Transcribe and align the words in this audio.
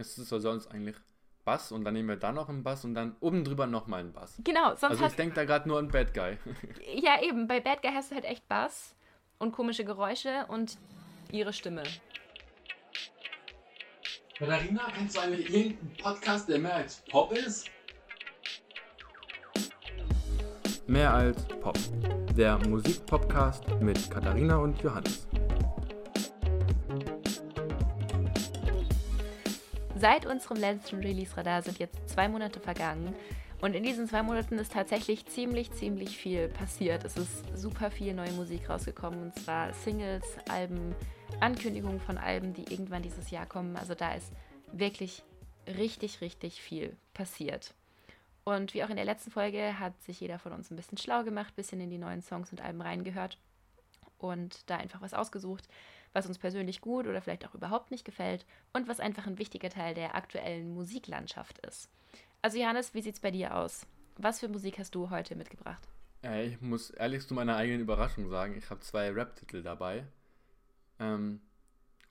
Es 0.00 0.16
ist 0.16 0.32
ja 0.32 0.40
sonst 0.40 0.68
eigentlich 0.68 0.96
Bass 1.44 1.72
und 1.72 1.84
dann 1.84 1.92
nehmen 1.92 2.08
wir 2.08 2.16
da 2.16 2.32
noch 2.32 2.48
einen 2.48 2.62
Bass 2.62 2.86
und 2.86 2.94
dann 2.94 3.16
oben 3.20 3.44
drüber 3.44 3.66
nochmal 3.66 4.00
einen 4.00 4.12
Bass. 4.14 4.40
Genau, 4.42 4.70
sonst 4.70 4.84
Also 4.84 5.06
ich 5.06 5.12
denke 5.12 5.34
da 5.34 5.44
gerade 5.44 5.68
nur 5.68 5.78
an 5.78 5.88
Bad 5.88 6.14
Guy. 6.14 6.38
Ja, 6.94 7.22
eben, 7.22 7.46
bei 7.46 7.60
Bad 7.60 7.82
Guy 7.82 7.92
hast 7.92 8.10
du 8.10 8.14
halt 8.14 8.24
echt 8.24 8.48
Bass 8.48 8.94
und 9.38 9.52
komische 9.52 9.84
Geräusche 9.84 10.46
und 10.48 10.78
ihre 11.30 11.52
Stimme. 11.52 11.82
Katharina, 14.38 14.90
kennst 14.96 15.16
du 15.16 15.20
eigentlich 15.20 15.50
irgendeinen 15.52 15.96
Podcast, 16.02 16.48
der 16.48 16.58
mehr 16.60 16.76
als 16.76 17.02
Pop 17.10 17.32
ist? 17.32 17.68
Mehr 20.86 21.12
als 21.12 21.46
Pop. 21.60 21.78
Der 22.34 22.56
Musikpodcast 22.68 23.68
mit 23.80 24.10
Katharina 24.10 24.56
und 24.56 24.80
Johannes. 24.82 25.28
Seit 30.00 30.24
unserem 30.24 30.56
letzten 30.56 31.00
Release-Radar 31.00 31.60
sind 31.60 31.78
jetzt 31.78 32.08
zwei 32.08 32.26
Monate 32.26 32.58
vergangen. 32.58 33.14
Und 33.60 33.74
in 33.74 33.82
diesen 33.82 34.08
zwei 34.08 34.22
Monaten 34.22 34.54
ist 34.54 34.72
tatsächlich 34.72 35.26
ziemlich, 35.26 35.72
ziemlich 35.72 36.16
viel 36.16 36.48
passiert. 36.48 37.04
Es 37.04 37.18
ist 37.18 37.44
super 37.54 37.90
viel 37.90 38.14
neue 38.14 38.32
Musik 38.32 38.70
rausgekommen. 38.70 39.20
Und 39.20 39.38
zwar 39.38 39.74
Singles, 39.74 40.24
Alben, 40.48 40.94
Ankündigungen 41.40 42.00
von 42.00 42.16
Alben, 42.16 42.54
die 42.54 42.72
irgendwann 42.72 43.02
dieses 43.02 43.30
Jahr 43.30 43.44
kommen. 43.44 43.76
Also 43.76 43.94
da 43.94 44.14
ist 44.14 44.32
wirklich 44.72 45.22
richtig, 45.66 46.22
richtig 46.22 46.62
viel 46.62 46.96
passiert. 47.12 47.74
Und 48.44 48.72
wie 48.72 48.82
auch 48.82 48.88
in 48.88 48.96
der 48.96 49.04
letzten 49.04 49.30
Folge 49.30 49.78
hat 49.78 50.00
sich 50.02 50.18
jeder 50.18 50.38
von 50.38 50.52
uns 50.52 50.70
ein 50.70 50.76
bisschen 50.76 50.96
schlau 50.96 51.24
gemacht, 51.24 51.52
ein 51.52 51.56
bisschen 51.56 51.80
in 51.82 51.90
die 51.90 51.98
neuen 51.98 52.22
Songs 52.22 52.50
und 52.52 52.62
Alben 52.62 52.80
reingehört 52.80 53.36
und 54.16 54.62
da 54.70 54.78
einfach 54.78 55.02
was 55.02 55.12
ausgesucht, 55.12 55.68
was 56.12 56.26
uns 56.26 56.38
persönlich 56.38 56.80
gut 56.80 57.06
oder 57.06 57.20
vielleicht 57.20 57.46
auch 57.46 57.54
überhaupt 57.54 57.90
nicht 57.90 58.04
gefällt 58.04 58.46
und 58.72 58.88
was 58.88 59.00
einfach 59.00 59.26
ein 59.26 59.38
wichtiger 59.38 59.70
Teil 59.70 59.94
der 59.94 60.14
aktuellen 60.14 60.74
Musiklandschaft 60.74 61.64
ist. 61.66 61.90
Also 62.42 62.58
Johannes, 62.58 62.94
wie 62.94 63.02
sieht's 63.02 63.20
bei 63.20 63.30
dir 63.30 63.56
aus? 63.56 63.86
Was 64.16 64.40
für 64.40 64.48
Musik 64.48 64.78
hast 64.78 64.94
du 64.94 65.10
heute 65.10 65.36
mitgebracht? 65.36 65.88
Äh, 66.24 66.46
ich 66.46 66.60
muss 66.60 66.90
ehrlich 66.90 67.26
zu 67.26 67.34
meiner 67.34 67.56
eigenen 67.56 67.80
Überraschung 67.80 68.28
sagen, 68.28 68.56
ich 68.56 68.70
habe 68.70 68.80
zwei 68.80 69.10
Rap-Titel 69.10 69.62
dabei. 69.62 70.06
Ähm, 70.98 71.40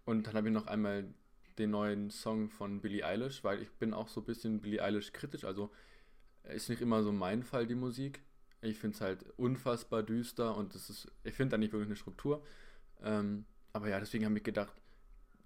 und 0.05 0.27
dann 0.27 0.35
habe 0.35 0.47
ich 0.47 0.53
noch 0.53 0.67
einmal 0.67 1.13
den 1.57 1.71
neuen 1.71 2.09
Song 2.09 2.49
von 2.49 2.81
Billie 2.81 3.05
Eilish, 3.05 3.43
weil 3.43 3.61
ich 3.61 3.71
bin 3.73 3.93
auch 3.93 4.07
so 4.07 4.21
ein 4.21 4.25
bisschen 4.25 4.61
Billie 4.61 4.81
Eilish 4.81 5.11
kritisch. 5.11 5.43
Also 5.43 5.71
ist 6.43 6.69
nicht 6.69 6.81
immer 6.81 7.03
so 7.03 7.11
mein 7.11 7.43
Fall, 7.43 7.67
die 7.67 7.75
Musik. 7.75 8.23
Ich 8.61 8.79
finde 8.79 8.95
es 8.95 9.01
halt 9.01 9.25
unfassbar 9.37 10.03
düster 10.03 10.55
und 10.55 10.73
das 10.73 10.89
ist, 10.89 11.11
ich 11.23 11.33
finde 11.33 11.51
da 11.51 11.57
nicht 11.57 11.71
wirklich 11.71 11.89
eine 11.89 11.95
Struktur. 11.95 12.43
Ähm, 13.01 13.45
aber 13.73 13.89
ja, 13.89 13.99
deswegen 13.99 14.25
habe 14.25 14.37
ich 14.37 14.43
gedacht, 14.43 14.73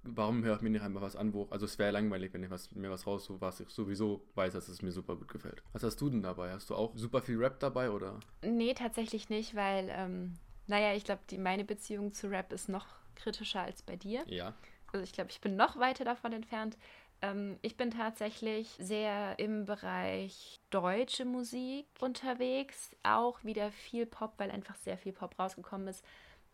warum 0.04 0.44
höre 0.44 0.56
ich 0.56 0.62
mir 0.62 0.70
nicht 0.70 0.82
einfach 0.82 1.02
was 1.02 1.16
an, 1.16 1.34
wo, 1.34 1.48
also 1.50 1.66
es 1.66 1.80
wäre 1.80 1.92
langweilig, 1.92 2.34
wenn 2.34 2.44
ich 2.44 2.50
was, 2.50 2.72
mir 2.72 2.90
was 2.90 3.08
raus, 3.08 3.26
so 3.26 3.40
was 3.42 3.60
ich 3.60 3.70
sowieso 3.70 4.26
weiß, 4.36 4.54
dass 4.54 4.68
es 4.68 4.82
mir 4.82 4.92
super 4.92 5.16
gut 5.16 5.30
gefällt. 5.30 5.64
Was 5.72 5.84
hast 5.84 6.00
du 6.02 6.10
denn 6.10 6.22
dabei? 6.22 6.52
Hast 6.52 6.70
du 6.70 6.76
auch 6.76 6.96
super 6.96 7.22
viel 7.22 7.38
Rap 7.38 7.60
dabei 7.60 7.90
oder? 7.90 8.20
Nee, 8.42 8.74
tatsächlich 8.74 9.30
nicht, 9.30 9.56
weil, 9.56 9.88
ähm, 9.90 10.38
naja, 10.68 10.94
ich 10.94 11.04
glaube, 11.04 11.22
meine 11.38 11.64
Beziehung 11.64 12.14
zu 12.14 12.30
Rap 12.30 12.52
ist 12.52 12.70
noch 12.70 12.86
kritischer 13.16 13.62
als 13.62 13.82
bei 13.82 13.96
dir. 13.96 14.24
Ja. 14.28 14.54
Also 14.92 15.04
ich 15.04 15.14
glaube, 15.14 15.32
ich 15.32 15.42
bin 15.42 15.56
noch 15.56 15.78
weiter 15.80 16.06
davon 16.06 16.34
entfernt. 16.34 16.78
Ähm, 17.22 17.58
ich 17.62 17.78
bin 17.78 17.90
tatsächlich 17.90 18.68
sehr 18.80 19.40
im 19.40 19.66
Bereich 19.66 20.60
deutsche 20.70 21.26
Musik 21.26 21.88
unterwegs. 22.00 22.96
Auch 23.04 23.44
wieder 23.44 23.72
viel 23.72 24.06
Pop, 24.06 24.34
weil 24.38 24.52
einfach 24.52 24.76
sehr 24.76 24.98
viel 24.98 25.14
Pop 25.14 25.40
rausgekommen 25.40 25.88
ist. 25.88 26.04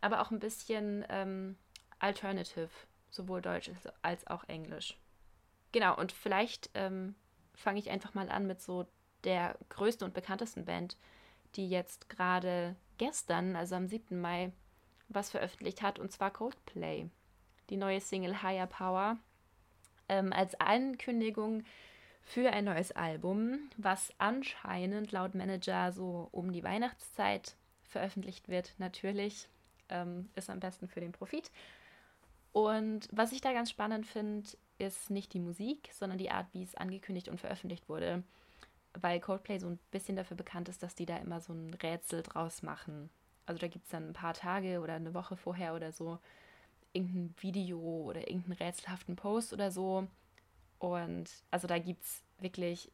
Aber 0.02 0.22
auch 0.22 0.32
ein 0.32 0.40
bisschen 0.40 1.06
ähm, 1.10 1.58
Alternative, 2.00 2.70
sowohl 3.10 3.42
Deutsch 3.42 3.70
als- 4.02 4.28
auch 4.28 4.44
Englisch. 4.48 4.98
Genau, 5.72 5.96
und 5.96 6.12
vielleicht 6.12 6.70
ähm, 6.74 7.16
fange 7.54 7.80
ich 7.80 7.90
einfach 7.90 8.14
mal 8.14 8.30
an 8.30 8.48
mit 8.48 8.62
so 8.62 8.88
der 9.24 9.58
größten 9.70 10.06
und 10.06 10.14
bekanntesten 10.14 10.66
Band, 10.66 10.98
die 11.56 11.70
jetzt 11.70 12.10
gerade 12.10 12.76
gestern, 12.98 13.56
also 13.56 13.76
am 13.76 13.88
7. 13.88 14.20
Mai, 14.20 14.52
was 15.10 15.32
veröffentlicht 15.32 15.82
hat, 15.82 16.00
und 16.00 16.12
zwar 16.12 16.32
Coldplay. 16.32 17.10
Die 17.70 17.78
neue 17.78 18.00
Single 18.02 18.42
Higher 18.42 18.68
Power 18.68 19.18
ähm, 20.08 20.32
als 20.34 20.60
Ankündigung 20.60 21.64
für 22.22 22.52
ein 22.52 22.66
neues 22.66 22.92
Album, 22.92 23.70
was 23.78 24.14
anscheinend 24.18 25.12
laut 25.12 25.36
Manager 25.36 25.92
so 25.92 26.30
um 26.32 26.52
die 26.52 26.64
Weihnachtszeit 26.64 27.56
veröffentlicht 27.84 28.48
wird. 28.50 28.74
Natürlich 28.78 29.48
ähm, 29.90 30.30
ist 30.36 30.50
am 30.50 30.60
besten 30.60 30.88
für 30.88 31.00
den 31.00 31.12
Profit. 31.12 31.52
Und 32.52 33.08
was 33.12 33.32
ich 33.32 33.42
da 33.42 33.54
ganz 33.54 33.70
spannend 33.70 34.06
finde, 34.06 34.50
ist 34.80 35.10
nicht 35.10 35.34
die 35.34 35.40
Musik, 35.40 35.90
sondern 35.94 36.18
die 36.18 36.32
Art, 36.32 36.48
wie 36.54 36.64
es 36.64 36.76
angekündigt 36.76 37.30
und 37.30 37.40
veröffentlicht 37.40 37.90
wurde. 37.90 38.24
Weil 39.00 39.20
Coldplay 39.20 39.60
so 39.60 39.68
ein 39.68 39.80
bisschen 39.92 40.16
dafür 40.16 40.36
bekannt 40.36 40.68
ist, 40.68 40.82
dass 40.82 40.96
die 40.96 41.06
da 41.06 41.18
immer 41.18 41.42
so 41.42 41.54
ein 41.54 41.74
Rätsel 41.76 42.24
draus 42.24 42.64
machen. 42.64 43.10
Also 43.46 43.60
da 43.60 43.68
gibt 43.68 43.86
es 43.86 43.92
dann 43.92 44.10
ein 44.10 44.14
paar 44.14 44.34
Tage 44.34 44.80
oder 44.80 44.96
eine 44.96 45.14
Woche 45.14 45.38
vorher 45.38 45.76
oder 45.76 45.92
so 45.92 46.20
irgendein 46.94 47.36
Video 47.40 47.80
oder 47.80 48.22
irgendeinen 48.28 48.58
rätselhaften 48.58 49.16
Post 49.16 49.54
oder 49.54 49.72
so. 49.72 50.08
Und 50.80 51.30
also 51.52 51.68
da 51.68 51.78
gibt 51.78 52.04
es 52.04 52.24
wirklich 52.40 52.92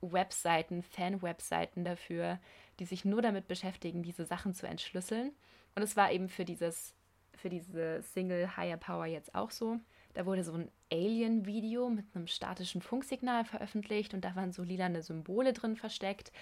Webseiten, 0.00 0.82
Fan-Webseiten 0.82 1.84
dafür, 1.84 2.38
die 2.78 2.84
sich 2.84 3.04
nur 3.04 3.22
damit 3.22 3.48
beschäftigen, 3.48 4.02
diese 4.02 4.24
Sachen 4.24 4.54
zu 4.54 4.66
entschlüsseln. 4.66 5.32
Und 5.78 5.84
es 5.84 5.96
war 5.96 6.10
eben 6.10 6.28
für 6.28 6.44
dieses, 6.44 6.92
für 7.36 7.48
diese 7.48 8.02
Single 8.02 8.56
Higher 8.56 8.78
Power 8.78 9.06
jetzt 9.06 9.32
auch 9.36 9.52
so. 9.52 9.78
Da 10.12 10.26
wurde 10.26 10.42
so 10.42 10.52
ein 10.52 10.72
Alien-Video 10.90 11.88
mit 11.88 12.04
einem 12.16 12.26
statischen 12.26 12.82
Funksignal 12.82 13.44
veröffentlicht 13.44 14.12
und 14.12 14.24
da 14.24 14.34
waren 14.34 14.50
so 14.50 14.64
lilane 14.64 15.02
Symbole 15.02 15.52
drin 15.52 15.76
versteckt. 15.76 16.32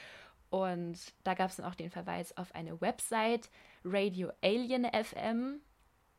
Und 0.49 0.99
da 1.23 1.35
gab 1.35 1.51
es 1.51 1.57
dann 1.57 1.67
auch 1.67 1.75
den 1.75 1.91
Verweis 1.91 2.35
auf 2.39 2.55
eine 2.55 2.81
Website, 2.81 3.51
Radio 3.85 4.33
Alien 4.43 4.87
FM. 4.87 5.61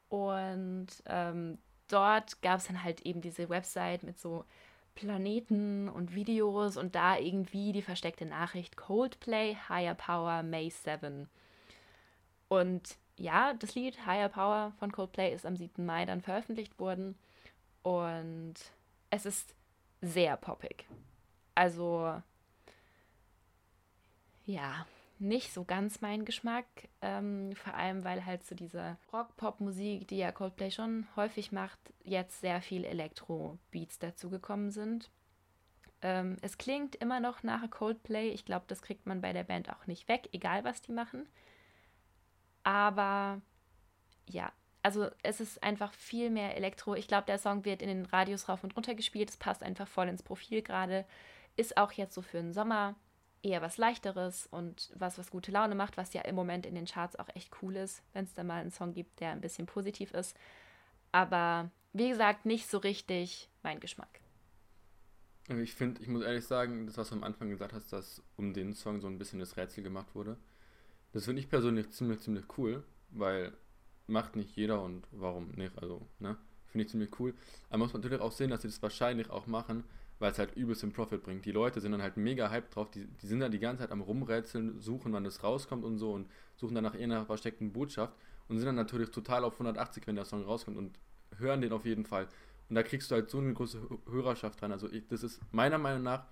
Und 0.10 0.90
ähm, 1.08 1.58
dort 1.88 2.40
gab 2.44 2.60
es 2.60 2.68
dann 2.68 2.84
halt 2.84 3.02
eben 3.02 3.22
diese 3.22 3.50
Website 3.50 4.04
mit 4.04 4.20
so 4.20 4.46
Planeten 4.94 5.90
und 5.90 6.14
Videos 6.14 6.78
und 6.78 6.94
da 6.94 7.18
irgendwie 7.18 7.72
die 7.72 7.82
versteckte 7.82 8.28
Nachricht 8.28 8.78
Coldplay 8.78 9.58
Higher 9.68 9.96
Power 9.96 10.44
May 10.44 10.70
7. 10.70 11.28
Und 12.48 13.00
ja, 13.18 13.54
das 13.54 13.76
Lied 13.76 14.06
Higher 14.06 14.30
Power 14.30 14.74
von 14.80 14.92
Coldplay 14.92 15.34
ist 15.34 15.46
am 15.46 15.56
7. 15.56 15.86
Mai 15.86 16.06
dann 16.06 16.22
veröffentlicht 16.22 16.80
worden 16.80 17.16
und 17.84 18.56
es 19.10 19.26
ist 19.26 19.56
sehr 20.02 20.38
poppig. 20.38 20.86
Also 21.56 22.22
ja, 24.46 24.86
nicht 25.20 25.54
so 25.54 25.64
ganz 25.64 26.02
mein 26.02 26.26
Geschmack. 26.26 26.66
Ähm, 27.02 27.56
vor 27.56 27.74
allem, 27.74 28.04
weil 28.04 28.26
halt 28.26 28.46
so 28.46 28.56
diese 28.56 28.98
Rock-Pop-Musik, 29.12 30.08
die 30.08 30.18
ja 30.18 30.32
Coldplay 30.32 30.72
schon 30.72 31.08
häufig 31.16 31.52
macht, 31.52 31.80
jetzt 32.04 32.42
sehr 32.42 32.62
viel 32.62 32.86
Elektro-Beats 32.86 34.00
dazugekommen 34.00 34.72
sind. 34.72 35.10
Ähm, 36.02 36.38
es 36.42 36.58
klingt 36.58 36.96
immer 36.96 37.20
noch 37.20 37.44
nach 37.44 37.68
Coldplay. 37.70 38.30
Ich 38.30 38.46
glaube, 38.46 38.66
das 38.68 38.82
kriegt 38.82 39.08
man 39.08 39.22
bei 39.22 39.34
der 39.34 39.44
Band 39.44 39.70
auch 39.72 39.88
nicht 39.88 40.08
weg, 40.08 40.30
egal 40.32 40.64
was 40.64 40.82
die 40.82 40.92
machen. 40.92 41.28
Aber 42.68 43.42
ja, 44.26 44.52
also 44.84 45.10
es 45.24 45.40
ist 45.40 45.64
einfach 45.64 45.94
viel 45.94 46.30
mehr 46.30 46.58
Elektro. 46.58 46.96
Ich 46.96 47.08
glaube, 47.08 47.26
der 47.26 47.38
Song 47.38 47.64
wird 47.64 47.82
in 47.82 47.88
den 47.88 48.06
Radios 48.06 48.50
rauf 48.50 48.62
und 48.62 48.76
runter 48.76 48.94
gespielt. 48.94 49.30
Es 49.30 49.38
passt 49.38 49.64
einfach 49.64 49.88
voll 49.88 50.10
ins 50.10 50.22
Profil 50.22 50.62
gerade. 50.62 51.06
Ist 51.56 51.78
auch 51.78 51.94
jetzt 51.94 52.14
so 52.14 52.22
für 52.22 52.40
den 52.40 52.52
Sommer 52.52 52.96
eher 53.42 53.62
was 53.62 53.78
leichteres 53.78 54.48
und 54.48 54.92
was, 54.96 55.18
was 55.18 55.32
gute 55.32 55.50
Laune 55.50 55.76
macht, 55.76 55.96
was 55.96 56.14
ja 56.14 56.24
im 56.24 56.36
Moment 56.36 56.66
in 56.66 56.76
den 56.76 56.84
Charts 56.84 57.16
auch 57.16 57.30
echt 57.36 57.56
cool 57.62 57.78
ist, 57.78 58.04
wenn 58.12 58.26
es 58.26 58.34
da 58.34 58.44
mal 58.44 58.60
einen 58.60 58.72
Song 58.72 58.92
gibt, 58.92 59.22
der 59.22 59.32
ein 59.32 59.40
bisschen 59.40 59.66
positiv 59.66 60.14
ist. 60.14 60.36
Aber 61.14 61.72
wie 61.94 62.10
gesagt, 62.10 62.46
nicht 62.46 62.68
so 62.68 62.80
richtig 62.80 63.50
mein 63.64 63.80
Geschmack. 63.80 64.20
Ich 65.48 65.74
finde, 65.74 66.02
ich 66.02 66.10
muss 66.10 66.26
ehrlich 66.26 66.46
sagen, 66.46 66.86
das, 66.86 66.98
was 66.98 67.08
du 67.08 67.16
am 67.16 67.24
Anfang 67.24 67.50
gesagt 67.50 67.72
hast, 67.72 67.94
dass 67.94 68.22
um 68.36 68.54
den 68.54 68.74
Song 68.74 69.00
so 69.00 69.08
ein 69.08 69.18
bisschen 69.18 69.40
das 69.40 69.56
Rätsel 69.56 69.86
gemacht 69.86 70.14
wurde, 70.16 70.38
das 71.14 71.26
finde 71.26 71.42
ich 71.42 71.50
persönlich 71.50 71.90
ziemlich, 71.92 72.20
ziemlich 72.22 72.46
cool, 72.58 72.84
weil 73.12 73.54
macht 74.08 74.36
nicht 74.36 74.56
jeder 74.56 74.82
und 74.82 75.08
warum 75.12 75.50
nicht, 75.52 75.78
also, 75.82 76.08
ne? 76.20 76.38
Finde 76.68 76.86
ich 76.86 76.92
ziemlich 76.92 77.20
cool. 77.20 77.34
Aber 77.70 77.80
muss 77.80 77.94
man 77.94 78.02
natürlich 78.02 78.22
auch 78.22 78.32
sehen, 78.32 78.50
dass 78.50 78.62
sie 78.62 78.68
das 78.68 78.82
wahrscheinlich 78.82 79.30
auch 79.30 79.48
machen, 79.48 79.84
weil 80.20 80.32
es 80.32 80.40
halt 80.40 80.56
übelst 80.56 80.84
den 80.84 80.92
Profit 80.92 81.24
bringt. 81.24 81.46
Die 81.46 81.52
Leute 81.52 81.80
sind 81.82 81.92
dann 81.92 82.02
halt 82.02 82.18
mega 82.18 82.50
hyped 82.50 82.76
drauf, 82.76 82.92
die, 82.92 83.06
die 83.08 83.28
sind 83.28 83.40
dann 83.40 83.52
die 83.52 83.60
ganze 83.60 83.84
Zeit 83.84 83.92
am 83.92 84.02
Rumrätseln, 84.02 84.80
suchen, 84.80 85.14
wann 85.14 85.24
das 85.24 85.44
rauskommt 85.44 85.84
und 85.86 85.98
so 85.98 86.12
und 86.14 86.28
suchen 86.58 86.76
dann 86.76 86.84
nach 86.84 86.94
irgendeiner 86.94 87.26
versteckten 87.26 87.72
Botschaft 87.72 88.14
und 88.48 88.58
sind 88.58 88.66
dann 88.68 88.76
natürlich 88.76 89.12
total 89.12 89.44
auf 89.44 89.58
180, 89.60 90.08
wenn 90.08 90.16
der 90.16 90.26
Song 90.26 90.44
rauskommt 90.44 90.78
und 90.78 91.00
hören 91.38 91.62
den 91.62 91.72
auf 91.72 91.86
jeden 91.86 92.06
Fall. 92.06 92.28
Und 92.70 92.76
da 92.76 92.84
kriegst 92.84 93.10
du 93.12 93.16
halt 93.16 93.30
so 93.30 93.40
eine 93.40 93.54
große 93.54 93.80
Hö- 93.80 94.12
Hörerschaft 94.12 94.62
dran. 94.62 94.72
Also 94.72 94.90
ich, 94.92 95.08
das 95.08 95.24
ist 95.24 95.40
meiner 95.54 95.78
Meinung 95.78 96.04
nach, 96.04 96.26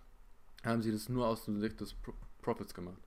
haben 0.63 0.81
sie 0.81 0.91
das 0.91 1.09
nur 1.09 1.27
aus 1.27 1.45
der 1.45 1.55
Sicht 1.59 1.79
des 1.81 1.93
Pro 1.93 2.13
Profits 2.41 2.73
gemacht. 2.73 3.01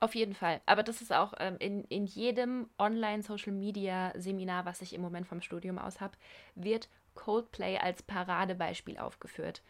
Auf 0.00 0.14
jeden 0.14 0.34
Fall. 0.34 0.60
Aber 0.66 0.82
das 0.82 1.00
ist 1.00 1.12
auch 1.12 1.34
ähm, 1.38 1.56
in, 1.58 1.84
in 1.84 2.06
jedem 2.06 2.68
Online-Social-Media-Seminar, 2.78 4.64
was 4.66 4.82
ich 4.82 4.92
im 4.92 5.00
Moment 5.00 5.26
vom 5.26 5.40
Studium 5.40 5.78
aus 5.78 6.00
habe, 6.00 6.16
wird 6.54 6.88
Coldplay 7.14 7.78
als 7.78 8.02
Paradebeispiel 8.02 8.98
aufgeführt. 8.98 9.62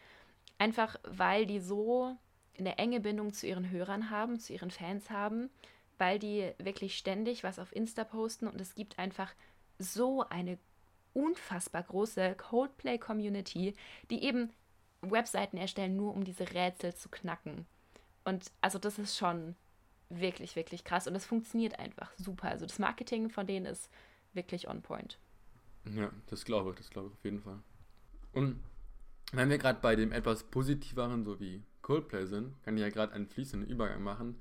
Einfach 0.58 0.96
weil 1.04 1.46
die 1.46 1.60
so 1.60 2.16
eine 2.58 2.78
enge 2.78 3.00
Bindung 3.00 3.32
zu 3.32 3.46
ihren 3.46 3.70
Hörern 3.70 4.10
haben, 4.10 4.38
zu 4.38 4.52
ihren 4.52 4.70
Fans 4.70 5.10
haben, 5.10 5.50
weil 5.98 6.18
die 6.18 6.52
wirklich 6.58 6.96
ständig 6.96 7.44
was 7.44 7.58
auf 7.58 7.74
Insta 7.74 8.04
posten 8.04 8.48
und 8.48 8.60
es 8.60 8.74
gibt 8.74 8.98
einfach 8.98 9.32
so 9.78 10.24
eine 10.28 10.58
unfassbar 11.12 11.82
große 11.82 12.34
Coldplay-Community, 12.34 13.74
die 14.10 14.24
eben 14.24 14.50
Webseiten 15.00 15.56
erstellen, 15.56 15.96
nur 15.96 16.12
um 16.14 16.24
diese 16.24 16.52
Rätsel 16.52 16.94
zu 16.94 17.08
knacken. 17.08 17.66
Und 18.24 18.50
also 18.60 18.78
das 18.78 18.98
ist 18.98 19.16
schon 19.16 19.54
wirklich, 20.08 20.56
wirklich 20.56 20.84
krass 20.84 21.06
und 21.06 21.14
es 21.14 21.26
funktioniert 21.26 21.78
einfach 21.78 22.12
super. 22.16 22.48
Also 22.48 22.66
das 22.66 22.78
Marketing 22.78 23.30
von 23.30 23.46
denen 23.46 23.66
ist 23.66 23.90
wirklich 24.32 24.68
on 24.68 24.82
point. 24.82 25.18
Ja, 25.94 26.10
das 26.26 26.44
glaube 26.44 26.70
ich, 26.70 26.76
das 26.76 26.90
glaube 26.90 27.08
ich 27.08 27.14
auf 27.14 27.24
jeden 27.24 27.40
Fall. 27.40 27.60
Und 28.32 28.60
wenn 29.32 29.50
wir 29.50 29.58
gerade 29.58 29.80
bei 29.80 29.96
dem 29.96 30.12
etwas 30.12 30.44
positiveren, 30.44 31.24
so 31.24 31.40
wie 31.40 31.62
Coldplay 31.82 32.26
sind, 32.26 32.54
kann 32.62 32.76
ich 32.76 32.82
ja 32.82 32.88
gerade 32.88 33.12
einen 33.12 33.26
fließenden 33.26 33.68
Übergang 33.68 34.02
machen 34.02 34.40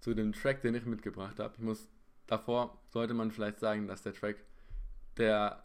zu 0.00 0.14
dem 0.14 0.32
Track, 0.32 0.62
den 0.62 0.74
ich 0.74 0.84
mitgebracht 0.84 1.38
habe. 1.38 1.54
Ich 1.56 1.62
muss 1.62 1.88
davor 2.26 2.78
sollte 2.88 3.14
man 3.14 3.30
vielleicht 3.30 3.60
sagen, 3.60 3.86
dass 3.86 4.02
der 4.02 4.14
Track 4.14 4.44
der 5.16 5.64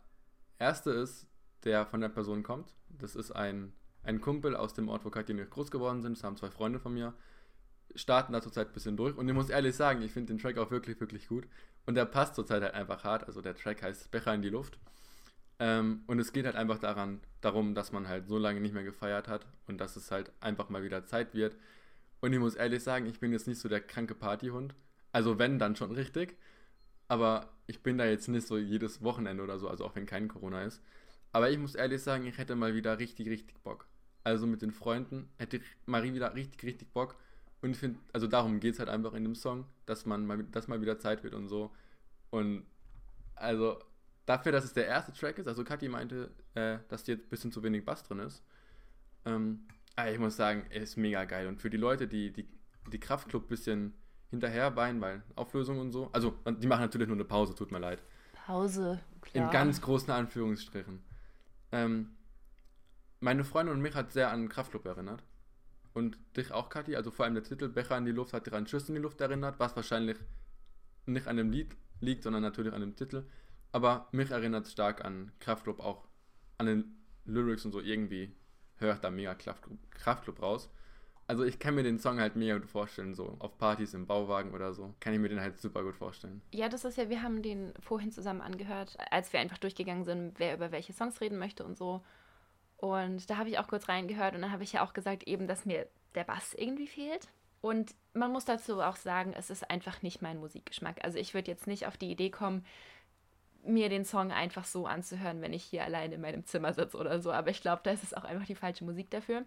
erste 0.59 0.91
ist, 0.91 1.27
der 1.63 1.85
von 1.85 2.01
der 2.01 2.09
Person 2.09 2.43
kommt. 2.43 2.73
Das 2.89 3.15
ist 3.15 3.31
ein, 3.31 3.73
ein 4.03 4.21
Kumpel 4.21 4.55
aus 4.55 4.73
dem 4.73 4.89
Ort, 4.89 5.05
wo 5.05 5.09
Katja 5.09 5.33
und 5.33 5.41
ich 5.41 5.49
groß 5.49 5.71
geworden 5.71 6.01
sind. 6.01 6.17
Das 6.17 6.23
haben 6.23 6.35
zwei 6.35 6.49
Freunde 6.49 6.79
von 6.79 6.93
mir. 6.93 7.13
Starten 7.95 8.33
da 8.33 8.41
zurzeit 8.41 8.67
ein 8.67 8.73
bisschen 8.73 8.97
durch. 8.97 9.15
Und 9.17 9.27
ich 9.27 9.33
muss 9.33 9.49
ehrlich 9.49 9.75
sagen, 9.75 10.01
ich 10.01 10.11
finde 10.11 10.33
den 10.33 10.39
Track 10.39 10.57
auch 10.57 10.71
wirklich, 10.71 10.99
wirklich 10.99 11.27
gut. 11.27 11.47
Und 11.85 11.95
der 11.95 12.05
passt 12.05 12.35
zurzeit 12.35 12.61
halt 12.61 12.73
einfach 12.73 13.03
hart. 13.03 13.25
Also 13.25 13.41
der 13.41 13.55
Track 13.55 13.81
heißt 13.81 14.11
Becher 14.11 14.33
in 14.33 14.41
die 14.41 14.49
Luft. 14.49 14.77
Ähm, 15.59 16.03
und 16.07 16.19
es 16.19 16.33
geht 16.33 16.45
halt 16.45 16.55
einfach 16.55 16.79
daran, 16.79 17.21
darum, 17.41 17.73
dass 17.73 17.91
man 17.91 18.07
halt 18.07 18.27
so 18.27 18.37
lange 18.37 18.61
nicht 18.61 18.73
mehr 18.73 18.83
gefeiert 18.83 19.27
hat 19.27 19.45
und 19.67 19.79
dass 19.79 19.95
es 19.95 20.11
halt 20.11 20.31
einfach 20.39 20.69
mal 20.69 20.83
wieder 20.83 21.05
Zeit 21.05 21.33
wird. 21.33 21.55
Und 22.21 22.33
ich 22.33 22.39
muss 22.39 22.55
ehrlich 22.55 22.83
sagen, 22.83 23.05
ich 23.07 23.19
bin 23.19 23.31
jetzt 23.31 23.47
nicht 23.47 23.59
so 23.59 23.69
der 23.69 23.81
kranke 23.81 24.15
Partyhund. 24.15 24.75
Also 25.11 25.39
wenn, 25.39 25.59
dann 25.59 25.75
schon 25.75 25.91
richtig. 25.91 26.37
Aber 27.07 27.49
ich 27.67 27.81
bin 27.83 27.97
da 27.97 28.05
jetzt 28.05 28.27
nicht 28.27 28.47
so 28.47 28.57
jedes 28.57 29.01
Wochenende 29.01 29.43
oder 29.43 29.59
so, 29.59 29.69
also 29.69 29.85
auch 29.85 29.95
wenn 29.95 30.05
kein 30.05 30.27
Corona 30.27 30.63
ist. 30.63 30.81
Aber 31.31 31.49
ich 31.49 31.57
muss 31.57 31.75
ehrlich 31.75 32.01
sagen, 32.03 32.25
ich 32.25 32.37
hätte 32.37 32.55
mal 32.55 32.75
wieder 32.75 32.99
richtig, 32.99 33.29
richtig 33.29 33.61
Bock. 33.63 33.87
Also 34.23 34.45
mit 34.47 34.61
den 34.61 34.71
Freunden 34.71 35.29
hätte 35.37 35.61
mal 35.85 36.03
wieder 36.03 36.35
richtig, 36.35 36.63
richtig 36.63 36.91
Bock. 36.91 37.15
Und 37.61 37.71
ich 37.71 37.77
finde, 37.77 37.99
also 38.13 38.27
darum 38.27 38.59
geht 38.59 38.73
es 38.73 38.79
halt 38.79 38.89
einfach 38.89 39.13
in 39.13 39.23
dem 39.23 39.35
Song, 39.35 39.65
dass 39.85 40.05
man 40.05 40.25
mal, 40.25 40.43
dass 40.43 40.67
mal 40.67 40.81
wieder 40.81 40.99
Zeit 40.99 41.23
wird 41.23 41.33
und 41.33 41.47
so. 41.47 41.71
Und 42.29 42.65
also 43.35 43.79
dafür, 44.25 44.51
dass 44.51 44.63
es 44.63 44.73
der 44.73 44.85
erste 44.85 45.13
Track 45.13 45.39
ist, 45.39 45.47
also 45.47 45.63
Kathi 45.63 45.89
meinte, 45.89 46.31
äh, 46.53 46.77
dass 46.89 47.07
jetzt 47.07 47.25
ein 47.25 47.29
bisschen 47.29 47.51
zu 47.51 47.63
wenig 47.63 47.83
Bass 47.83 48.03
drin 48.03 48.19
ist. 48.19 48.43
Ähm, 49.25 49.67
aber 49.95 50.11
ich 50.11 50.19
muss 50.19 50.35
sagen, 50.35 50.65
er 50.69 50.81
ist 50.81 50.97
mega 50.97 51.25
geil. 51.25 51.47
Und 51.47 51.59
für 51.59 51.69
die 51.69 51.77
Leute, 51.77 52.07
die 52.07 52.31
die, 52.31 52.47
die 52.91 52.99
Kraftclub 52.99 53.45
ein 53.45 53.47
bisschen 53.47 53.93
hinterher 54.29 54.75
weinen, 54.75 55.01
weil 55.01 55.23
Auflösung 55.35 55.79
und 55.79 55.91
so. 55.91 56.09
Also, 56.11 56.37
die 56.45 56.67
machen 56.67 56.81
natürlich 56.81 57.07
nur 57.07 57.17
eine 57.17 57.25
Pause, 57.25 57.55
tut 57.55 57.71
mir 57.71 57.79
leid. 57.79 58.03
Pause, 58.45 58.99
klar. 59.21 59.45
In 59.45 59.51
ganz 59.51 59.81
großen 59.81 60.11
Anführungsstrichen. 60.11 61.01
Ähm, 61.71 62.09
meine 63.19 63.43
Freundin 63.43 63.75
und 63.75 63.81
mich 63.81 63.95
hat 63.95 64.11
sehr 64.11 64.31
an 64.31 64.49
Kraftclub 64.49 64.85
erinnert. 64.85 65.23
Und 65.97 66.19
dich 66.37 66.51
auch, 66.51 66.69
Kathi. 66.69 66.95
Also 66.95 67.09
vor 67.09 67.25
allem 67.25 67.33
der 67.33 67.43
Titel 67.43 67.69
Becher 67.69 67.97
in 67.97 68.05
die 68.05 68.11
Luft 68.11 68.31
hat 68.31 68.45
dich 68.45 68.53
an 68.53 68.67
Schuss 68.67 68.87
in 68.87 68.93
die 68.93 69.01
Luft 69.01 69.19
erinnert, 69.19 69.59
was 69.59 69.75
wahrscheinlich 69.75 70.15
nicht 71.07 71.27
an 71.27 71.37
dem 71.37 71.49
Lied 71.49 71.75
liegt, 72.01 72.21
sondern 72.21 72.43
natürlich 72.43 72.71
an 72.71 72.81
dem 72.81 72.95
Titel. 72.95 73.25
Aber 73.71 74.07
mich 74.11 74.29
erinnert 74.29 74.67
es 74.67 74.73
stark 74.73 75.03
an 75.03 75.31
Kraftclub, 75.39 75.79
auch 75.79 76.07
an 76.59 76.67
den 76.67 76.97
Lyrics 77.25 77.65
und 77.65 77.71
so. 77.71 77.81
Irgendwie 77.81 78.31
hört 78.75 79.03
da 79.03 79.09
mega 79.09 79.33
Kraftclub, 79.33 79.79
Kraftclub 79.89 80.39
raus. 80.39 80.69
Also 81.25 81.43
ich 81.43 81.57
kann 81.57 81.73
mir 81.73 81.81
den 81.81 81.97
Song 81.97 82.19
halt 82.19 82.35
mega 82.35 82.59
gut 82.59 82.69
vorstellen, 82.69 83.15
so 83.15 83.35
auf 83.39 83.57
Partys 83.57 83.95
im 83.95 84.05
Bauwagen 84.05 84.53
oder 84.53 84.75
so. 84.75 84.93
Kann 84.99 85.15
ich 85.15 85.19
mir 85.19 85.29
den 85.29 85.41
halt 85.41 85.57
super 85.57 85.81
gut 85.81 85.95
vorstellen. 85.95 86.43
Ja, 86.53 86.69
das 86.69 86.85
ist 86.85 86.99
ja, 86.99 87.09
wir 87.09 87.23
haben 87.23 87.41
den 87.41 87.73
vorhin 87.79 88.11
zusammen 88.11 88.41
angehört, 88.41 88.95
als 89.09 89.33
wir 89.33 89.39
einfach 89.39 89.57
durchgegangen 89.57 90.03
sind, 90.03 90.39
wer 90.39 90.53
über 90.53 90.71
welche 90.71 90.93
Songs 90.93 91.19
reden 91.21 91.39
möchte 91.39 91.65
und 91.65 91.75
so. 91.75 92.03
Und 92.77 93.29
da 93.29 93.37
habe 93.37 93.49
ich 93.49 93.59
auch 93.59 93.67
kurz 93.67 93.89
reingehört 93.89 94.35
und 94.35 94.41
dann 94.41 94.51
habe 94.51 94.63
ich 94.63 94.73
ja 94.73 94.85
auch 94.85 94.93
gesagt, 94.93 95.23
eben, 95.23 95.47
dass 95.47 95.65
mir 95.65 95.87
der 96.15 96.23
Bass 96.23 96.53
irgendwie 96.53 96.87
fehlt. 96.87 97.27
Und 97.61 97.95
man 98.13 98.31
muss 98.31 98.45
dazu 98.45 98.81
auch 98.81 98.95
sagen, 98.95 99.33
es 99.35 99.49
ist 99.49 99.69
einfach 99.69 100.01
nicht 100.03 100.21
mein 100.21 100.39
Musikgeschmack. 100.39 101.03
Also 101.03 101.17
ich 101.17 101.33
würde 101.33 101.51
jetzt 101.51 101.67
nicht 101.67 101.87
auf 101.87 101.97
die 101.97 102.11
Idee 102.11 102.29
kommen, 102.29 102.65
mir 103.63 103.89
den 103.89 104.05
Song 104.05 104.31
einfach 104.31 104.63
so 104.63 104.85
anzuhören, 104.85 105.41
wenn 105.41 105.53
ich 105.53 105.63
hier 105.63 105.83
allein 105.83 106.11
in 106.11 106.21
meinem 106.21 106.45
Zimmer 106.45 106.73
sitze 106.73 106.97
oder 106.97 107.19
so. 107.19 107.31
Aber 107.31 107.49
ich 107.49 107.61
glaube, 107.61 107.81
da 107.83 107.91
ist 107.91 108.03
es 108.03 108.13
auch 108.13 108.23
einfach 108.23 108.45
die 108.45 108.55
falsche 108.55 108.85
Musik 108.85 109.09
dafür. 109.09 109.43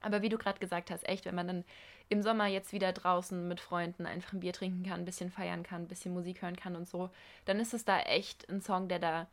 Aber 0.00 0.22
wie 0.22 0.28
du 0.28 0.38
gerade 0.38 0.58
gesagt 0.58 0.90
hast, 0.90 1.06
echt, 1.06 1.26
wenn 1.26 1.34
man 1.34 1.46
dann 1.46 1.64
im 2.08 2.22
Sommer 2.22 2.46
jetzt 2.46 2.72
wieder 2.72 2.92
draußen 2.92 3.46
mit 3.46 3.60
Freunden 3.60 4.06
einfach 4.06 4.32
ein 4.32 4.40
Bier 4.40 4.52
trinken 4.52 4.84
kann, 4.84 5.00
ein 5.00 5.04
bisschen 5.04 5.30
feiern 5.30 5.62
kann, 5.62 5.82
ein 5.82 5.88
bisschen 5.88 6.14
Musik 6.14 6.42
hören 6.42 6.56
kann 6.56 6.74
und 6.74 6.88
so, 6.88 7.10
dann 7.44 7.60
ist 7.60 7.74
es 7.74 7.84
da 7.84 8.00
echt 8.00 8.48
ein 8.48 8.62
Song, 8.62 8.88
der 8.88 8.98
da 8.98 9.28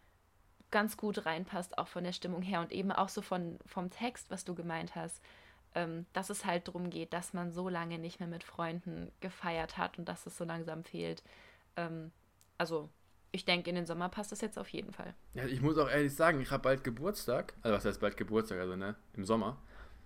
ganz 0.72 0.98
gut 0.98 1.26
reinpasst, 1.26 1.78
auch 1.78 1.88
von 1.88 2.04
der 2.04 2.14
Stimmung 2.14 2.42
her 2.42 2.62
und 2.62 2.72
eben 2.72 2.92
auch 2.92 3.10
so 3.10 3.22
von, 3.22 3.58
vom 3.66 3.90
Text, 3.90 4.30
was 4.30 4.46
du 4.46 4.54
gemeint 4.54 4.96
hast, 4.96 5.22
ähm, 5.76 6.06
dass 6.14 6.30
es 6.30 6.46
halt 6.46 6.68
darum 6.68 6.90
geht, 6.90 7.14
dass 7.14 7.34
man 7.34 7.52
so 7.52 7.70
lange 7.70 8.00
nicht 8.00 8.20
mehr 8.20 8.30
mit 8.30 8.44
Freunden 8.44 9.12
gefeiert 9.20 9.78
hat 9.78 9.98
und 9.98 10.08
dass 10.08 10.26
es 10.26 10.38
so 10.38 10.44
langsam 10.44 10.84
fehlt. 10.84 11.24
Ähm, 11.76 12.12
also 12.58 12.90
ich 13.32 13.46
denke, 13.46 13.70
in 13.70 13.76
den 13.76 13.86
Sommer 13.86 14.10
passt 14.10 14.32
das 14.32 14.42
jetzt 14.42 14.58
auf 14.58 14.70
jeden 14.70 14.92
Fall. 14.92 15.14
Ja, 15.34 15.46
ich 15.46 15.62
muss 15.62 15.78
auch 15.78 15.90
ehrlich 15.90 16.16
sagen, 16.16 16.42
ich 16.42 16.52
habe 16.52 16.64
bald 16.64 16.84
Geburtstag. 16.84 17.54
Also 17.62 17.78
was 17.78 17.86
heißt 17.86 18.02
bald 18.02 18.18
Geburtstag, 18.18 18.60
also 18.60 18.76
ne, 18.76 18.96
im 19.14 19.26
Sommer 19.26 19.58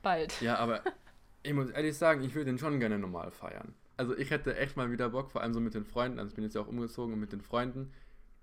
bald. 0.01 0.41
Ja, 0.41 0.57
aber 0.57 0.81
ich 1.43 1.53
muss 1.53 1.69
ehrlich 1.69 1.97
sagen, 1.97 2.23
ich 2.23 2.33
würde 2.35 2.45
den 2.45 2.57
schon 2.57 2.79
gerne 2.79 2.99
normal 2.99 3.31
feiern. 3.31 3.73
Also 3.97 4.17
ich 4.17 4.31
hätte 4.31 4.57
echt 4.57 4.77
mal 4.77 4.91
wieder 4.91 5.09
Bock, 5.09 5.31
vor 5.31 5.41
allem 5.41 5.53
so 5.53 5.59
mit 5.59 5.73
den 5.73 5.85
Freunden, 5.85 6.19
also 6.19 6.29
ich 6.29 6.35
bin 6.35 6.43
jetzt 6.43 6.55
ja 6.55 6.61
auch 6.61 6.67
umgezogen 6.67 7.13
und 7.13 7.19
mit 7.19 7.31
den 7.31 7.41
Freunden, 7.41 7.93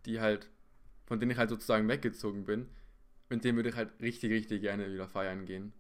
die 0.07 0.21
halt, 0.21 0.49
von 1.09 1.19
denen 1.19 1.33
ich 1.33 1.39
halt 1.39 1.51
sozusagen 1.51 1.89
weggezogen 1.89 2.45
bin, 2.45 2.69
mit 3.29 3.43
denen 3.43 3.57
würde 3.57 3.71
ich 3.71 3.77
halt 3.77 3.91
richtig, 4.01 4.31
richtig 4.31 4.61
gerne 4.63 4.93
wieder 4.93 5.09
feiern 5.09 5.45
gehen. 5.45 5.73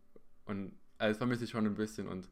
Und 0.44 0.72
also 0.98 1.10
das 1.10 1.18
vermisse 1.18 1.44
ich 1.44 1.50
schon 1.50 1.66
ein 1.66 1.76
bisschen 1.76 2.08
und, 2.08 2.28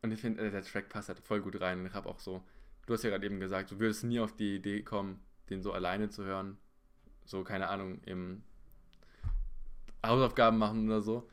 und 0.00 0.10
ich 0.10 0.20
finde, 0.20 0.42
äh, 0.42 0.50
der 0.50 0.62
Track 0.62 0.88
passt 0.88 1.08
halt 1.08 1.20
voll 1.20 1.42
gut 1.42 1.60
rein 1.60 1.80
und 1.80 1.86
ich 1.86 1.92
habe 1.92 2.08
auch 2.08 2.18
so, 2.18 2.42
du 2.86 2.94
hast 2.94 3.02
ja 3.02 3.10
gerade 3.10 3.26
eben 3.26 3.38
gesagt, 3.40 3.70
du 3.70 3.78
würdest 3.78 4.04
nie 4.04 4.20
auf 4.20 4.34
die 4.34 4.56
Idee 4.56 4.82
kommen, 4.82 5.20
den 5.50 5.62
so 5.62 5.72
alleine 5.72 6.08
zu 6.08 6.24
hören. 6.24 6.56
So, 7.26 7.44
keine 7.44 7.68
Ahnung, 7.68 8.00
im 8.06 8.42
Hausaufgaben 10.02 10.58
machen 10.58 10.86
oder 10.86 11.02
so 11.02 11.28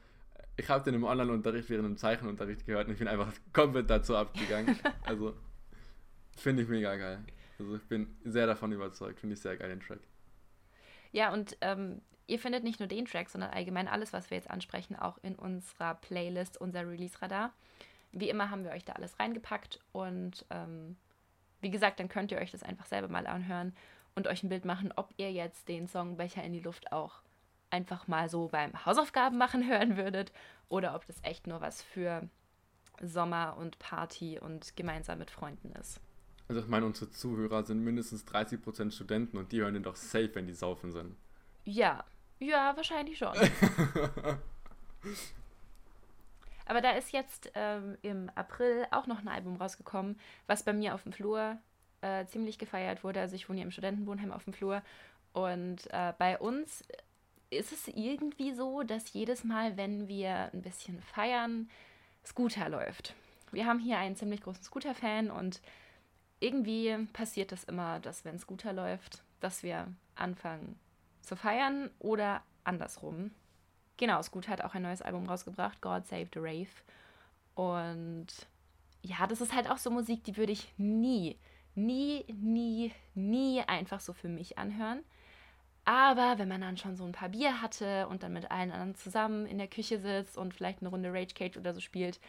ich 0.62 0.69
habe 0.69 0.84
den 0.84 0.95
im 0.95 1.04
Online-Unterricht 1.04 1.69
während 1.69 1.86
dem 1.86 1.98
Zeichenunterricht 1.98 2.65
gehört 2.65 2.88
und 2.88 2.94
ich 2.94 3.00
bin 3.00 3.08
einfach 3.08 3.32
komplett 3.53 3.89
dazu 3.89 4.15
abgegangen. 4.15 4.77
Also 5.03 5.34
finde 6.38 6.63
ich 6.63 6.70
mega 6.70 6.96
geil. 6.96 7.24
Also 7.60 7.75
ich 7.75 7.84
bin 7.84 8.08
sehr 8.24 8.48
davon 8.48 8.72
überzeugt, 8.72 9.20
finde 9.20 9.34
ich 9.34 9.41
sehr 9.41 9.58
geil 9.58 9.70
den 9.70 9.82
Track. 9.82 10.00
Ja, 11.12 11.34
und 11.34 11.58
ähm, 11.62 12.01
ihr 12.27 12.39
findet 12.39 12.63
nicht 12.63 12.80
nur 12.80 12.88
den 12.88 13.06
Track, 13.06 13.30
sondern 13.30 13.51
allgemein 13.51 13.88
alles, 13.88 14.13
was 14.13 14.30
wir 14.30 14.38
jetzt 14.38 14.50
ansprechen, 14.50 14.96
auch 14.96 15.18
in 15.22 15.36
unserer 15.36 15.96
Playlist, 15.96 16.60
unser 16.60 16.88
Release-Radar. 16.88 17.51
Wie 18.13 18.30
immer 18.30 18.50
haben 18.50 18.63
wir 18.63 18.72
euch 18.72 18.86
da 18.86 18.94
alles 18.94 19.20
reingepackt 19.20 19.80
und 19.91 20.46
ähm, 20.50 20.98
wie 21.62 21.72
gesagt, 21.72 22.00
dann 22.00 22.10
könnt 22.10 22.32
ihr 22.32 22.39
euch 22.39 22.51
das 22.51 22.63
einfach 22.63 22.86
selber 22.86 23.08
mal 23.08 23.27
anhören 23.27 23.74
und 24.15 24.27
euch 24.27 24.44
ein 24.44 24.50
Bild 24.50 24.65
machen, 24.65 24.91
ob 24.96 25.10
ihr 25.18 25.32
jetzt 25.32 25.70
den 25.70 25.88
Song 25.88 26.18
Becher 26.18 26.44
in 26.44 26.53
die 26.53 26.60
Luft 26.60 26.91
auch 26.91 27.22
einfach 27.70 28.08
mal 28.08 28.30
so 28.30 28.50
beim 28.50 28.86
Hausaufgaben 28.86 29.38
machen 29.38 29.68
hören 29.70 29.98
würdet 29.98 30.32
oder 30.70 30.96
ob 30.96 31.06
das 31.06 31.18
echt 31.24 31.48
nur 31.48 31.62
was 31.62 31.82
für 31.82 32.27
Sommer 33.01 33.56
und 33.58 33.80
Party 33.80 34.39
und 34.39 34.75
gemeinsam 34.75 35.20
mit 35.20 35.32
Freunden 35.32 35.72
ist. 35.74 36.00
Also 36.51 36.60
ich 36.60 36.67
meine, 36.67 36.86
unsere 36.86 37.10
Zuhörer 37.10 37.63
sind 37.63 37.81
mindestens 37.81 38.27
30% 38.27 38.91
Studenten 38.91 39.38
und 39.38 39.53
die 39.53 39.62
hören 39.62 39.74
den 39.74 39.84
doch 39.84 39.96
safe, 39.96 40.31
wenn 40.34 40.48
die 40.48 40.53
saufen 40.53 40.91
sind. 40.91 41.15
Ja, 41.63 42.03
ja, 42.39 42.75
wahrscheinlich 42.75 43.17
schon. 43.17 43.34
Aber 46.65 46.81
da 46.81 46.91
ist 46.91 47.13
jetzt 47.13 47.50
ähm, 47.55 47.98
im 48.01 48.29
April 48.36 48.86
auch 48.91 49.08
noch 49.08 49.20
ein 49.20 49.29
Album 49.29 49.55
rausgekommen, 49.55 50.20
was 50.46 50.63
bei 50.63 50.74
mir 50.74 50.93
auf 50.93 51.03
dem 51.03 51.13
Flur 51.13 51.58
äh, 52.01 52.25
ziemlich 52.25 52.60
gefeiert 52.60 53.05
wurde. 53.05 53.22
Also 53.22 53.38
ich 53.38 53.48
wohne 53.48 53.60
hier 53.60 53.65
im 53.65 53.72
Studentenwohnheim 53.72 54.34
auf 54.34 54.43
dem 54.43 54.51
Flur. 54.51 54.81
Und 55.31 55.88
äh, 55.93 56.12
bei 56.17 56.38
uns 56.38 56.84
ist 57.50 57.72
es 57.72 57.88
irgendwie 57.88 58.51
so, 58.51 58.84
dass 58.84 59.13
jedes 59.13 59.46
Mal, 59.46 59.77
wenn 59.77 60.10
wir 60.10 60.50
ein 60.51 60.63
bisschen 60.63 61.01
feiern, 61.01 61.70
Scooter 62.25 62.67
läuft. 62.67 63.15
Wir 63.53 63.65
haben 63.65 63.79
hier 63.79 64.00
einen 64.00 64.17
ziemlich 64.17 64.41
großen 64.41 64.63
Scooter-Fan 64.65 65.31
und 65.31 65.62
irgendwie 66.41 66.98
passiert 67.13 67.51
es 67.51 67.62
das 67.62 67.69
immer, 67.69 68.00
dass 68.00 68.25
wenn 68.25 68.39
Scooter 68.39 68.74
läuft, 68.74 69.24
dass 69.39 69.63
wir 69.63 69.88
anfangen 70.15 70.77
zu 71.21 71.36
feiern 71.36 71.89
oder 72.00 72.41
andersrum. 72.63 73.31
Genau, 73.98 74.21
Scooter 74.21 74.51
hat 74.51 74.62
auch 74.62 74.74
ein 74.74 74.81
neues 74.81 75.01
Album 75.01 75.27
rausgebracht, 75.27 75.81
God 75.81 76.07
Save 76.07 76.27
the 76.33 76.39
Rave. 76.39 76.69
Und 77.53 78.27
ja, 79.03 79.27
das 79.27 79.41
ist 79.41 79.53
halt 79.53 79.69
auch 79.69 79.77
so 79.77 79.91
Musik, 79.91 80.24
die 80.24 80.38
würde 80.38 80.51
ich 80.51 80.74
nie, 80.77 81.38
nie, 81.75 82.25
nie, 82.33 82.91
nie 83.13 83.62
einfach 83.62 84.00
so 84.00 84.13
für 84.13 84.27
mich 84.27 84.57
anhören. 84.57 85.03
Aber 85.86 86.38
wenn 86.38 86.48
man 86.48 86.62
dann 86.62 86.77
schon 86.77 86.95
so 86.95 87.05
ein 87.05 87.12
paar 87.12 87.29
Bier 87.29 87.62
hatte 87.62 88.07
und 88.07 88.24
dann 88.24 88.33
mit 88.33 88.50
allen 88.50 88.71
anderen 88.71 88.95
zusammen 88.95 89.45
in 89.45 89.57
der 89.57 89.67
Küche 89.67 90.00
sitzt 90.00 90.38
und 90.38 90.53
vielleicht 90.53 90.81
eine 90.81 90.89
Runde 90.89 91.13
Rage 91.13 91.33
Cage 91.33 91.57
oder 91.57 91.74
so 91.74 91.79
spielt, 91.79 92.19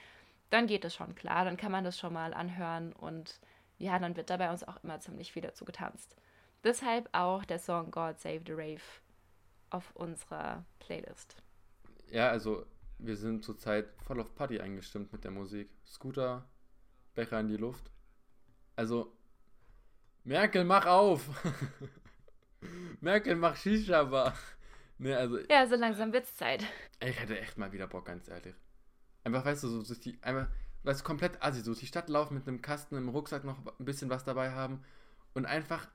dann 0.50 0.66
geht 0.66 0.84
es 0.84 0.94
schon 0.94 1.14
klar. 1.14 1.44
Dann 1.44 1.56
kann 1.56 1.72
man 1.72 1.84
das 1.84 1.98
schon 1.98 2.12
mal 2.12 2.34
anhören 2.34 2.92
und 2.92 3.40
ja, 3.82 3.98
dann 3.98 4.16
wird 4.16 4.30
da 4.30 4.36
bei 4.36 4.50
uns 4.50 4.62
auch 4.62 4.82
immer 4.84 5.00
ziemlich 5.00 5.32
viel 5.32 5.42
dazu 5.42 5.64
getanzt. 5.64 6.16
Deshalb 6.62 7.08
auch 7.12 7.44
der 7.44 7.58
Song 7.58 7.90
God 7.90 8.20
Save 8.20 8.42
the 8.46 8.52
Rave 8.52 8.80
auf 9.70 9.90
unserer 9.96 10.64
Playlist. 10.78 11.36
Ja, 12.08 12.28
also 12.30 12.64
wir 12.98 13.16
sind 13.16 13.44
zurzeit 13.44 13.88
voll 14.06 14.20
auf 14.20 14.34
Party 14.36 14.60
eingestimmt 14.60 15.12
mit 15.12 15.24
der 15.24 15.32
Musik. 15.32 15.68
Scooter, 15.84 16.48
Becher 17.14 17.40
in 17.40 17.48
die 17.48 17.56
Luft. 17.56 17.90
Also, 18.76 19.12
Merkel, 20.22 20.64
mach 20.64 20.86
auf! 20.86 21.28
Merkel, 23.00 23.34
mach 23.36 23.56
Shisha-Bar! 23.56 24.34
Ne, 24.98 25.16
also, 25.16 25.38
Ja, 25.50 25.66
so 25.66 25.74
langsam 25.74 26.12
wird's 26.12 26.36
Zeit. 26.36 26.64
ich 27.00 27.18
hätte 27.18 27.36
echt 27.36 27.58
mal 27.58 27.72
wieder 27.72 27.88
Bock, 27.88 28.04
ganz 28.04 28.28
ehrlich. 28.28 28.54
Einfach, 29.24 29.44
weißt 29.44 29.64
du, 29.64 29.68
so 29.68 29.82
durch 29.82 29.98
die, 29.98 30.16
einfach, 30.22 30.46
du, 30.84 31.04
komplett 31.04 31.42
assi, 31.42 31.60
so 31.60 31.66
durch 31.66 31.80
die 31.80 31.86
Stadt 31.86 32.08
laufen 32.08 32.34
mit 32.34 32.46
einem 32.46 32.62
Kasten 32.62 32.96
im 32.96 33.08
Rucksack 33.08 33.44
noch 33.44 33.58
ein 33.78 33.84
bisschen 33.84 34.10
was 34.10 34.24
dabei 34.24 34.50
haben 34.52 34.82
und 35.34 35.46
einfach, 35.46 35.86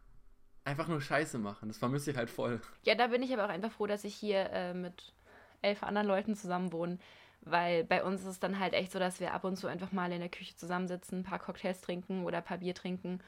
einfach 0.64 0.88
nur 0.88 1.02
Scheiße 1.02 1.38
machen. 1.38 1.68
Das 1.68 1.78
vermisse 1.78 2.12
ich 2.12 2.18
halt 2.18 2.30
voll. 2.30 2.62
Ja, 2.84 2.96
da 2.96 3.08
bin 3.08 3.22
ich 3.22 3.34
aber 3.34 3.46
auch 3.46 3.50
einfach 3.50 3.72
froh, 3.72 3.88
dass 3.88 4.04
ich 4.04 4.16
hier 4.16 4.50
äh, 4.52 4.74
mit 4.74 5.14
elf 5.62 5.84
anderen 5.84 6.08
Leuten 6.08 6.36
zusammen 6.36 6.72
wohne. 6.72 7.00
Weil 7.42 7.84
bei 7.84 8.04
uns 8.04 8.22
ist 8.22 8.28
es 8.28 8.40
dann 8.40 8.60
halt 8.60 8.74
echt 8.74 8.92
so, 8.92 9.00
dass 9.00 9.20
wir 9.20 9.34
ab 9.34 9.44
und 9.44 9.58
zu 9.58 9.68
einfach 9.68 9.92
mal 9.92 10.12
in 10.12 10.20
der 10.20 10.30
Küche 10.30 10.56
zusammensitzen, 10.56 11.20
ein 11.20 11.24
paar 11.24 11.40
Cocktails 11.40 11.82
trinken 11.82 12.26
oder 12.26 12.40
ein 12.40 12.44
paar 12.44 12.58
Bier 12.58 12.74
trinken 12.74 13.22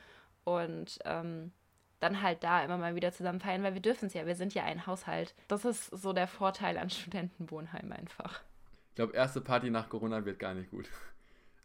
und 0.43 0.99
ähm, 1.05 1.51
dann 1.99 2.21
halt 2.21 2.43
da 2.43 2.63
immer 2.63 2.77
mal 2.77 2.95
wieder 2.95 3.11
zusammen 3.11 3.39
feiern, 3.39 3.63
weil 3.63 3.73
wir 3.73 3.81
dürfen 3.81 4.07
es 4.07 4.13
ja, 4.13 4.25
wir 4.25 4.35
sind 4.35 4.53
ja 4.53 4.63
ein 4.63 4.87
Haushalt. 4.87 5.35
Das 5.47 5.65
ist 5.65 5.85
so 5.85 6.13
der 6.13 6.27
Vorteil 6.27 6.77
an 6.77 6.89
Studentenwohnheim 6.89 7.91
einfach. 7.91 8.41
Ich 8.89 8.95
glaube, 8.95 9.13
erste 9.13 9.41
Party 9.41 9.69
nach 9.69 9.89
Corona 9.89 10.25
wird 10.25 10.39
gar 10.39 10.53
nicht 10.53 10.71
gut. 10.71 10.89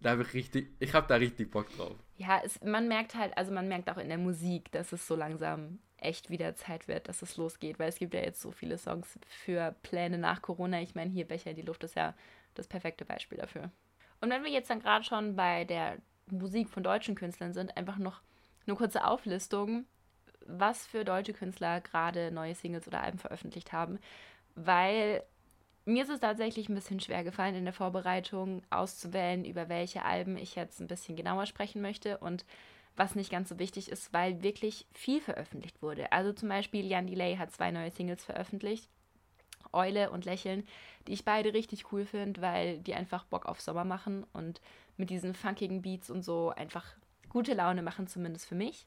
Da 0.05 0.11
habe 0.11 0.23
ich 0.23 0.35
richtig, 0.35 0.69
ich 0.81 0.93
habe 0.93 1.07
da 1.07 1.15
richtig 1.15 1.51
Bock 1.51 1.75
drauf. 1.79 1.97
Ja, 2.19 2.39
es, 2.45 2.61
man 2.63 2.89
merkt 2.89 3.15
halt, 3.15 3.35
also 3.39 3.53
man 3.53 3.69
merkt 3.69 3.89
auch 3.89 3.97
in 3.97 4.11
der 4.11 4.19
Musik, 4.19 4.71
dass 4.71 4.93
es 4.93 5.07
so 5.07 5.17
langsam 5.17 5.79
echt 5.97 6.29
wieder 6.29 6.55
Zeit 6.57 6.89
wird, 6.89 7.09
dass 7.09 7.23
es 7.23 7.39
losgeht, 7.39 7.79
weil 7.79 7.89
es 7.89 7.97
gibt 7.97 8.13
ja 8.13 8.21
jetzt 8.21 8.43
so 8.43 8.51
viele 8.51 8.77
Songs 8.77 9.19
für 9.27 9.75
Pläne 9.83 10.19
nach 10.19 10.43
Corona. 10.43 10.83
Ich 10.83 10.95
meine, 10.95 11.11
hier 11.11 11.27
Becher 11.27 11.53
in 11.53 11.57
die 11.57 11.63
Luft 11.63 11.85
ist 11.85 11.97
ja 11.97 12.13
das 12.53 12.69
perfekte 12.69 13.07
Beispiel 13.07 13.39
dafür. 13.39 13.71
Und 14.21 14.29
wenn 14.29 14.45
wir 14.45 14.51
jetzt 14.51 14.69
dann 14.69 14.81
gerade 14.81 15.07
schon 15.07 15.37
bei 15.37 15.65
der 15.65 15.97
Musik 16.31 16.69
von 16.69 16.83
deutschen 16.83 17.15
Künstlern 17.15 17.55
sind, 17.55 17.75
einfach 17.79 17.97
noch 17.97 18.21
eine 18.67 18.77
kurze 18.77 19.07
Auflistung, 19.07 19.87
was 20.45 20.87
für 20.87 21.07
deutsche 21.07 21.33
Künstler 21.33 21.81
gerade 21.81 22.31
neue 22.31 22.55
Singles 22.55 22.87
oder 22.87 23.03
Alben 23.03 23.19
veröffentlicht 23.19 23.73
haben, 23.73 23.99
weil 24.55 25.23
mir 25.85 26.03
ist 26.03 26.11
es 26.11 26.21
tatsächlich 26.21 26.69
ein 26.69 26.75
bisschen 26.75 27.01
schwer 27.01 27.25
gefallen 27.25 27.55
in 27.55 27.65
der 27.65 27.75
Vorbereitung 27.75 28.63
auszuwählen, 28.71 29.45
über 29.45 29.69
welche 29.69 30.05
Alben 30.05 30.37
ich 30.37 30.55
jetzt 30.55 30.81
ein 30.81 30.87
bisschen 30.87 31.17
genauer 31.17 31.47
sprechen 31.47 31.83
möchte 31.83 32.19
und 32.19 32.45
was 32.97 33.15
nicht 33.15 33.31
ganz 33.31 33.49
so 33.49 33.59
wichtig 33.59 33.91
ist, 33.91 34.13
weil 34.13 34.43
wirklich 34.43 34.87
viel 34.93 35.21
veröffentlicht 35.21 35.83
wurde. 35.83 36.13
Also 36.13 36.33
zum 36.33 36.49
Beispiel 36.49 36.87
Jan 36.87 37.07
Delay 37.07 37.37
hat 37.37 37.53
zwei 37.53 37.71
neue 37.71 37.91
Singles 37.91 38.25
veröffentlicht, 38.25 38.89
Eule 39.73 40.11
und 40.11 40.25
Lächeln, 40.25 40.67
die 41.07 41.13
ich 41.13 41.25
beide 41.25 41.53
richtig 41.53 41.93
cool 41.93 42.07
finde, 42.07 42.41
weil 42.41 42.79
die 42.79 42.95
einfach 42.95 43.25
Bock 43.25 43.47
auf 43.47 43.61
Sommer 43.61 43.85
machen 43.85 44.25
und 44.33 44.61
mit 44.97 45.11
diesen 45.11 45.35
funkigen 45.35 45.83
Beats 45.83 46.09
und 46.09 46.23
so 46.23 46.51
einfach 46.51 46.87
gute 47.29 47.55
Laune 47.55 47.83
machen, 47.83 48.07
zumindest 48.07 48.47
für 48.47 48.55
mich. 48.55 48.87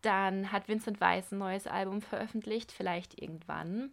Dann 0.00 0.50
hat 0.50 0.68
Vincent 0.68 1.00
Weiss 1.00 1.30
ein 1.30 1.38
neues 1.38 1.66
Album 1.66 2.00
veröffentlicht, 2.00 2.72
vielleicht 2.72 3.20
irgendwann 3.20 3.90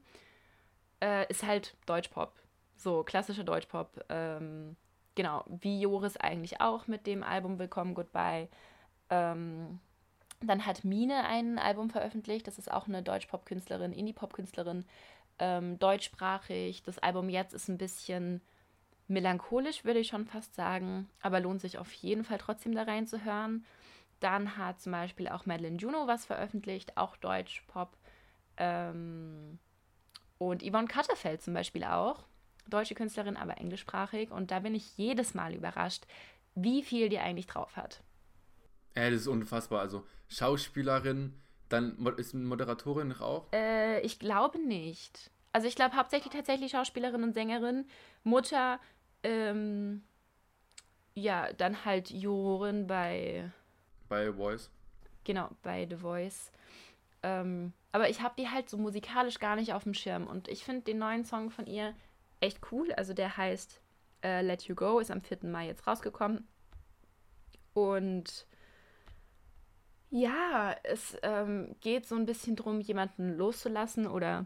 äh, 1.02 1.30
ist 1.30 1.44
halt 1.44 1.76
Deutschpop. 1.86 2.34
So, 2.76 3.04
klassischer 3.04 3.44
Deutschpop. 3.44 4.06
Ähm, 4.10 4.76
genau, 5.16 5.44
wie 5.48 5.82
Joris 5.82 6.18
eigentlich 6.18 6.62
auch 6.62 6.88
mit 6.88 7.08
dem 7.08 7.24
Album 7.24 7.60
Willkommen 7.60 7.96
Goodbye. 7.96 8.48
Ähm, 9.10 9.80
dann 10.42 10.66
hat 10.66 10.84
Mine 10.84 11.26
ein 11.26 11.58
Album 11.58 11.90
veröffentlicht. 11.90 12.48
Das 12.48 12.60
ist 12.60 12.72
auch 12.72 12.88
eine 12.88 13.02
Deutschpop-Künstlerin, 13.02 13.94
Indie-Pop-Künstlerin, 13.94 14.86
ähm, 15.40 15.80
deutschsprachig. 15.80 16.84
Das 16.84 17.00
Album 17.00 17.30
jetzt 17.30 17.54
ist 17.54 17.68
ein 17.68 17.78
bisschen 17.78 18.42
melancholisch, 19.08 19.86
würde 19.86 20.00
ich 20.00 20.10
schon 20.10 20.26
fast 20.26 20.54
sagen, 20.56 21.10
aber 21.22 21.40
lohnt 21.40 21.62
sich 21.62 21.78
auf 21.78 21.92
jeden 21.94 22.24
Fall 22.24 22.38
trotzdem 22.38 22.76
da 22.76 22.84
reinzuhören. 22.84 23.66
Dann 24.20 24.58
hat 24.58 24.82
zum 24.82 24.92
Beispiel 24.92 25.28
auch 25.30 25.46
Madeline 25.46 25.78
Juno 25.78 26.08
was 26.08 26.26
veröffentlicht, 26.26 26.98
auch 26.98 27.16
Deutschpop. 27.18 27.96
Ähm, 28.58 29.60
und 30.38 30.64
Yvonne 30.64 30.88
Katterfeld 30.88 31.42
zum 31.42 31.54
Beispiel 31.54 31.84
auch. 31.84 32.26
Deutsche 32.68 32.96
Künstlerin, 32.96 33.38
aber 33.38 33.58
englischsprachig. 33.58 34.32
Und 34.32 34.52
da 34.52 34.60
bin 34.60 34.76
ich 34.76 34.98
jedes 34.98 35.34
Mal 35.34 35.54
überrascht, 35.54 36.06
wie 36.56 36.84
viel 36.84 37.10
die 37.10 37.20
eigentlich 37.20 37.48
drauf 37.48 37.76
hat. 37.78 38.02
Ey, 38.94 39.12
das 39.12 39.22
ist 39.22 39.28
unfassbar. 39.28 39.82
Also, 39.82 40.06
Schauspielerin, 40.28 41.34
dann 41.70 41.98
ist 42.18 42.34
Moderatorin 42.34 43.14
auch. 43.14 43.52
Äh, 43.54 44.02
ich 44.02 44.20
glaube 44.20 44.60
nicht. 44.60 45.32
Also 45.54 45.68
ich 45.68 45.76
glaube 45.76 45.96
hauptsächlich 45.96 46.34
tatsächlich 46.34 46.72
Schauspielerin 46.72 47.24
und 47.24 47.34
Sängerin. 47.34 47.86
Mutter, 48.24 48.80
ähm, 49.24 50.04
ja, 51.16 51.52
dann 51.54 51.84
halt 51.86 52.12
Jorin 52.12 52.86
bei, 52.86 53.52
bei 54.08 54.32
Voice. 54.32 54.70
genau, 55.24 55.50
bei 55.64 55.88
The 55.90 55.96
Voice. 55.96 56.52
Ähm, 57.24 57.74
aber 57.92 58.10
ich 58.10 58.22
habe 58.22 58.36
die 58.38 58.50
halt 58.50 58.70
so 58.70 58.78
musikalisch 58.78 59.40
gar 59.40 59.56
nicht 59.56 59.74
auf 59.74 59.84
dem 59.84 59.94
Schirm. 59.94 60.28
Und 60.28 60.48
ich 60.48 60.64
finde 60.64 60.84
den 60.84 61.00
neuen 61.00 61.26
Song 61.26 61.50
von 61.50 61.66
ihr 61.66 61.96
echt 62.40 62.60
cool. 62.72 62.92
Also 62.94 63.14
der 63.14 63.38
heißt 63.38 63.82
äh, 64.24 64.42
Let 64.42 64.64
You 64.64 64.76
Go, 64.76 65.00
ist 65.00 65.12
am 65.12 65.22
4. 65.22 65.40
Mai 65.44 65.68
jetzt 65.68 65.88
rausgekommen. 65.88 66.48
Und 67.74 68.48
ja, 70.10 70.76
es 70.84 71.18
ähm, 71.22 71.76
geht 71.82 72.08
so 72.08 72.16
ein 72.16 72.26
bisschen 72.26 72.56
darum, 72.56 72.80
jemanden 72.80 73.36
loszulassen 73.36 74.08
oder 74.08 74.46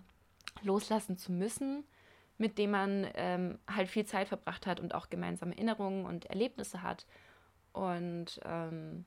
loslassen 0.63 1.17
zu 1.17 1.31
müssen, 1.31 1.85
mit 2.37 2.57
dem 2.57 2.71
man 2.71 3.07
ähm, 3.13 3.59
halt 3.69 3.87
viel 3.87 4.05
Zeit 4.05 4.27
verbracht 4.27 4.65
hat 4.65 4.79
und 4.79 4.95
auch 4.95 5.09
gemeinsame 5.09 5.53
Erinnerungen 5.53 6.05
und 6.05 6.25
Erlebnisse 6.25 6.81
hat. 6.81 7.05
Und 7.73 8.39
ähm, 8.43 9.05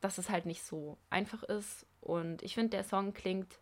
dass 0.00 0.18
es 0.18 0.30
halt 0.30 0.46
nicht 0.46 0.62
so 0.62 0.96
einfach 1.10 1.42
ist. 1.42 1.86
Und 2.06 2.42
ich 2.42 2.54
finde, 2.54 2.70
der 2.70 2.84
Song 2.84 3.12
klingt 3.12 3.58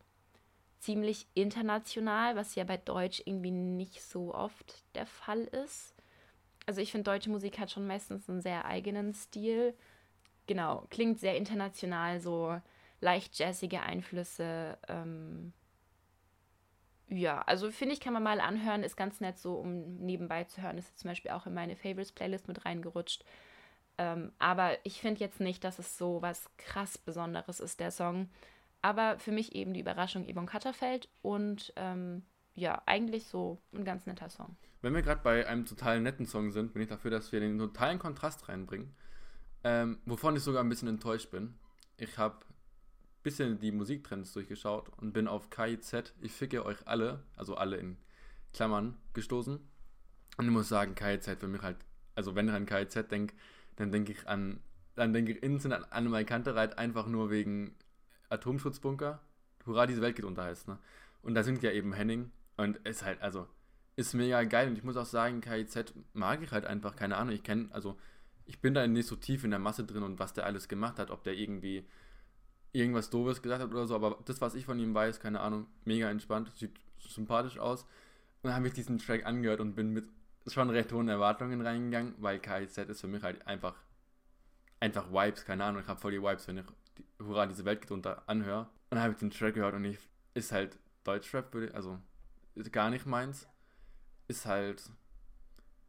ziemlich 0.79 1.27
international, 1.33 2.37
was 2.37 2.55
ja 2.55 2.65
bei 2.65 2.77
Deutsch 2.77 3.23
irgendwie 3.25 3.51
nicht 3.51 4.03
so 4.03 4.35
oft 4.35 4.85
der 4.95 5.07
Fall 5.07 5.45
ist. 5.45 5.95
Also 6.67 6.83
ich 6.83 6.93
finde, 6.93 7.11
deutsche 7.11 7.31
Musik 7.31 7.59
hat 7.59 7.71
schon 7.71 7.87
meistens 7.87 8.29
einen 8.29 8.43
sehr 8.43 8.67
eigenen 8.67 9.15
Stil. 9.15 9.75
Genau, 10.47 10.87
klingt 10.91 11.21
sehr 11.21 11.37
international, 11.37 12.21
so 12.21 12.61
leicht 13.01 13.39
jazzige 13.39 13.81
Einflüsse. 13.81 14.77
Ähm, 14.89 15.55
ja, 17.09 17.41
also 17.43 17.71
finde 17.71 17.95
ich, 17.95 18.01
kann 18.01 18.13
man 18.13 18.23
mal 18.23 18.41
anhören, 18.41 18.83
ist 18.83 18.97
ganz 18.97 19.21
nett 19.21 19.39
so, 19.39 19.55
um 19.55 19.97
nebenbei 19.97 20.45
zu 20.45 20.61
hören. 20.61 20.77
Ist 20.77 20.99
zum 20.99 21.09
Beispiel 21.09 21.31
auch 21.31 21.47
in 21.47 21.55
meine 21.55 21.77
Favorites-Playlist 21.77 22.47
mit 22.47 22.67
reingerutscht. 22.67 23.25
Ähm, 23.99 24.33
aber 24.39 24.77
ich 24.85 25.01
finde 25.01 25.21
jetzt 25.21 25.41
nicht, 25.41 25.63
dass 25.65 25.79
es 25.79 25.97
so 25.97 26.21
was 26.23 26.51
krass 26.57 26.99
Besonderes 26.99 27.61
ist, 27.61 27.81
der 27.81 27.91
Song. 27.91 28.29
Aber 28.83 29.19
für 29.19 29.33
mich 29.33 29.55
eben 29.55 29.73
die 29.73 29.81
Überraschung 29.81 30.27
Yvonne 30.31 30.47
Katterfeld 30.47 31.09
und 31.23 31.73
ähm, 31.77 32.23
ja, 32.55 32.83
eigentlich 32.87 33.27
so 33.27 33.61
ein 33.73 33.85
ganz 33.85 34.07
netter 34.07 34.29
Song. 34.29 34.57
Wenn 34.83 34.95
wir 34.95 35.03
gerade 35.03 35.23
bei 35.23 35.47
einem 35.47 35.65
total 35.65 36.01
netten 36.01 36.27
Song 36.27 36.51
sind, 36.51 36.73
bin 36.73 36.83
ich 36.83 36.89
dafür, 36.89 37.11
dass 37.11 37.33
wir 37.33 37.41
den 37.41 37.59
totalen 37.59 37.99
Kontrast 37.99 38.49
reinbringen. 38.49 38.95
Ähm, 39.65 39.99
wovon 40.05 40.37
ich 40.37 40.43
sogar 40.43 40.63
ein 40.63 40.69
bisschen 40.69 40.89
enttäuscht 40.89 41.31
bin. 41.31 41.55
Ich 41.97 42.19
habe 42.19 42.37
ein 42.45 43.23
bisschen 43.23 43.59
die 43.59 43.73
Musiktrends 43.73 44.33
durchgeschaut 44.33 44.91
und 44.99 45.13
bin 45.13 45.27
auf 45.27 45.49
KIZ, 45.49 46.13
ich 46.21 46.33
ficke 46.33 46.67
euch 46.67 46.87
alle, 46.87 47.23
also 47.37 47.55
alle 47.57 47.77
in 47.77 47.97
Klammern, 48.53 48.99
gestoßen. 49.15 49.59
Und 50.37 50.45
ich 50.45 50.51
muss 50.51 50.69
sagen, 50.69 50.95
KIZ 50.95 51.39
für 51.39 51.49
mich 51.49 51.63
halt, 51.63 51.79
also 52.15 52.35
wenn 52.35 52.49
ich 52.49 52.55
an 52.55 52.67
KIZ 52.67 53.09
denke, 53.09 53.35
dann 53.77 53.93
denke 53.93 54.13
ich 54.13 54.29
an, 54.29 54.61
dann 54.95 55.13
denke 55.13 55.33
ich 55.33 55.43
instant 55.43 55.75
an 55.75 55.85
Annemai 55.91 56.25
Kantereit 56.25 56.79
einfach 56.79 57.07
nur 57.07 57.31
wegen 57.31 57.75
Atomschutzbunker. 58.31 59.21
Hurra, 59.67 59.87
diese 59.87 60.03
Welt 60.03 60.17
geht 60.17 60.25
unter 60.25 60.45
heißt, 60.45 60.69
ne? 60.69 60.79
Und 61.23 61.35
da 61.35 61.43
singt 61.43 61.63
ja 61.63 61.71
eben 61.71 61.93
Henning 61.95 62.31
und 62.57 62.77
ist 62.79 63.05
halt, 63.05 63.23
also, 63.23 63.47
ist 63.97 64.15
mega 64.15 64.43
geil 64.45 64.69
und 64.69 64.77
ich 64.77 64.85
muss 64.85 64.97
auch 64.97 65.07
sagen, 65.07 65.41
KIZ 65.41 65.95
mag 66.13 66.43
ich 66.43 66.53
halt 66.53 66.67
einfach, 66.67 66.97
keine 66.97 67.17
Ahnung, 67.17 67.35
ich 67.35 67.43
kenne, 67.43 67.69
also, 67.71 67.97
ich 68.47 68.61
bin 68.61 68.75
da 68.75 68.87
nicht 68.87 69.09
so 69.09 69.17
tief 69.17 69.45
in 69.45 69.51
der 69.51 69.59
Masse 69.59 69.85
drin 69.85 70.03
und 70.03 70.19
was 70.19 70.35
der 70.35 70.45
alles 70.45 70.69
gemacht 70.69 70.99
hat, 70.99 71.11
ob 71.11 71.25
der 71.25 71.35
irgendwie 71.35 71.87
irgendwas 72.73 73.09
Doofes 73.09 73.41
gesagt 73.41 73.63
hat 73.63 73.71
oder 73.71 73.87
so, 73.87 73.95
aber 73.95 74.19
das, 74.27 74.41
was 74.41 74.55
ich 74.55 74.67
von 74.67 74.79
ihm 74.79 74.95
weiß, 74.95 75.21
keine 75.21 75.41
Ahnung, 75.41 75.67
mega 75.85 76.11
entspannt, 76.11 76.51
sieht 76.57 76.79
sympathisch 76.99 77.59
aus. 77.59 77.83
Und 77.83 78.49
dann 78.49 78.55
habe 78.55 78.67
ich 78.67 78.75
diesen 78.75 78.99
Track 78.99 79.25
angehört 79.25 79.61
und 79.61 79.75
bin 79.75 79.91
mit 79.91 80.05
schon 80.53 80.71
recht 80.71 80.93
hohen 80.93 81.09
Erwartungen 81.09 81.61
reingegangen, 81.61 82.15
weil 82.19 82.39
KIZ 82.39 82.79
ist 82.79 83.01
für 83.01 83.09
mich 83.09 83.23
halt 83.23 83.47
einfach, 83.47 83.75
einfach 84.81 85.11
Vibes, 85.11 85.45
keine 85.45 85.65
Ahnung, 85.65 85.83
ich 85.83 85.89
habe 85.89 86.01
voll 86.01 86.13
die 86.13 86.23
Vibes, 86.23 86.47
wenn 86.49 86.59
ich 86.59 86.67
die, 86.99 87.05
Hurra, 87.25 87.47
diese 87.47 87.65
Welt 87.65 87.81
geht 87.81 87.91
unter 87.91 88.23
anhöre. 88.29 88.63
Und 88.91 88.97
dann 88.97 89.01
habe 89.01 89.13
ich 89.15 89.19
den 89.19 89.31
Track 89.31 89.55
gehört 89.55 89.75
und 89.75 89.85
ich, 89.85 89.99
ist 90.35 90.53
halt 90.53 90.79
Deutschrap 91.05 91.55
also 91.73 91.99
gar 92.71 92.91
nicht 92.91 93.07
meins. 93.07 93.49
Ist 94.29 94.47
halt, 94.47 94.83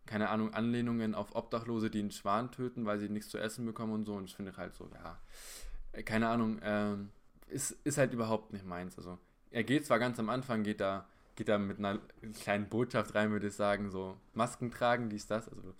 keine 0.05 0.29
Ahnung, 0.29 0.53
Anlehnungen 0.53 1.15
auf 1.15 1.35
Obdachlose, 1.35 1.89
die 1.89 1.99
einen 1.99 2.11
Schwan 2.11 2.51
töten, 2.51 2.85
weil 2.85 2.99
sie 2.99 3.09
nichts 3.09 3.29
zu 3.29 3.37
essen 3.37 3.65
bekommen 3.65 3.93
und 3.93 4.05
so. 4.05 4.13
Und 4.15 4.25
ich 4.25 4.35
finde 4.35 4.55
halt 4.57 4.75
so, 4.75 4.89
ja, 4.93 6.01
keine 6.03 6.29
Ahnung, 6.29 6.59
ähm, 6.63 7.11
ist, 7.47 7.71
ist 7.83 7.97
halt 7.97 8.13
überhaupt 8.13 8.53
nicht 8.53 8.65
meins. 8.65 8.97
Also 8.97 9.17
er 9.51 9.63
geht 9.63 9.85
zwar 9.85 9.99
ganz 9.99 10.19
am 10.19 10.29
Anfang, 10.29 10.63
geht 10.63 10.81
da, 10.81 11.07
geht 11.35 11.49
da 11.49 11.57
mit 11.57 11.79
einer 11.79 11.99
kleinen 12.41 12.69
Botschaft 12.69 13.15
rein, 13.15 13.31
würde 13.31 13.47
ich 13.47 13.53
sagen, 13.53 13.89
so 13.89 14.17
Masken 14.33 14.71
tragen, 14.71 15.09
dies, 15.09 15.27
das. 15.27 15.49
Also 15.49 15.73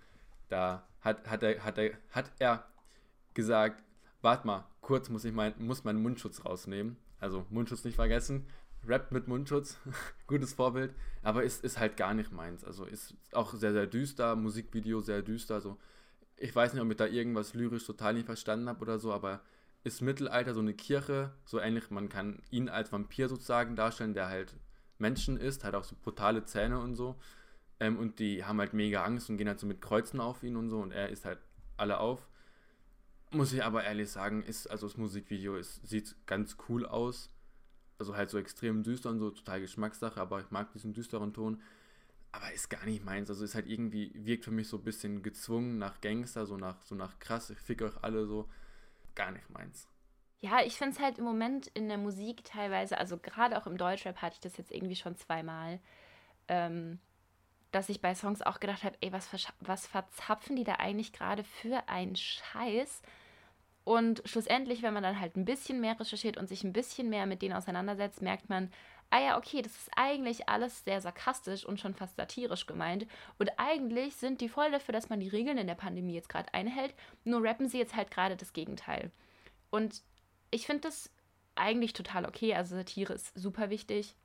da 0.50 0.88
hat, 1.02 1.28
hat, 1.30 1.44
er, 1.44 1.64
hat, 1.64 1.78
er, 1.78 1.92
hat 2.12 2.32
er 2.40 2.66
gesagt, 3.34 3.82
warte 4.22 4.48
mal, 4.48 4.66
kurz 4.82 5.10
muss 5.10 5.26
ich 5.26 5.34
mein, 5.34 5.54
muss 5.58 5.84
meinen 5.84 6.02
Mundschutz 6.02 6.44
rausnehmen. 6.46 6.98
Also 7.20 7.46
Mundschutz 7.50 7.84
nicht 7.84 7.96
vergessen. 7.96 8.46
Rappt 8.88 9.12
mit 9.12 9.28
Mundschutz, 9.28 9.78
gutes 10.28 10.54
Vorbild, 10.54 10.94
aber 11.24 11.44
ist, 11.44 11.64
ist 11.64 11.80
halt 11.80 11.98
gar 11.98 12.14
nicht 12.14 12.32
meins. 12.32 12.64
Also 12.64 12.86
ist 12.86 13.16
auch 13.32 13.54
sehr, 13.56 13.74
sehr 13.74 13.88
düster, 13.88 14.36
Musikvideo 14.36 15.02
sehr 15.02 15.24
düster. 15.24 15.60
So. 15.60 15.78
Ich 16.38 16.56
weiß 16.56 16.74
nicht, 16.74 16.84
ob 16.84 16.92
ich 16.92 16.98
da 16.98 17.08
irgendwas 17.08 17.56
lyrisch 17.56 17.86
total 17.86 18.14
nicht 18.14 18.28
verstanden 18.28 18.70
habe 18.70 18.82
oder 18.82 19.00
so, 19.00 19.12
aber 19.12 19.42
ist 19.84 20.02
Mittelalter 20.02 20.54
so 20.54 20.60
eine 20.60 20.74
Kirche, 20.74 21.32
so 21.46 21.60
ähnlich, 21.60 21.90
man 21.90 22.10
kann 22.10 22.42
ihn 22.52 22.70
als 22.70 22.92
Vampir 22.92 23.30
sozusagen 23.30 23.76
darstellen, 23.76 24.14
der 24.14 24.28
halt 24.28 24.56
Menschen 24.98 25.38
ist, 25.38 25.64
hat 25.64 25.76
auch 25.76 25.84
so 25.84 25.96
brutale 26.02 26.46
Zähne 26.46 26.80
und 26.80 26.96
so. 26.96 27.16
Ähm, 27.80 27.98
und 27.98 28.20
die 28.20 28.44
haben 28.44 28.60
halt 28.60 28.74
mega 28.74 29.04
Angst 29.04 29.30
und 29.30 29.38
gehen 29.38 29.48
halt 29.48 29.60
so 29.60 29.68
mit 29.68 29.82
Kreuzen 29.82 30.20
auf 30.20 30.44
ihn 30.44 30.56
und 30.56 30.70
so 30.70 30.80
und 30.80 30.92
er 30.92 31.10
ist 31.10 31.26
halt 31.26 31.40
alle 31.78 32.00
auf. 32.00 32.28
Muss 33.32 33.52
ich 33.52 33.64
aber 33.64 33.84
ehrlich 33.84 34.10
sagen, 34.10 34.44
ist, 34.44 34.68
also 34.68 34.88
das 34.88 34.98
Musikvideo 34.98 35.58
ist, 35.58 35.88
sieht 35.88 36.16
ganz 36.26 36.58
cool 36.70 36.86
aus. 36.86 37.30
Also 37.98 38.16
halt 38.16 38.30
so 38.30 38.38
extrem 38.38 38.84
düster 38.84 39.10
und 39.10 39.20
so, 39.20 39.32
total 39.32 39.62
Geschmackssache, 39.62 40.20
aber 40.20 40.42
ich 40.42 40.52
mag 40.52 40.72
diesen 40.74 40.94
düsteren 40.94 41.34
Ton. 41.34 41.62
Aber 42.32 42.52
ist 42.52 42.70
gar 42.70 42.86
nicht 42.86 43.04
meins. 43.06 43.30
Also 43.30 43.46
ist 43.46 43.56
halt 43.56 43.68
irgendwie, 43.68 44.12
wirkt 44.14 44.46
für 44.46 44.52
mich 44.52 44.68
so 44.68 44.78
ein 44.78 44.84
bisschen 44.84 45.24
gezwungen 45.24 45.78
nach 45.78 46.02
Gangster, 46.02 46.46
so 46.46 46.58
nach, 46.58 46.82
so 46.84 46.96
nach 46.96 47.20
krass, 47.20 47.50
ich 47.50 47.60
fick 47.60 47.82
euch 47.82 47.96
alle 48.04 48.26
so. 48.26 48.50
Gar 49.16 49.32
nicht 49.32 49.50
meins. 49.50 49.88
Ja, 50.42 50.62
ich 50.64 50.76
finde 50.76 50.94
es 50.94 51.00
halt 51.00 51.18
im 51.18 51.24
Moment 51.24 51.68
in 51.68 51.88
der 51.88 51.98
Musik 51.98 52.44
teilweise, 52.44 52.98
also 52.98 53.18
gerade 53.18 53.58
auch 53.58 53.68
im 53.68 53.78
Deutschrap 53.78 54.22
hatte 54.22 54.36
ich 54.36 54.42
das 54.42 54.58
jetzt 54.58 54.72
irgendwie 54.72 54.96
schon 54.96 55.16
zweimal, 55.16 55.80
ähm, 56.48 57.00
dass 57.72 57.90
ich 57.90 58.02
bei 58.02 58.14
Songs 58.16 58.42
auch 58.42 58.60
gedacht 58.60 58.84
habe, 58.84 58.96
ey, 59.02 59.12
was, 59.12 59.30
was 59.60 59.88
verzapfen 59.88 60.56
die 60.56 60.64
da 60.64 60.76
eigentlich 60.76 61.14
gerade 61.14 61.44
für 61.44 61.90
einen 61.90 62.16
Scheiß? 62.16 63.02
Und 63.84 64.24
schlussendlich, 64.26 64.82
wenn 64.82 64.94
man 64.94 65.04
dann 65.04 65.20
halt 65.20 65.36
ein 65.36 65.46
bisschen 65.46 65.80
mehr 65.80 66.00
recherchiert 66.00 66.38
und 66.38 66.48
sich 66.48 66.64
ein 66.64 66.74
bisschen 66.74 67.10
mehr 67.10 67.26
mit 67.28 67.42
denen 67.42 67.56
auseinandersetzt, 67.56 68.22
merkt 68.22 68.50
man, 68.50 68.72
ah 69.12 69.20
ja, 69.20 69.38
okay, 69.38 69.62
das 69.62 69.76
ist 69.76 69.92
eigentlich 69.96 70.50
alles 70.50 70.84
sehr 70.84 71.02
sarkastisch 71.02 71.66
und 71.66 71.80
schon 71.80 71.94
fast 71.94 72.16
satirisch 72.16 72.66
gemeint. 72.66 73.06
Und 73.38 73.52
eigentlich 73.58 74.16
sind 74.16 74.42
die 74.42 74.50
voll 74.50 74.72
dafür, 74.72 74.94
dass 74.94 75.10
man 75.10 75.20
die 75.20 75.28
Regeln 75.28 75.58
in 75.58 75.68
der 75.68 75.76
Pandemie 75.76 76.16
jetzt 76.16 76.30
gerade 76.30 76.54
einhält, 76.54 76.96
nur 77.24 77.44
rappen 77.44 77.70
sie 77.70 77.78
jetzt 77.78 77.96
halt 77.96 78.10
gerade 78.10 78.36
das 78.36 78.54
Gegenteil. 78.54 79.12
Und 79.70 80.02
ich 80.56 80.66
finde 80.66 80.82
das 80.82 81.12
eigentlich 81.56 81.94
total 81.94 82.26
okay. 82.26 82.56
Also 82.56 82.76
Satire 82.76 83.14
ist 83.14 83.38
super 83.38 83.70
wichtig. 83.70 84.16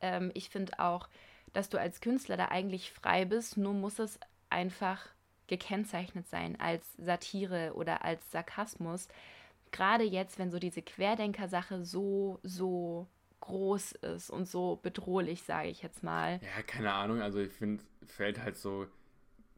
Ähm, 0.00 0.30
ich 0.34 0.50
finde 0.50 0.78
auch, 0.78 1.08
dass 1.52 1.68
du 1.68 1.78
als 1.78 2.00
Künstler 2.00 2.36
da 2.36 2.48
eigentlich 2.48 2.92
frei 2.92 3.24
bist, 3.24 3.56
nur 3.56 3.72
muss 3.72 3.98
es 3.98 4.18
einfach 4.50 5.06
gekennzeichnet 5.46 6.28
sein 6.28 6.58
als 6.60 6.86
Satire 6.98 7.72
oder 7.74 8.04
als 8.04 8.30
Sarkasmus. 8.30 9.08
Gerade 9.70 10.04
jetzt, 10.04 10.38
wenn 10.38 10.50
so 10.50 10.58
diese 10.58 10.82
Querdenker-Sache 10.82 11.84
so, 11.84 12.38
so 12.42 13.06
groß 13.40 13.92
ist 13.92 14.30
und 14.30 14.46
so 14.46 14.78
bedrohlich, 14.82 15.42
sage 15.42 15.68
ich 15.68 15.82
jetzt 15.82 16.02
mal. 16.02 16.40
Ja, 16.42 16.62
keine 16.62 16.92
Ahnung. 16.92 17.22
Also 17.22 17.40
ich 17.40 17.52
finde, 17.52 17.82
fällt 18.06 18.40
halt 18.42 18.56
so, 18.56 18.86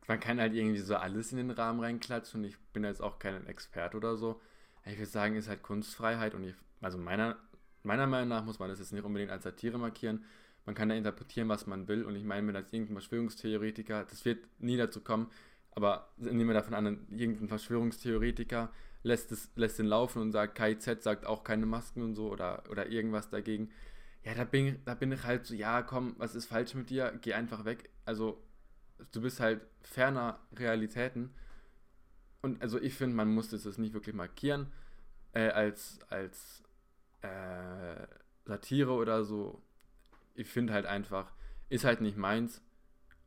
man 0.07 0.21
kann 0.21 0.41
halt 0.41 0.55
irgendwie 0.55 0.79
so 0.79 0.97
alles 0.97 1.33
in 1.33 1.39
den 1.39 1.51
Rahmen 1.51 1.81
reinklatschen 1.81 2.45
ich 2.45 2.59
bin 2.73 2.85
jetzt 2.85 3.03
auch 3.03 3.19
kein 3.19 3.47
Experte 3.47 3.97
oder 3.97 4.17
so. 4.17 4.41
Ich 4.87 4.99
würde 4.99 5.11
sagen, 5.11 5.37
ist 5.37 5.49
halt 5.49 5.63
Kunstfreiheit 5.63 6.35
und 6.35 6.45
ich, 6.45 6.55
also 6.81 6.99
meiner, 6.99 7.37
meiner 7.83 8.07
Meinung 8.07 8.29
nach 8.29 8.45
muss 8.45 8.59
man 8.59 8.69
das 8.69 8.79
jetzt 8.79 8.93
nicht 8.93 9.05
unbedingt 9.05 9.31
als 9.31 9.45
Satire 9.45 9.79
markieren. 9.79 10.25
Man 10.67 10.75
kann 10.75 10.89
da 10.89 10.95
interpretieren, 10.95 11.49
was 11.49 11.67
man 11.67 11.89
will 11.89 12.05
und 12.05 12.17
ich 12.17 12.25
meine, 12.25 12.47
wenn 12.47 12.57
als 12.57 12.73
irgendein 12.73 12.97
Verschwörungstheoretiker, 12.97 14.05
das 14.05 14.25
wird 14.25 14.47
nie 14.59 14.77
dazu 14.77 15.01
kommen, 15.01 15.31
aber 15.73 16.09
nehmen 16.17 16.47
wir 16.49 16.55
davon 16.55 16.75
an, 16.75 17.07
irgendein 17.11 17.49
Verschwörungstheoretiker 17.49 18.71
lässt, 19.03 19.33
es, 19.33 19.51
lässt 19.57 19.79
den 19.79 19.87
laufen 19.87 20.23
und 20.23 20.33
sagt, 20.33 20.57
KIZ 20.57 21.03
sagt 21.03 21.27
auch 21.27 21.45
keine 21.45 21.67
Masken 21.67 22.03
und 22.03 22.15
so 22.15 22.31
oder, 22.31 22.63
oder 22.71 22.89
irgendwas 22.89 23.29
dagegen. 23.29 23.71
Ja, 24.25 24.35
da 24.35 24.45
bin, 24.45 24.81
da 24.87 24.95
bin 24.95 25.13
ich 25.13 25.23
halt 25.25 25.47
so, 25.47 25.55
ja, 25.55 25.83
komm, 25.83 26.15
was 26.19 26.35
ist 26.35 26.47
falsch 26.47 26.75
mit 26.75 26.91
dir? 26.91 27.13
Geh 27.21 27.35
einfach 27.35 27.65
weg. 27.67 27.91
Also, 28.07 28.43
du 29.13 29.21
bist 29.21 29.41
halt 29.41 29.61
ferner 29.83 30.41
Realitäten. 30.57 31.35
Und 32.45 32.61
also 32.61 32.79
ich 32.79 32.93
finde, 32.93 33.17
man 33.17 33.33
muss 33.33 33.49
das 33.49 33.79
nicht 33.79 33.95
wirklich 33.95 34.15
markieren 34.15 34.71
äh, 35.33 35.49
als, 35.49 35.99
als 36.11 36.63
äh, 37.23 38.07
Satire 38.45 38.93
oder 38.93 39.25
so. 39.25 39.63
Ich 40.35 40.51
finde 40.51 40.75
halt 40.75 40.85
einfach, 40.85 41.33
ist 41.71 41.87
halt 41.87 42.03
nicht 42.03 42.19
meins. 42.19 42.61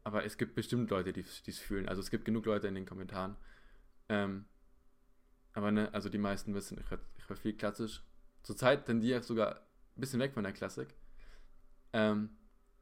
Aber 0.03 0.23
es 0.23 0.37
gibt 0.37 0.53
bestimmt 0.53 0.91
Leute, 0.91 1.13
die 1.13 1.21
es 1.21 1.57
fühlen. 1.57 1.89
Also 1.89 1.99
es 1.99 2.11
gibt 2.11 2.25
genug 2.25 2.45
Leute 2.45 2.67
in 2.67 2.75
den 2.75 2.85
Kommentaren. 2.85 3.37
Ähm, 4.07 4.45
aber 5.53 5.71
ne, 5.71 5.91
also 5.95 6.09
die 6.09 6.19
meisten 6.19 6.53
wissen, 6.53 6.79
ich 6.79 7.27
höre 7.27 7.37
viel 7.37 7.53
klassisch. 7.53 8.03
Zurzeit 8.43 8.85
tendiere 8.85 9.21
ich 9.21 9.25
sogar 9.25 9.55
ein 9.55 9.99
bisschen 9.99 10.19
weg 10.19 10.35
von 10.35 10.43
der 10.43 10.53
Klassik. 10.53 10.93
Ähm, 11.91 12.37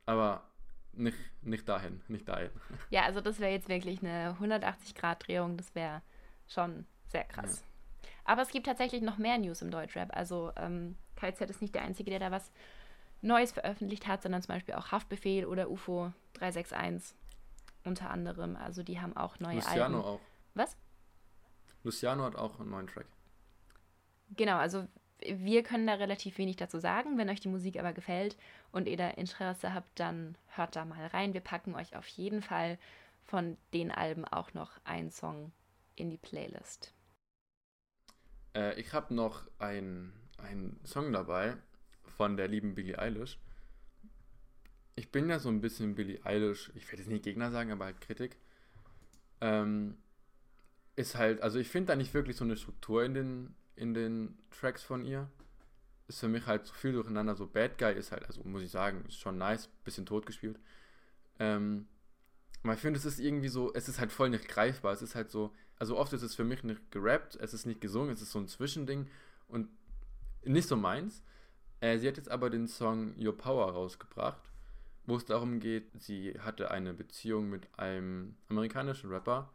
aber 0.05 0.51
nicht, 0.91 1.17
nicht 1.43 1.69
dahin, 1.69 2.01
nicht 2.09 2.27
dahin. 2.27 2.51
Ja, 2.89 3.03
also 3.03 3.21
das 3.21 3.39
wäre 3.39 3.53
jetzt 3.53 3.69
wirklich 3.69 4.01
eine 4.01 4.35
180-Grad-Drehung. 4.41 5.55
Das 5.55 5.73
wäre 5.75 6.01
schon 6.47 6.85
sehr 7.07 7.23
krass. 7.23 7.61
Ja. 7.61 8.09
Aber 8.25 8.41
es 8.41 8.49
gibt 8.49 8.65
tatsächlich 8.65 9.01
noch 9.01 9.17
mehr 9.17 9.37
News 9.37 9.61
im 9.61 9.71
Deutschrap. 9.71 10.15
Also 10.15 10.51
ähm, 10.57 10.97
KZ 11.15 11.49
ist 11.49 11.61
nicht 11.61 11.75
der 11.75 11.83
Einzige, 11.83 12.09
der 12.09 12.19
da 12.19 12.31
was 12.31 12.51
Neues 13.21 13.51
veröffentlicht 13.51 14.07
hat, 14.07 14.21
sondern 14.21 14.41
zum 14.41 14.53
Beispiel 14.53 14.75
auch 14.75 14.91
Haftbefehl 14.91 15.45
oder 15.45 15.69
UFO 15.69 16.11
361 16.33 17.15
unter 17.83 18.09
anderem. 18.09 18.55
Also 18.55 18.83
die 18.83 18.99
haben 18.99 19.15
auch 19.15 19.39
neue 19.39 19.55
Luciano 19.55 19.97
Alben. 19.97 20.07
auch. 20.07 20.19
Was? 20.55 20.75
Luciano 21.83 22.23
hat 22.23 22.35
auch 22.35 22.59
einen 22.59 22.71
neuen 22.71 22.87
Track. 22.87 23.05
Genau, 24.35 24.57
also 24.57 24.87
wir 25.19 25.63
können 25.63 25.87
da 25.87 25.93
relativ 25.93 26.37
wenig 26.37 26.55
dazu 26.55 26.79
sagen. 26.79 27.17
Wenn 27.17 27.29
euch 27.29 27.39
die 27.39 27.47
Musik 27.47 27.79
aber 27.79 27.93
gefällt 27.93 28.37
und 28.71 28.87
ihr 28.87 28.97
da 28.97 29.09
Interesse 29.09 29.73
habt, 29.73 29.99
dann 29.99 30.37
hört 30.47 30.75
da 30.75 30.83
mal 30.83 31.05
rein. 31.07 31.33
Wir 31.33 31.41
packen 31.41 31.75
euch 31.75 31.95
auf 31.95 32.07
jeden 32.07 32.41
Fall 32.41 32.77
von 33.23 33.57
den 33.73 33.91
Alben 33.91 34.25
auch 34.25 34.53
noch 34.53 34.71
einen 34.83 35.11
Song 35.11 35.51
in 35.95 36.09
die 36.09 36.17
Playlist. 36.17 36.93
Äh, 38.55 38.79
ich 38.79 38.93
habe 38.93 39.13
noch 39.13 39.43
einen 39.57 40.79
Song 40.83 41.11
dabei, 41.11 41.57
von 42.17 42.37
der 42.37 42.47
lieben 42.47 42.75
Billie 42.75 42.97
Eilish. 42.97 43.39
Ich 44.95 45.11
bin 45.11 45.29
ja 45.29 45.39
so 45.39 45.49
ein 45.49 45.61
bisschen 45.61 45.95
Billie 45.95 46.25
Eilish, 46.25 46.71
ich 46.75 46.87
werde 46.87 47.01
jetzt 47.01 47.11
nicht 47.11 47.23
Gegner 47.23 47.51
sagen, 47.51 47.71
aber 47.71 47.85
halt 47.85 47.99
Kritik. 47.99 48.37
Ähm, 49.41 49.97
ist 50.95 51.15
halt, 51.15 51.41
also 51.41 51.59
ich 51.59 51.67
finde 51.67 51.87
da 51.87 51.95
nicht 51.95 52.13
wirklich 52.13 52.37
so 52.37 52.45
eine 52.45 52.55
Struktur 52.55 53.03
in 53.03 53.13
den, 53.13 53.55
in 53.75 53.93
den 53.93 54.37
Tracks 54.51 54.83
von 54.83 55.03
ihr. 55.03 55.29
Ist 56.07 56.19
für 56.19 56.27
mich 56.27 56.45
halt 56.45 56.65
so 56.65 56.73
viel 56.73 56.93
durcheinander. 56.93 57.35
So 57.35 57.47
Bad 57.47 57.77
Guy 57.77 57.93
ist 57.93 58.11
halt, 58.11 58.25
also 58.25 58.41
muss 58.43 58.61
ich 58.61 58.71
sagen, 58.71 59.03
ist 59.07 59.19
schon 59.19 59.37
nice, 59.37 59.67
bisschen 59.83 60.05
tot 60.05 60.25
gespielt. 60.25 60.59
Ähm, 61.39 61.87
aber 62.63 62.73
ich 62.73 62.79
finde, 62.79 62.97
es 62.97 63.05
ist 63.05 63.19
irgendwie 63.19 63.49
so, 63.49 63.73
es 63.73 63.89
ist 63.89 63.99
halt 63.99 64.11
voll 64.11 64.29
nicht 64.29 64.47
greifbar. 64.47 64.93
Es 64.93 65.01
ist 65.01 65.15
halt 65.15 65.29
so, 65.29 65.53
also 65.77 65.97
oft 65.97 66.13
ist 66.13 66.21
es 66.21 66.35
für 66.35 66.43
mich 66.43 66.63
nicht 66.63 66.91
gerappt, 66.91 67.35
es 67.35 67.53
ist 67.53 67.65
nicht 67.65 67.81
gesungen, 67.81 68.13
es 68.13 68.21
ist 68.21 68.31
so 68.31 68.39
ein 68.39 68.47
Zwischending 68.47 69.07
und 69.47 69.67
nicht 70.43 70.67
so 70.67 70.75
meins. 70.75 71.23
Äh, 71.81 71.97
sie 71.97 72.07
hat 72.07 72.17
jetzt 72.17 72.29
aber 72.29 72.49
den 72.49 72.67
Song 72.67 73.13
Your 73.19 73.37
Power 73.37 73.71
rausgebracht, 73.71 74.51
wo 75.05 75.17
es 75.17 75.25
darum 75.25 75.59
geht, 75.59 75.91
sie 76.01 76.39
hatte 76.39 76.71
eine 76.71 76.93
Beziehung 76.93 77.49
mit 77.49 77.67
einem 77.77 78.37
amerikanischen 78.47 79.09
Rapper. 79.09 79.51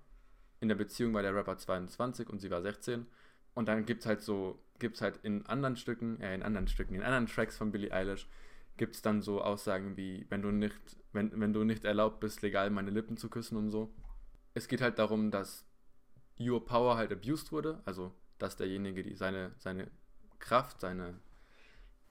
In 0.61 0.69
der 0.69 0.75
Beziehung 0.75 1.15
war 1.15 1.23
der 1.23 1.35
Rapper 1.35 1.57
22 1.57 2.29
und 2.29 2.41
sie 2.41 2.51
war 2.51 2.61
16. 2.61 3.07
Und 3.55 3.67
dann 3.69 3.87
gibt 3.87 4.03
es 4.03 4.07
halt 4.07 4.21
so, 4.21 4.63
gibt 4.79 4.97
es 4.97 5.03
halt 5.03 5.19
in 5.23 5.47
anderen 5.47 5.77
Stücken, 5.77 6.21
äh, 6.21 6.35
in 6.35 6.43
anderen 6.43 6.69
Stücken, 6.69 6.95
in 6.95 7.03
anderen 7.03 7.27
Tracks 7.27 7.57
von 7.57 7.73
Billie 7.73 7.93
Eilish, 7.93 8.29
gibt 8.77 8.95
es 8.95 9.03
dann 9.03 9.23
so 9.23 9.43
Aussagen 9.43 9.97
wie, 9.97 10.27
wenn 10.29 10.43
du 10.43 10.51
nicht, 10.51 10.75
wenn, 11.13 11.39
wenn 11.41 11.53
du 11.53 11.65
nicht 11.65 11.85
erlaubt 11.85 12.21
bist, 12.21 12.43
legal 12.43 12.71
meine 12.71 12.91
Lippen 12.91 13.17
zu 13.17 13.29
küssen 13.29 13.57
und 13.57 13.71
so. 13.71 13.93
Es 14.55 14.69
geht 14.69 14.81
halt 14.81 14.99
darum, 14.99 15.31
dass 15.31 15.67
Your 16.40 16.64
Power 16.64 16.96
halt 16.96 17.12
abused 17.12 17.53
wurde, 17.53 17.81
also 17.85 18.14
dass 18.38 18.57
derjenige, 18.57 19.03
die 19.03 19.14
seine, 19.14 19.53
seine 19.59 19.90
Kraft, 20.38 20.81
seine 20.81 21.20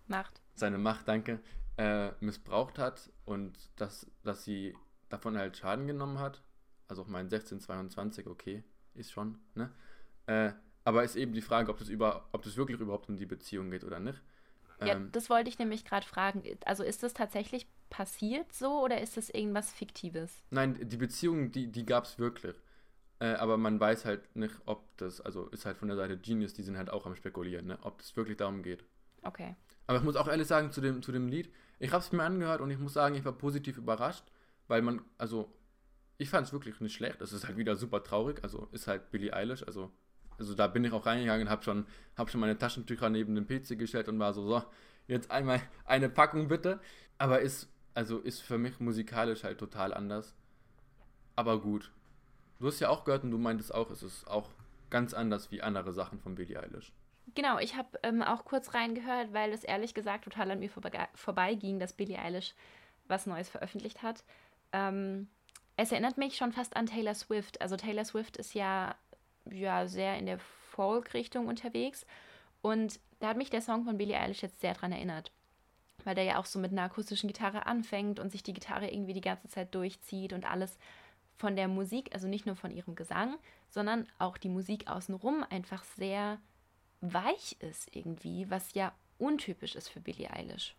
Macht. 0.07 0.41
Seine 0.55 0.77
Macht, 0.77 1.07
danke, 1.07 1.39
äh, 1.77 2.11
missbraucht 2.19 2.77
hat 2.77 3.11
und 3.25 3.57
dass, 3.77 4.07
dass 4.23 4.43
sie 4.43 4.75
davon 5.09 5.37
halt 5.37 5.57
Schaden 5.57 5.87
genommen 5.87 6.19
hat. 6.19 6.43
Also 6.87 7.03
auch 7.03 7.07
mein 7.07 7.25
1622, 7.25 8.27
okay, 8.27 8.63
ist 8.95 9.11
schon, 9.11 9.37
ne? 9.55 9.71
Äh, 10.25 10.53
aber 10.83 11.03
ist 11.03 11.15
eben 11.15 11.33
die 11.33 11.41
Frage, 11.41 11.71
ob 11.71 11.77
das, 11.77 11.89
über, 11.89 12.27
ob 12.31 12.43
das 12.43 12.57
wirklich 12.57 12.79
überhaupt 12.79 13.09
um 13.09 13.17
die 13.17 13.25
Beziehung 13.25 13.69
geht 13.69 13.83
oder 13.83 13.99
nicht. 13.99 14.21
Ja, 14.81 14.95
Ähm, 14.95 15.11
das 15.11 15.29
wollte 15.29 15.49
ich 15.49 15.59
nämlich 15.59 15.85
gerade 15.85 16.05
fragen. 16.05 16.43
Also 16.65 16.83
ist 16.83 17.03
das 17.03 17.13
tatsächlich 17.13 17.67
passiert 17.89 18.53
so 18.53 18.81
oder 18.83 19.01
ist 19.01 19.17
das 19.17 19.29
irgendwas 19.29 19.71
Fiktives? 19.71 20.43
Nein, 20.49 20.77
die 20.89 20.97
Beziehung, 20.97 21.51
die, 21.51 21.71
die 21.71 21.85
gab 21.85 22.05
es 22.05 22.17
wirklich. 22.17 22.55
Äh, 23.19 23.33
aber 23.33 23.57
man 23.57 23.79
weiß 23.79 24.05
halt 24.05 24.35
nicht, 24.35 24.55
ob 24.65 24.97
das, 24.97 25.19
also 25.21 25.47
ist 25.47 25.65
halt 25.65 25.77
von 25.77 25.89
der 25.89 25.97
Seite 25.97 26.17
Genius, 26.17 26.53
die 26.53 26.63
sind 26.63 26.77
halt 26.77 26.89
auch 26.89 27.05
am 27.05 27.15
Spekulieren, 27.15 27.67
ne? 27.67 27.77
ob 27.81 27.99
es 28.01 28.15
wirklich 28.15 28.37
darum 28.37 28.63
geht. 28.63 28.85
Okay. 29.23 29.55
Aber 29.87 29.97
ich 29.97 30.03
muss 30.03 30.15
auch 30.15 30.27
ehrlich 30.27 30.47
sagen, 30.47 30.71
zu 30.71 30.81
dem, 30.81 31.01
zu 31.01 31.11
dem 31.11 31.27
Lied, 31.27 31.51
ich 31.79 31.91
habe 31.91 32.03
es 32.03 32.11
mir 32.11 32.23
angehört 32.23 32.61
und 32.61 32.71
ich 32.71 32.79
muss 32.79 32.93
sagen, 32.93 33.15
ich 33.15 33.25
war 33.25 33.33
positiv 33.33 33.77
überrascht, 33.77 34.23
weil 34.67 34.81
man, 34.81 35.01
also, 35.17 35.51
ich 36.17 36.29
fand 36.29 36.47
es 36.47 36.53
wirklich 36.53 36.79
nicht 36.79 36.93
schlecht. 36.93 37.21
Es 37.21 37.33
ist 37.33 37.47
halt 37.47 37.57
wieder 37.57 37.75
super 37.75 38.03
traurig, 38.03 38.43
also 38.43 38.67
ist 38.71 38.87
halt 38.87 39.11
Billie 39.11 39.33
Eilish, 39.33 39.63
also, 39.63 39.91
also 40.37 40.53
da 40.53 40.67
bin 40.67 40.85
ich 40.85 40.93
auch 40.93 41.05
reingegangen 41.05 41.47
und 41.47 41.51
habe 41.51 41.63
schon, 41.63 41.85
hab 42.15 42.29
schon 42.29 42.39
meine 42.39 42.57
Taschentücher 42.57 43.09
neben 43.09 43.35
den 43.35 43.47
PC 43.47 43.77
gestellt 43.77 44.07
und 44.07 44.19
war 44.19 44.33
so, 44.33 44.47
so, 44.47 44.63
jetzt 45.07 45.31
einmal 45.31 45.61
eine 45.85 46.07
Packung 46.07 46.47
bitte. 46.47 46.79
Aber 47.17 47.41
ist, 47.41 47.67
also 47.93 48.19
ist 48.19 48.39
für 48.39 48.57
mich 48.57 48.79
musikalisch 48.79 49.43
halt 49.43 49.57
total 49.57 49.93
anders. 49.93 50.35
Aber 51.35 51.59
gut. 51.59 51.91
Du 52.59 52.67
hast 52.67 52.79
ja 52.79 52.89
auch 52.89 53.05
gehört 53.05 53.23
und 53.23 53.31
du 53.31 53.37
meintest 53.37 53.73
auch, 53.73 53.89
es 53.89 54.03
ist 54.03 54.27
auch 54.27 54.49
ganz 54.89 55.13
anders 55.13 55.49
wie 55.51 55.61
andere 55.61 55.93
Sachen 55.93 56.19
von 56.19 56.35
Billie 56.35 56.59
Eilish. 56.59 56.91
Genau, 57.35 57.57
ich 57.59 57.75
habe 57.75 57.99
ähm, 58.03 58.21
auch 58.21 58.43
kurz 58.43 58.73
reingehört, 58.73 59.33
weil 59.33 59.51
es 59.51 59.63
ehrlich 59.63 59.93
gesagt 59.93 60.25
total 60.25 60.51
an 60.51 60.59
mir 60.59 60.69
vorbe 60.69 60.91
vorbeiging, 61.13 61.79
dass 61.79 61.93
Billie 61.93 62.19
Eilish 62.19 62.53
was 63.07 63.27
Neues 63.27 63.49
veröffentlicht 63.49 64.03
hat. 64.03 64.23
Ähm, 64.73 65.27
es 65.77 65.91
erinnert 65.91 66.17
mich 66.17 66.35
schon 66.35 66.51
fast 66.51 66.75
an 66.75 66.87
Taylor 66.87 67.13
Swift. 67.13 67.61
Also 67.61 67.77
Taylor 67.77 68.03
Swift 68.03 68.35
ist 68.37 68.53
ja, 68.53 68.95
ja 69.49 69.87
sehr 69.87 70.17
in 70.17 70.25
der 70.25 70.39
Folk-Richtung 70.71 71.47
unterwegs. 71.47 72.05
Und 72.61 72.99
da 73.19 73.29
hat 73.29 73.37
mich 73.37 73.49
der 73.49 73.61
Song 73.61 73.85
von 73.85 73.97
Billie 73.97 74.19
Eilish 74.19 74.41
jetzt 74.41 74.59
sehr 74.59 74.73
dran 74.73 74.91
erinnert. 74.91 75.31
Weil 76.03 76.15
der 76.15 76.23
ja 76.23 76.39
auch 76.39 76.45
so 76.45 76.59
mit 76.59 76.71
einer 76.71 76.83
akustischen 76.83 77.27
Gitarre 77.27 77.65
anfängt 77.65 78.19
und 78.19 78.31
sich 78.31 78.43
die 78.43 78.53
Gitarre 78.53 78.89
irgendwie 78.89 79.13
die 79.13 79.21
ganze 79.21 79.47
Zeit 79.47 79.73
durchzieht 79.75 80.33
und 80.33 80.49
alles 80.49 80.77
von 81.39 81.55
der 81.55 81.69
Musik, 81.69 82.09
also 82.13 82.27
nicht 82.27 82.45
nur 82.45 82.57
von 82.57 82.69
ihrem 82.69 82.95
Gesang, 82.95 83.37
sondern 83.69 84.07
auch 84.19 84.37
die 84.37 84.49
Musik 84.49 84.87
außenrum 84.87 85.45
einfach 85.49 85.83
sehr 85.83 86.37
weich 86.99 87.55
ist 87.59 87.95
irgendwie, 87.95 88.49
was 88.51 88.73
ja 88.73 88.93
untypisch 89.17 89.75
ist 89.75 89.87
für 89.87 90.01
Billie 90.01 90.29
Eilish. 90.29 90.75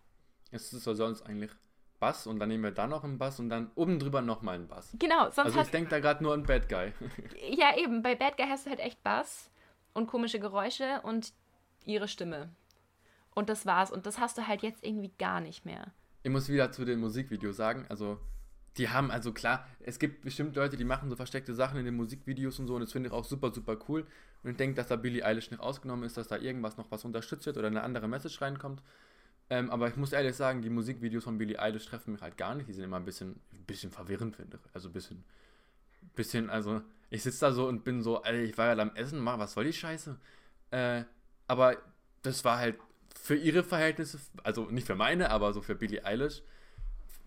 Es 0.51 0.73
ist 0.75 0.87
ja 0.87 0.95
sonst 0.95 1.23
eigentlich 1.23 1.51
Bass 1.99 2.27
und 2.27 2.39
dann 2.39 2.51
nehmen 2.51 2.65
wir 2.65 2.73
da 2.73 2.87
noch 2.87 3.05
einen 3.05 3.17
Bass 3.17 3.41
und 3.41 3.49
dann 3.49 3.71
oben 3.75 3.99
drüber 3.99 4.21
nochmal 4.21 4.57
einen 4.57 4.69
Bass. 4.69 4.95
Genau, 4.99 5.31
sonst 5.31 5.47
Also 5.47 5.61
ich 5.63 5.71
denke 5.71 5.91
da 5.91 5.99
gerade 5.99 6.23
nur 6.23 6.35
an 6.35 6.43
Bad 6.43 6.69
Guy. 6.69 6.93
ja 7.57 7.77
eben, 7.79 8.03
bei 8.03 8.15
Bad 8.15 8.37
Guy 8.37 8.47
hast 8.47 8.67
du 8.67 8.71
halt 8.71 8.81
echt 8.81 9.03
Bass 9.03 9.51
und 9.95 10.09
komische 10.09 10.41
Geräusche 10.41 11.01
und 11.03 11.33
ihre 11.87 12.09
Stimme. 12.09 12.51
Und 13.35 13.49
das 13.49 13.65
war's. 13.65 13.91
Und 13.91 14.05
das 14.05 14.19
hast 14.19 14.37
du 14.37 14.47
halt 14.47 14.63
jetzt 14.63 14.85
irgendwie 14.85 15.13
gar 15.19 15.41
nicht 15.41 15.65
mehr. 15.65 15.93
Ich 16.23 16.31
muss 16.31 16.51
wieder 16.51 16.71
zu 16.71 16.85
dem 16.85 17.01
Musikvideo 17.01 17.53
sagen, 17.53 17.87
also 17.89 18.19
die 18.77 18.89
haben, 18.89 19.11
also 19.11 19.33
klar, 19.33 19.67
es 19.81 19.99
gibt 19.99 20.23
bestimmt 20.23 20.55
Leute, 20.57 20.77
die 20.77 20.85
machen 20.85 21.11
so 21.11 21.17
versteckte 21.17 21.55
Sachen 21.55 21.79
in 21.79 21.85
den 21.85 21.97
Musikvideos 21.97 22.59
und 22.59 22.67
so 22.67 22.75
und 22.75 22.83
das 22.83 22.93
finde 22.93 23.09
ich 23.09 23.13
auch 23.13 23.25
super, 23.25 23.53
super 23.53 23.77
cool. 23.89 24.07
Und 24.43 24.53
ich 24.53 24.57
denke, 24.57 24.77
dass 24.77 24.87
da 24.87 24.97
Billie 24.97 25.25
Eilish 25.25 25.51
nicht 25.51 25.61
ausgenommen 25.61 26.05
ist, 26.05 26.17
dass 26.17 26.29
da 26.29 26.37
irgendwas 26.37 26.77
noch 26.77 26.91
was 26.91 27.05
unterstützt 27.05 27.47
wird 27.47 27.59
oder 27.59 27.67
eine 27.67 27.83
andere 27.83 28.09
Message 28.09 28.41
reinkommt. 28.41 28.83
Ähm, 29.51 29.69
aber 29.71 29.89
ich 29.89 29.97
muss 29.97 30.13
ehrlich 30.13 30.37
sagen, 30.37 30.63
die 30.63 30.71
Musikvideos 30.71 31.25
von 31.25 31.37
Billie 31.37 31.59
Eilish 31.59 31.87
treffen 31.87 32.13
mich 32.13 32.23
halt 32.23 32.37
gar 32.37 32.55
nicht. 32.55 32.69
Die 32.69 32.73
sind 32.73 32.85
immer 32.85 32.97
ein 32.97 33.05
bisschen, 33.05 33.41
ein 33.53 33.65
bisschen 33.67 33.91
verwirrend, 33.91 34.37
finde 34.37 34.59
ich. 34.63 34.75
Also 34.75 34.89
ein 34.89 34.93
bisschen, 34.93 35.25
bisschen, 36.15 36.49
also 36.49 36.81
ich 37.11 37.23
sitze 37.23 37.41
da 37.41 37.53
so 37.53 37.67
und 37.67 37.83
bin 37.85 38.03
so, 38.03 38.23
ey, 38.23 38.45
ich 38.45 38.57
war 38.57 38.75
ja 38.75 38.81
am 38.81 38.95
Essen, 38.95 39.19
mach, 39.19 39.39
was 39.39 39.53
soll 39.53 39.65
die 39.65 39.73
Scheiße? 39.73 40.17
Äh, 40.71 41.03
aber 41.49 41.77
das 42.23 42.45
war 42.45 42.59
halt 42.59 42.77
für 43.21 43.35
ihre 43.35 43.65
Verhältnisse, 43.65 44.21
also 44.45 44.67
nicht 44.71 44.87
für 44.87 44.95
meine, 44.95 45.31
aber 45.31 45.53
so 45.53 45.61
für 45.61 45.75
Billie 45.75 46.05
Eilish 46.05 46.43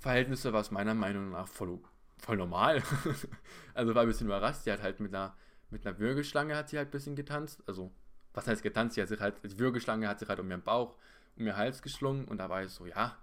Verhältnisse 0.04 0.52
war 0.52 0.60
es 0.60 0.70
meiner 0.70 0.94
Meinung 0.94 1.30
nach 1.30 1.48
voll, 1.48 1.80
voll 2.18 2.36
normal. 2.36 2.84
also 3.74 3.96
war 3.96 4.02
ein 4.02 4.08
bisschen 4.10 4.28
überrascht. 4.28 4.64
Sie 4.64 4.72
hat 4.72 4.84
halt 4.84 5.00
mit 5.00 5.16
einer, 5.16 5.34
mit 5.70 5.88
einer 5.88 5.98
Würgeschlange 5.98 6.58
hat 6.58 6.68
sie 6.68 6.78
halt 6.78 6.90
ein 6.90 6.92
bisschen 6.92 7.16
getanzt. 7.16 7.64
Also, 7.68 7.90
was 8.34 8.46
heißt 8.46 8.62
getanzt? 8.62 8.96
Sie 8.96 9.02
hat 9.02 9.08
sich 9.08 9.22
halt, 9.22 9.36
die 9.46 9.58
Würgeschlange 9.58 10.06
hat 10.10 10.20
sich 10.20 10.28
halt 10.28 10.42
um 10.42 10.50
ihren 10.52 10.62
Bauch, 10.62 10.98
um 11.38 11.46
ihren 11.46 11.56
Hals 11.56 11.82
geschlungen 11.82 12.26
und 12.26 12.40
da 12.40 12.50
war 12.50 12.64
ich 12.64 12.72
so, 12.72 12.86
ja, 12.86 13.18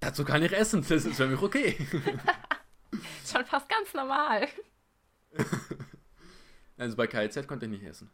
dazu 0.00 0.24
kann 0.24 0.42
ich 0.42 0.52
essen, 0.52 0.80
das 0.88 1.04
ist 1.04 1.16
für 1.16 1.26
mich 1.26 1.42
okay. 1.42 1.76
Schon 3.26 3.44
fast 3.44 3.68
ganz 3.68 3.92
normal. 3.92 4.48
also 6.78 6.96
bei 6.96 7.08
KZ 7.08 7.46
konnte 7.46 7.66
ich 7.66 7.72
nicht 7.72 7.84
essen. 7.84 8.10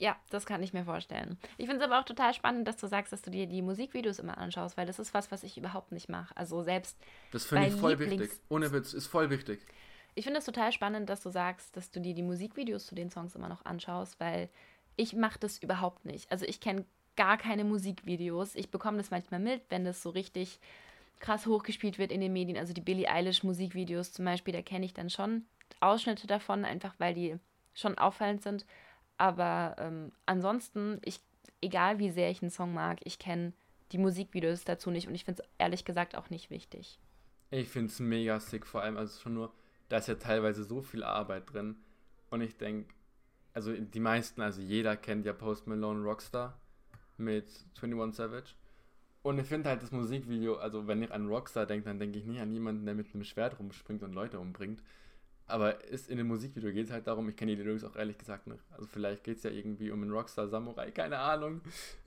Ja, 0.00 0.16
das 0.30 0.46
kann 0.46 0.62
ich 0.62 0.72
mir 0.72 0.84
vorstellen. 0.84 1.36
Ich 1.58 1.66
finde 1.66 1.84
es 1.84 1.90
aber 1.90 2.00
auch 2.00 2.04
total 2.06 2.32
spannend, 2.32 2.66
dass 2.66 2.78
du 2.78 2.86
sagst, 2.86 3.12
dass 3.12 3.20
du 3.20 3.30
dir 3.30 3.46
die 3.46 3.60
Musikvideos 3.60 4.18
immer 4.18 4.38
anschaust, 4.38 4.78
weil 4.78 4.86
das 4.86 4.98
ist 4.98 5.12
was, 5.12 5.30
was 5.30 5.42
ich 5.42 5.58
überhaupt 5.58 5.92
nicht 5.92 6.08
mache. 6.08 6.34
Also 6.38 6.62
selbst 6.62 6.96
Das 7.32 7.44
finde 7.44 7.68
ich 7.68 7.74
voll 7.74 7.92
Lieblings- 7.92 8.20
wichtig. 8.20 8.40
Ohne 8.48 8.72
Witz, 8.72 8.94
ist 8.94 9.08
voll 9.08 9.28
wichtig. 9.28 9.60
Ich 10.14 10.24
finde 10.24 10.38
es 10.38 10.46
total 10.46 10.72
spannend, 10.72 11.10
dass 11.10 11.20
du 11.20 11.28
sagst, 11.28 11.76
dass 11.76 11.90
du 11.90 12.00
dir 12.00 12.14
die 12.14 12.22
Musikvideos 12.22 12.86
zu 12.86 12.94
den 12.94 13.10
Songs 13.10 13.34
immer 13.34 13.48
noch 13.50 13.64
anschaust, 13.66 14.18
weil 14.18 14.48
ich 14.96 15.14
mache 15.14 15.38
das 15.38 15.58
überhaupt 15.58 16.06
nicht. 16.06 16.32
Also 16.32 16.46
ich 16.46 16.60
kenne 16.60 16.86
gar 17.14 17.36
keine 17.36 17.64
Musikvideos. 17.64 18.54
Ich 18.54 18.70
bekomme 18.70 18.96
das 18.96 19.10
manchmal 19.10 19.40
mit, 19.40 19.62
wenn 19.68 19.84
das 19.84 20.02
so 20.02 20.08
richtig 20.08 20.60
krass 21.18 21.44
hochgespielt 21.46 21.98
wird 21.98 22.10
in 22.10 22.22
den 22.22 22.32
Medien. 22.32 22.56
Also 22.56 22.72
die 22.72 22.80
Billie 22.80 23.06
Eilish 23.10 23.42
Musikvideos 23.42 24.12
zum 24.12 24.24
Beispiel, 24.24 24.54
da 24.54 24.62
kenne 24.62 24.86
ich 24.86 24.94
dann 24.94 25.10
schon 25.10 25.44
Ausschnitte 25.80 26.26
davon, 26.26 26.64
einfach 26.64 26.94
weil 26.96 27.12
die 27.12 27.36
schon 27.74 27.98
auffallend 27.98 28.42
sind. 28.42 28.64
Aber 29.20 29.76
ähm, 29.76 30.12
ansonsten, 30.24 30.98
ich, 31.04 31.20
egal 31.60 31.98
wie 31.98 32.10
sehr 32.10 32.30
ich 32.30 32.40
einen 32.40 32.50
Song 32.50 32.72
mag, 32.72 33.00
ich 33.04 33.18
kenne 33.18 33.52
die 33.92 33.98
Musikvideos 33.98 34.64
dazu 34.64 34.90
nicht 34.90 35.08
und 35.08 35.14
ich 35.14 35.26
finde 35.26 35.42
es 35.42 35.48
ehrlich 35.58 35.84
gesagt 35.84 36.16
auch 36.16 36.30
nicht 36.30 36.48
wichtig. 36.48 36.98
Ich 37.50 37.68
finde 37.68 37.90
es 37.90 38.00
mega 38.00 38.40
sick, 38.40 38.64
vor 38.64 38.80
allem, 38.80 38.96
also 38.96 39.20
schon 39.20 39.34
nur, 39.34 39.52
da 39.90 39.98
ist 39.98 40.08
ja 40.08 40.14
teilweise 40.14 40.64
so 40.64 40.80
viel 40.80 41.04
Arbeit 41.04 41.52
drin. 41.52 41.76
Und 42.30 42.40
ich 42.40 42.56
denke, 42.56 42.94
also 43.52 43.74
die 43.74 44.00
meisten, 44.00 44.40
also 44.40 44.62
jeder 44.62 44.96
kennt 44.96 45.26
ja 45.26 45.34
Post 45.34 45.66
Malone 45.66 46.02
Rockstar 46.02 46.58
mit 47.18 47.46
21 47.76 48.16
Savage. 48.16 48.54
Und 49.20 49.38
ich 49.38 49.46
finde 49.46 49.68
halt 49.68 49.82
das 49.82 49.92
Musikvideo, 49.92 50.56
also 50.56 50.86
wenn 50.86 51.02
ich 51.02 51.12
an 51.12 51.28
Rockstar 51.28 51.66
denke, 51.66 51.84
dann 51.84 51.98
denke 51.98 52.18
ich 52.18 52.24
nicht 52.24 52.40
an 52.40 52.54
jemanden, 52.54 52.86
der 52.86 52.94
mit 52.94 53.12
einem 53.12 53.24
Schwert 53.24 53.58
rumspringt 53.58 54.02
und 54.02 54.14
Leute 54.14 54.40
umbringt. 54.40 54.82
Aber 55.50 55.84
ist 55.84 56.08
in 56.08 56.16
dem 56.16 56.28
Musikvideo 56.28 56.72
geht 56.72 56.86
es 56.86 56.92
halt 56.92 57.06
darum, 57.06 57.28
ich 57.28 57.36
kenne 57.36 57.56
die 57.56 57.62
Lyrics 57.62 57.84
auch 57.84 57.96
ehrlich 57.96 58.18
gesagt 58.18 58.46
nicht. 58.46 58.62
Also 58.70 58.86
vielleicht 58.86 59.24
geht 59.24 59.38
es 59.38 59.42
ja 59.42 59.50
irgendwie 59.50 59.90
um 59.90 60.02
einen 60.02 60.12
Rockstar 60.12 60.48
Samurai, 60.48 60.90
keine 60.90 61.18
Ahnung. 61.18 61.60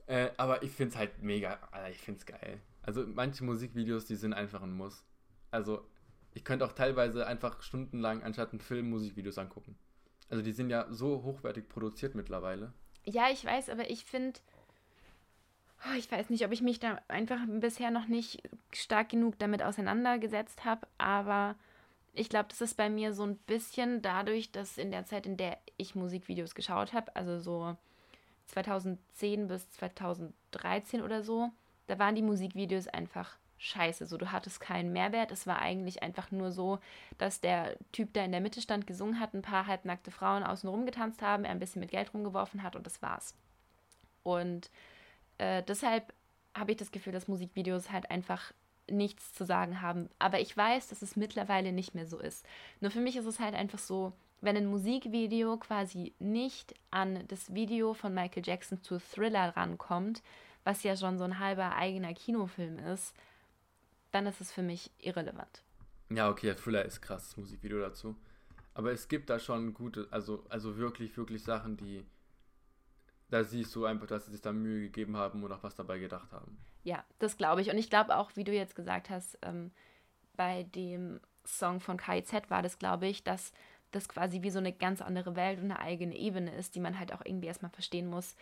Äh, 0.06 0.30
aber 0.36 0.62
ich 0.62 0.70
finde 0.70 0.92
es 0.92 0.96
halt 0.96 1.22
mega, 1.22 1.58
Alter, 1.70 1.90
ich 1.90 1.98
finde 1.98 2.20
es 2.20 2.26
geil. 2.26 2.60
Also 2.82 3.06
manche 3.06 3.44
Musikvideos, 3.44 4.06
die 4.06 4.16
sind 4.16 4.32
einfach 4.32 4.62
ein 4.62 4.72
Muss. 4.72 5.04
Also 5.50 5.86
ich 6.34 6.44
könnte 6.44 6.64
auch 6.64 6.72
teilweise 6.72 7.26
einfach 7.26 7.62
stundenlang 7.62 8.22
anstatt 8.22 8.50
einen 8.50 8.60
Film 8.60 8.90
Musikvideos 8.90 9.38
angucken. 9.38 9.76
Also 10.28 10.42
die 10.42 10.52
sind 10.52 10.70
ja 10.70 10.86
so 10.90 11.22
hochwertig 11.22 11.68
produziert 11.68 12.14
mittlerweile. 12.14 12.72
Ja, 13.04 13.30
ich 13.30 13.44
weiß, 13.44 13.68
aber 13.68 13.90
ich 13.90 14.04
finde, 14.04 14.40
oh, 15.86 15.94
ich 15.96 16.10
weiß 16.10 16.30
nicht, 16.30 16.44
ob 16.44 16.52
ich 16.52 16.62
mich 16.62 16.80
da 16.80 17.00
einfach 17.08 17.40
bisher 17.60 17.90
noch 17.90 18.08
nicht 18.08 18.42
stark 18.72 19.10
genug 19.10 19.38
damit 19.38 19.62
auseinandergesetzt 19.62 20.64
habe, 20.64 20.86
aber 20.98 21.56
ich 22.14 22.28
glaube, 22.28 22.46
das 22.48 22.60
ist 22.60 22.76
bei 22.76 22.88
mir 22.88 23.12
so 23.12 23.24
ein 23.24 23.36
bisschen 23.36 24.02
dadurch, 24.02 24.52
dass 24.52 24.78
in 24.78 24.90
der 24.90 25.04
Zeit, 25.04 25.26
in 25.26 25.36
der 25.36 25.58
ich 25.76 25.94
Musikvideos 25.94 26.54
geschaut 26.54 26.92
habe, 26.92 27.14
also 27.16 27.38
so 27.40 27.76
2010 28.46 29.48
bis 29.48 29.70
2013 29.70 31.02
oder 31.02 31.22
so, 31.22 31.50
da 31.86 31.98
waren 31.98 32.14
die 32.14 32.22
Musikvideos 32.22 32.88
einfach 32.88 33.36
scheiße. 33.58 34.06
So, 34.06 34.16
du 34.16 34.30
hattest 34.30 34.60
keinen 34.60 34.92
Mehrwert. 34.92 35.32
Es 35.32 35.46
war 35.46 35.60
eigentlich 35.60 36.02
einfach 36.02 36.30
nur 36.30 36.52
so, 36.52 36.78
dass 37.18 37.40
der 37.40 37.76
Typ, 37.92 38.12
der 38.12 38.24
in 38.24 38.32
der 38.32 38.40
Mitte 38.40 38.60
stand, 38.60 38.86
gesungen 38.86 39.18
hat, 39.18 39.34
ein 39.34 39.42
paar 39.42 39.66
halbnackte 39.66 40.10
Frauen 40.10 40.42
außen 40.42 40.68
rum 40.68 40.86
getanzt 40.86 41.22
haben, 41.22 41.44
er 41.44 41.50
ein 41.50 41.58
bisschen 41.58 41.80
mit 41.80 41.90
Geld 41.90 42.12
rumgeworfen 42.14 42.62
hat 42.62 42.76
und 42.76 42.86
das 42.86 43.02
war's. 43.02 43.34
Und 44.22 44.70
äh, 45.38 45.62
deshalb 45.62 46.12
habe 46.54 46.72
ich 46.72 46.76
das 46.76 46.92
Gefühl, 46.92 47.12
dass 47.12 47.28
Musikvideos 47.28 47.90
halt 47.90 48.10
einfach 48.10 48.52
nichts 48.90 49.32
zu 49.32 49.44
sagen 49.44 49.80
haben. 49.80 50.08
Aber 50.18 50.40
ich 50.40 50.56
weiß, 50.56 50.88
dass 50.88 51.02
es 51.02 51.16
mittlerweile 51.16 51.72
nicht 51.72 51.94
mehr 51.94 52.06
so 52.06 52.18
ist. 52.18 52.46
Nur 52.80 52.90
für 52.90 53.00
mich 53.00 53.16
ist 53.16 53.26
es 53.26 53.40
halt 53.40 53.54
einfach 53.54 53.78
so, 53.78 54.12
wenn 54.40 54.56
ein 54.56 54.66
Musikvideo 54.66 55.56
quasi 55.56 56.14
nicht 56.18 56.74
an 56.90 57.24
das 57.28 57.54
Video 57.54 57.94
von 57.94 58.12
Michael 58.12 58.42
Jackson 58.44 58.82
zu 58.82 58.98
Thriller 58.98 59.56
rankommt, 59.56 60.22
was 60.64 60.82
ja 60.82 60.96
schon 60.96 61.18
so 61.18 61.24
ein 61.24 61.38
halber 61.38 61.76
eigener 61.76 62.14
Kinofilm 62.14 62.78
ist, 62.78 63.14
dann 64.12 64.26
ist 64.26 64.40
es 64.40 64.52
für 64.52 64.62
mich 64.62 64.90
irrelevant. 64.98 65.62
Ja, 66.10 66.28
okay, 66.28 66.54
Thriller 66.54 66.84
ist 66.84 67.00
krass, 67.00 67.28
das 67.28 67.36
Musikvideo 67.36 67.80
dazu. 67.80 68.16
Aber 68.74 68.92
es 68.92 69.08
gibt 69.08 69.30
da 69.30 69.38
schon 69.38 69.72
gute, 69.72 70.08
also, 70.10 70.44
also 70.48 70.76
wirklich, 70.76 71.16
wirklich 71.16 71.42
Sachen, 71.42 71.76
die. 71.76 72.04
Da 73.30 73.42
siehst 73.44 73.74
du 73.74 73.84
einfach, 73.84 74.06
dass 74.06 74.26
sie 74.26 74.32
sich 74.32 74.40
da 74.40 74.52
Mühe 74.52 74.82
gegeben 74.82 75.16
haben 75.16 75.42
und 75.42 75.52
auch 75.52 75.62
was 75.62 75.74
dabei 75.74 75.98
gedacht 75.98 76.30
haben. 76.32 76.58
Ja, 76.84 77.04
das 77.18 77.36
glaube 77.36 77.62
ich. 77.62 77.70
Und 77.70 77.78
ich 77.78 77.90
glaube 77.90 78.16
auch, 78.16 78.30
wie 78.36 78.44
du 78.44 78.52
jetzt 78.52 78.76
gesagt 78.76 79.10
hast, 79.10 79.38
ähm, 79.42 79.70
bei 80.36 80.64
dem 80.64 81.20
Song 81.46 81.80
von 81.80 81.96
KIZ 81.96 82.50
war 82.50 82.62
das, 82.62 82.78
glaube 82.78 83.06
ich, 83.06 83.24
dass 83.24 83.52
das 83.90 84.08
quasi 84.08 84.42
wie 84.42 84.50
so 84.50 84.58
eine 84.58 84.72
ganz 84.72 85.00
andere 85.00 85.36
Welt 85.36 85.58
und 85.58 85.64
eine 85.64 85.78
eigene 85.78 86.16
Ebene 86.16 86.54
ist, 86.54 86.74
die 86.74 86.80
man 86.80 86.98
halt 86.98 87.12
auch 87.12 87.22
irgendwie 87.24 87.46
erstmal 87.46 87.70
verstehen 87.70 88.08
muss. 88.08 88.36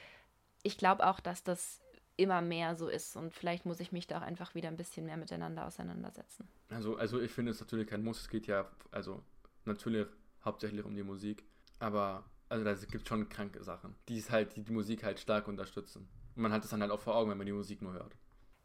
Ich 0.63 0.79
glaube 0.79 1.07
auch, 1.07 1.21
dass 1.21 1.45
das 1.45 1.83
immer 2.17 2.41
mehr 2.41 2.77
so 2.77 2.89
ist. 2.89 3.17
Und 3.17 3.35
vielleicht 3.35 3.67
muss 3.67 3.81
ich 3.81 3.93
mich 3.93 4.07
da 4.07 4.19
auch 4.19 4.23
einfach 4.23 4.55
wieder 4.55 4.69
ein 4.69 4.77
bisschen 4.77 5.07
mehr 5.07 5.17
miteinander 5.17 5.67
auseinandersetzen. 5.67 6.49
Also, 6.69 6.97
also 6.97 7.21
ich 7.21 7.31
finde 7.31 7.53
es 7.53 7.61
natürlich 7.61 7.89
kein 7.89 8.03
Muss. 8.03 8.21
Es 8.21 8.29
geht 8.29 8.47
ja, 8.47 8.69
also 8.91 9.23
natürlich 9.65 10.07
hauptsächlich 10.45 10.85
um 10.85 10.95
die 10.95 11.03
Musik. 11.03 11.45
Aber 11.79 12.25
also 12.53 12.65
da 12.65 12.75
gibt 12.75 13.09
schon 13.09 13.31
kranke 13.31 13.65
Sachen, 13.65 13.97
die 14.09 14.19
es 14.19 14.31
halt, 14.31 14.55
die 14.57 14.63
die 14.63 14.73
Musik 14.73 15.05
halt 15.05 15.19
stark 15.19 15.49
unterstützen. 15.49 16.07
Und 16.37 16.43
man 16.43 16.53
hat 16.53 16.65
es 16.65 16.71
dann 16.71 16.83
halt 16.83 16.91
auch 16.91 17.01
vor 17.01 17.17
Augen, 17.17 17.31
wenn 17.31 17.39
man 17.39 17.47
die 17.47 17.53
Musik 17.53 17.81
nur 17.81 17.95
hört. 17.95 18.15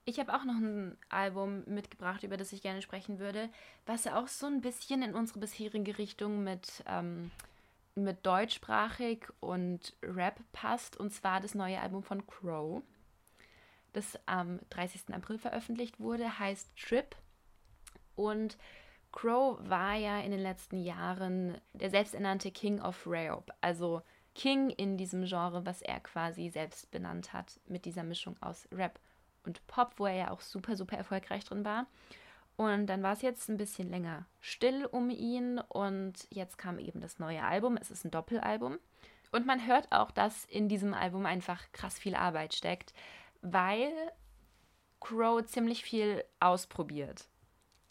Ich 0.03 0.19
habe 0.19 0.33
auch 0.33 0.43
noch 0.43 0.55
ein 0.55 0.97
Album 1.07 1.63
mitgebracht, 1.65 2.23
über 2.23 2.35
das 2.35 2.51
ich 2.51 2.61
gerne 2.61 2.81
sprechen 2.81 3.19
würde, 3.19 3.49
was 3.85 4.05
auch 4.07 4.27
so 4.27 4.45
ein 4.45 4.59
bisschen 4.59 5.01
in 5.03 5.15
unsere 5.15 5.39
bisherige 5.39 5.97
Richtung 5.97 6.43
mit, 6.43 6.83
ähm, 6.85 7.31
mit 7.95 8.25
deutschsprachig 8.25 9.25
und 9.39 9.95
Rap 10.03 10.39
passt. 10.51 10.97
Und 10.97 11.13
zwar 11.13 11.39
das 11.39 11.55
neue 11.55 11.79
Album 11.79 12.03
von 12.03 12.27
Crow, 12.27 12.83
das 13.93 14.19
am 14.25 14.59
30. 14.69 15.13
April 15.13 15.37
veröffentlicht 15.37 15.99
wurde, 15.99 16.39
heißt 16.39 16.69
Trip. 16.77 17.15
Und 18.17 18.57
Crow 19.17 19.57
war 19.67 19.95
ja 19.95 20.19
in 20.19 20.29
den 20.29 20.41
letzten 20.41 20.77
Jahren 20.77 21.59
der 21.73 21.89
selbsternannte 21.89 22.51
King 22.51 22.79
of 22.79 23.07
Rap, 23.07 23.51
also 23.61 24.03
King 24.35 24.69
in 24.69 24.95
diesem 24.95 25.25
Genre, 25.25 25.65
was 25.65 25.81
er 25.81 25.99
quasi 26.01 26.49
selbst 26.49 26.91
benannt 26.91 27.33
hat, 27.33 27.59
mit 27.65 27.85
dieser 27.85 28.03
Mischung 28.03 28.37
aus 28.41 28.67
Rap 28.71 28.99
und 29.43 29.65
Pop, 29.65 29.93
wo 29.97 30.05
er 30.05 30.13
ja 30.13 30.29
auch 30.29 30.41
super, 30.41 30.75
super 30.75 30.97
erfolgreich 30.97 31.43
drin 31.45 31.65
war. 31.65 31.87
Und 32.57 32.85
dann 32.85 33.01
war 33.01 33.13
es 33.13 33.23
jetzt 33.23 33.49
ein 33.49 33.57
bisschen 33.57 33.89
länger 33.89 34.27
still 34.39 34.85
um 34.85 35.09
ihn 35.09 35.57
und 35.67 36.27
jetzt 36.29 36.59
kam 36.59 36.77
eben 36.77 37.01
das 37.01 37.17
neue 37.17 37.41
Album. 37.41 37.75
Es 37.75 37.89
ist 37.89 38.05
ein 38.05 38.11
Doppelalbum. 38.11 38.77
Und 39.31 39.47
man 39.47 39.65
hört 39.65 39.91
auch, 39.91 40.11
dass 40.11 40.45
in 40.45 40.69
diesem 40.69 40.93
Album 40.93 41.25
einfach 41.25 41.63
krass 41.71 41.97
viel 41.97 42.13
Arbeit 42.13 42.53
steckt, 42.53 42.93
weil 43.41 43.91
Crow 44.99 45.43
ziemlich 45.43 45.81
viel 45.81 46.23
ausprobiert. 46.39 47.27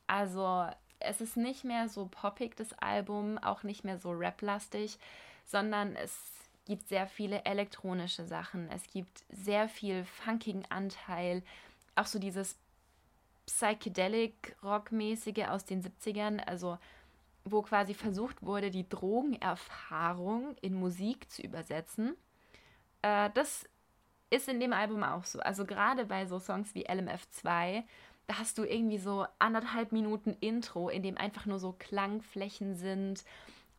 Also 0.07 0.69
es 1.07 1.21
ist 1.21 1.37
nicht 1.37 1.65
mehr 1.65 1.89
so 1.89 2.07
poppig, 2.07 2.57
das 2.57 2.73
Album, 2.75 3.39
auch 3.39 3.63
nicht 3.63 3.85
mehr 3.85 3.99
so 3.99 4.11
rap-lastig, 4.11 4.99
sondern 5.45 5.97
es 5.97 6.13
gibt 6.67 6.89
sehr 6.89 7.07
viele 7.07 7.45
elektronische 7.45 8.25
Sachen. 8.25 8.69
Es 8.71 8.91
gibt 8.91 9.25
sehr 9.31 9.69
viel 9.69 10.05
funkigen 10.05 10.65
Anteil. 10.71 11.43
Auch 11.95 12.07
so 12.07 12.19
dieses 12.19 12.59
Psychedelic-Rock-mäßige 13.47 15.47
aus 15.49 15.65
den 15.65 15.83
70ern, 15.83 16.45
also 16.45 16.79
wo 17.45 17.63
quasi 17.63 17.95
versucht 17.95 18.43
wurde, 18.43 18.73
die 18.73 18.89
Drogenerfahrung 18.89 20.57
in 20.61 20.75
Musik 20.75 21.31
zu 21.31 21.43
übersetzen. 21.43 22.17
Äh, 23.03 23.31
das 23.35 23.69
ist 24.31 24.49
in 24.49 24.59
dem 24.59 24.73
Album 24.73 25.05
auch 25.05 25.25
so. 25.25 25.39
Also 25.39 25.65
gerade 25.65 26.07
bei 26.07 26.27
so 26.27 26.41
Songs 26.41 26.75
wie 26.75 26.89
LMF2, 26.89 27.85
da 28.27 28.39
hast 28.39 28.59
du 28.59 28.65
irgendwie 28.65 28.99
so 28.99 29.27
anderthalb 29.39 29.93
Minuten 29.93 30.37
Intro, 30.41 30.89
in 30.89 31.03
dem 31.03 31.17
einfach 31.17 31.47
nur 31.47 31.59
so 31.59 31.73
Klangflächen 31.73 32.75
sind 32.75 33.25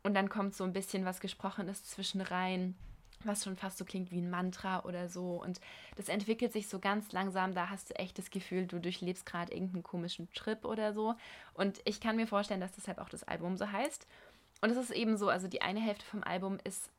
und 0.03 0.13
dann 0.13 0.29
kommt 0.29 0.55
so 0.55 0.63
ein 0.63 0.73
bisschen 0.73 1.05
was 1.05 1.19
Gesprochenes 1.19 1.83
zwischen 1.83 2.21
rein, 2.21 2.75
was 3.23 3.43
schon 3.43 3.57
fast 3.57 3.77
so 3.77 3.83
klingt 3.83 4.11
wie 4.11 4.21
ein 4.21 4.29
Mantra 4.29 4.85
oder 4.85 5.09
so. 5.09 5.41
Und 5.41 5.59
das 5.97 6.07
entwickelt 6.07 6.53
sich 6.53 6.69
so 6.69 6.79
ganz 6.79 7.11
langsam. 7.11 7.53
Da 7.53 7.69
hast 7.69 7.89
du 7.89 7.95
echt 7.95 8.17
das 8.17 8.29
Gefühl, 8.29 8.67
du 8.67 8.79
durchlebst 8.79 9.25
gerade 9.25 9.53
irgendeinen 9.53 9.83
komischen 9.83 10.31
Trip 10.31 10.63
oder 10.63 10.93
so. 10.93 11.15
Und 11.53 11.81
ich 11.83 11.99
kann 11.99 12.15
mir 12.15 12.27
vorstellen, 12.27 12.61
dass 12.61 12.71
deshalb 12.71 12.99
auch 12.99 13.09
das 13.09 13.23
Album 13.23 13.57
so 13.57 13.69
heißt. 13.69 14.07
Und 14.61 14.69
es 14.69 14.77
ist 14.77 14.91
eben 14.91 15.17
so, 15.17 15.29
also 15.29 15.47
die 15.47 15.61
eine 15.61 15.81
Hälfte 15.81 16.05
vom 16.05 16.23
Album 16.23 16.57
ist 16.63 16.89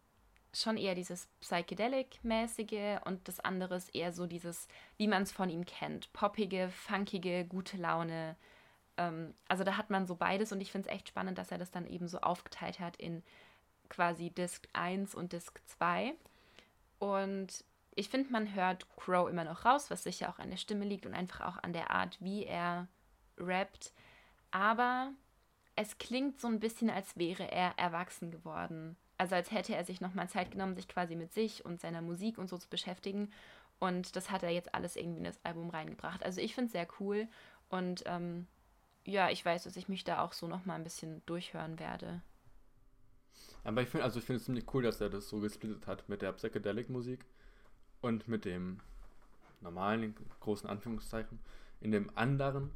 schon 0.52 0.76
eher 0.76 0.94
dieses 0.94 1.28
Psychedelic-mäßige 1.40 3.00
und 3.04 3.28
das 3.28 3.40
andere 3.40 3.76
ist 3.76 3.94
eher 3.94 4.12
so 4.12 4.26
dieses, 4.26 4.68
wie 4.96 5.08
man 5.08 5.22
es 5.22 5.32
von 5.32 5.50
ihm 5.50 5.64
kennt. 5.66 6.12
Poppige, 6.12 6.70
funkige, 6.70 7.44
gute 7.44 7.76
Laune, 7.76 8.37
ähm, 8.98 9.34
also 9.48 9.64
da 9.64 9.76
hat 9.76 9.88
man 9.88 10.06
so 10.06 10.16
beides 10.16 10.52
und 10.52 10.61
ich 10.61 10.72
finde 10.72 10.88
es 10.88 10.94
echt 10.94 11.08
spannend, 11.08 11.38
dass 11.38 11.50
er 11.50 11.58
das 11.58 11.70
dann 11.70 11.87
eben 11.87 12.08
so 12.08 12.18
aufgeteilt 12.18 12.80
hat 12.80 12.96
in 12.96 13.22
quasi 13.88 14.30
Disc 14.30 14.68
1 14.74 15.14
und 15.14 15.32
Disc 15.32 15.61
2. 15.66 16.14
Und 16.98 17.64
ich 17.94 18.08
finde, 18.11 18.30
man 18.30 18.54
hört 18.54 18.87
Crow 18.96 19.30
immer 19.30 19.44
noch 19.44 19.64
raus, 19.64 19.90
was 19.90 20.02
sicher 20.02 20.28
auch 20.28 20.38
an 20.38 20.50
der 20.50 20.56
Stimme 20.56 20.84
liegt 20.84 21.06
und 21.06 21.14
einfach 21.14 21.40
auch 21.40 21.62
an 21.62 21.72
der 21.72 21.90
Art, 21.90 22.18
wie 22.20 22.44
er 22.44 22.88
rappt. 23.38 23.92
Aber 24.50 25.12
es 25.76 25.98
klingt 25.98 26.40
so 26.40 26.48
ein 26.48 26.61
bisschen, 26.61 26.90
als 26.90 27.16
wäre 27.16 27.50
er 27.50 27.72
erwachsen 27.76 28.30
geworden. 28.30 28.96
Also 29.18 29.35
als 29.35 29.50
hätte 29.50 29.74
er 29.74 29.85
sich 29.85 30.00
nochmal 30.00 30.28
Zeit 30.28 30.52
genommen, 30.52 30.76
sich 30.76 30.88
quasi 30.88 31.16
mit 31.16 31.33
sich 31.33 31.64
und 31.64 31.81
seiner 31.81 32.02
Musik 32.02 32.38
und 32.38 32.48
so 32.48 32.57
zu 32.57 32.68
beschäftigen. 32.68 33.33
Und 33.81 34.16
das 34.16 34.31
hat 34.31 34.42
er 34.42 34.50
jetzt 34.50 34.74
alles 34.74 34.96
irgendwie 34.96 35.18
in 35.18 35.24
das 35.24 35.44
Album 35.44 35.70
reingebracht. 35.70 36.24
Also 36.24 36.40
ich 36.40 36.54
finde 36.54 36.66
es 36.66 36.72
sehr 36.72 36.87
cool. 37.00 37.28
Und 37.68 38.04
ähm, 38.07 38.46
ja, 39.04 39.31
ich 39.31 39.44
weiß, 39.44 39.64
dass 39.64 39.76
ich 39.76 39.88
mich 39.88 40.04
da 40.04 40.22
auch 40.22 40.33
so 40.33 40.46
noch 40.46 40.64
mal 40.64 40.74
ein 40.74 40.85
bisschen 40.85 41.22
durchhören 41.26 41.78
werde. 41.78 42.22
Aber 43.64 43.83
ich 43.83 43.88
finde, 43.88 44.04
also 44.04 44.18
ich 44.18 44.24
finde 44.24 44.38
es 44.38 44.44
ziemlich 44.44 44.72
cool, 44.72 44.83
dass 44.83 45.00
er 45.00 45.11
das 45.11 45.28
so 45.28 45.40
gesplittet 45.40 45.87
hat 45.87 46.09
mit 46.09 46.22
der 46.22 46.33
Psychedelic-Musik 46.33 47.24
und 48.00 48.28
mit 48.28 48.44
dem 48.44 48.81
normalen, 49.61 50.14
großen 50.40 50.68
Anführungszeichen, 50.68 51.38
in 51.81 51.90
dem 51.90 52.16
anderen. 52.16 52.70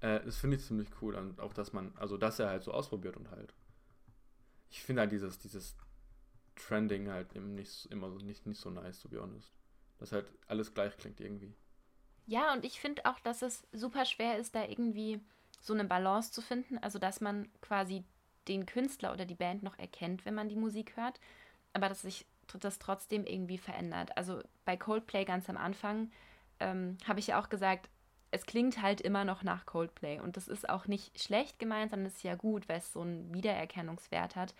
Äh, 0.00 0.20
das 0.24 0.38
finde 0.38 0.56
ich 0.56 0.64
ziemlich 0.64 0.88
cool. 1.00 1.14
Und 1.14 1.40
auch, 1.40 1.52
dass 1.52 1.72
man, 1.72 1.92
also 1.96 2.16
dass 2.16 2.38
er 2.38 2.48
halt 2.48 2.62
so 2.62 2.72
ausprobiert 2.72 3.16
und 3.16 3.30
halt. 3.30 3.52
Ich 4.72 4.82
finde 4.82 5.02
halt 5.02 5.12
dieses, 5.12 5.38
dieses 5.38 5.76
Trending 6.56 7.10
halt 7.10 7.34
nicht 7.36 7.86
immer 7.92 8.10
so 8.10 8.18
nicht, 8.18 8.46
nicht 8.46 8.60
so 8.60 8.70
nice, 8.70 9.00
to 9.00 9.08
be 9.08 9.20
honest. 9.20 9.52
Dass 9.98 10.12
halt 10.12 10.26
alles 10.48 10.72
gleich 10.74 10.96
klingt 10.96 11.20
irgendwie. 11.20 11.54
Ja, 12.26 12.52
und 12.54 12.64
ich 12.64 12.80
finde 12.80 13.04
auch, 13.04 13.20
dass 13.20 13.42
es 13.42 13.66
super 13.72 14.06
schwer 14.06 14.38
ist, 14.38 14.54
da 14.54 14.64
irgendwie 14.64 15.20
so 15.60 15.74
eine 15.74 15.84
Balance 15.84 16.32
zu 16.32 16.40
finden, 16.40 16.78
also 16.78 16.98
dass 16.98 17.20
man 17.20 17.48
quasi 17.60 18.04
den 18.48 18.66
Künstler 18.66 19.12
oder 19.12 19.26
die 19.26 19.34
Band 19.34 19.62
noch 19.62 19.78
erkennt, 19.78 20.24
wenn 20.24 20.34
man 20.34 20.48
die 20.48 20.56
Musik 20.56 20.96
hört, 20.96 21.20
aber 21.74 21.88
dass 21.88 22.02
sich 22.02 22.26
das 22.58 22.78
trotzdem 22.78 23.24
irgendwie 23.26 23.58
verändert. 23.58 24.16
Also 24.16 24.42
bei 24.64 24.76
Coldplay 24.76 25.24
ganz 25.24 25.48
am 25.48 25.56
Anfang 25.56 26.10
ähm, 26.60 26.96
habe 27.06 27.20
ich 27.20 27.28
ja 27.28 27.40
auch 27.40 27.48
gesagt, 27.48 27.90
es 28.32 28.46
klingt 28.46 28.82
halt 28.82 29.00
immer 29.00 29.24
noch 29.24 29.42
nach 29.42 29.66
Coldplay 29.66 30.18
und 30.18 30.36
das 30.36 30.48
ist 30.48 30.68
auch 30.68 30.86
nicht 30.86 31.20
schlecht 31.20 31.58
gemeint, 31.58 31.90
sondern 31.90 32.06
es 32.06 32.16
ist 32.16 32.22
ja 32.24 32.34
gut, 32.34 32.68
weil 32.68 32.78
es 32.78 32.92
so 32.92 33.02
einen 33.02 33.32
Wiedererkennungswert 33.32 34.36
hat. 34.36 34.54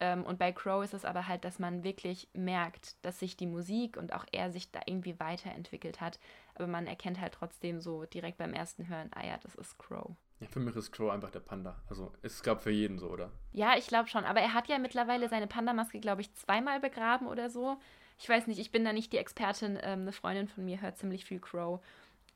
Ähm, 0.00 0.24
und 0.24 0.38
bei 0.38 0.52
Crow 0.52 0.82
ist 0.82 0.94
es 0.94 1.04
aber 1.04 1.28
halt, 1.28 1.44
dass 1.44 1.58
man 1.58 1.84
wirklich 1.84 2.28
merkt, 2.32 2.96
dass 3.04 3.20
sich 3.20 3.36
die 3.36 3.46
Musik 3.46 3.98
und 3.98 4.12
auch 4.12 4.24
er 4.32 4.50
sich 4.50 4.70
da 4.72 4.80
irgendwie 4.86 5.20
weiterentwickelt 5.20 6.00
hat. 6.00 6.18
Aber 6.54 6.66
man 6.66 6.86
erkennt 6.86 7.20
halt 7.20 7.34
trotzdem 7.34 7.80
so 7.80 8.06
direkt 8.06 8.38
beim 8.38 8.54
ersten 8.54 8.88
Hören, 8.88 9.10
ah 9.14 9.24
ja, 9.24 9.36
das 9.42 9.54
ist 9.54 9.78
Crow. 9.78 10.16
Ja, 10.40 10.48
für 10.48 10.60
mich 10.60 10.74
ist 10.74 10.90
Crow 10.90 11.12
einfach 11.12 11.30
der 11.30 11.40
Panda. 11.40 11.76
Also 11.88 12.12
ist, 12.22 12.42
glaube 12.42 12.62
für 12.62 12.70
jeden 12.70 12.98
so, 12.98 13.08
oder? 13.08 13.30
Ja, 13.52 13.76
ich 13.76 13.86
glaube 13.86 14.08
schon. 14.08 14.24
Aber 14.24 14.40
er 14.40 14.54
hat 14.54 14.66
ja 14.66 14.78
mittlerweile 14.78 15.28
seine 15.28 15.46
Panda-Maske, 15.46 16.00
glaube 16.00 16.22
ich, 16.22 16.34
zweimal 16.34 16.80
begraben 16.80 17.26
oder 17.26 17.50
so. 17.50 17.76
Ich 18.18 18.28
weiß 18.28 18.46
nicht, 18.46 18.58
ich 18.58 18.72
bin 18.72 18.84
da 18.84 18.92
nicht 18.92 19.12
die 19.12 19.18
Expertin. 19.18 19.78
Ähm, 19.82 20.00
eine 20.02 20.12
Freundin 20.12 20.48
von 20.48 20.64
mir 20.64 20.80
hört 20.80 20.96
ziemlich 20.96 21.24
viel 21.24 21.38
Crow. 21.38 21.80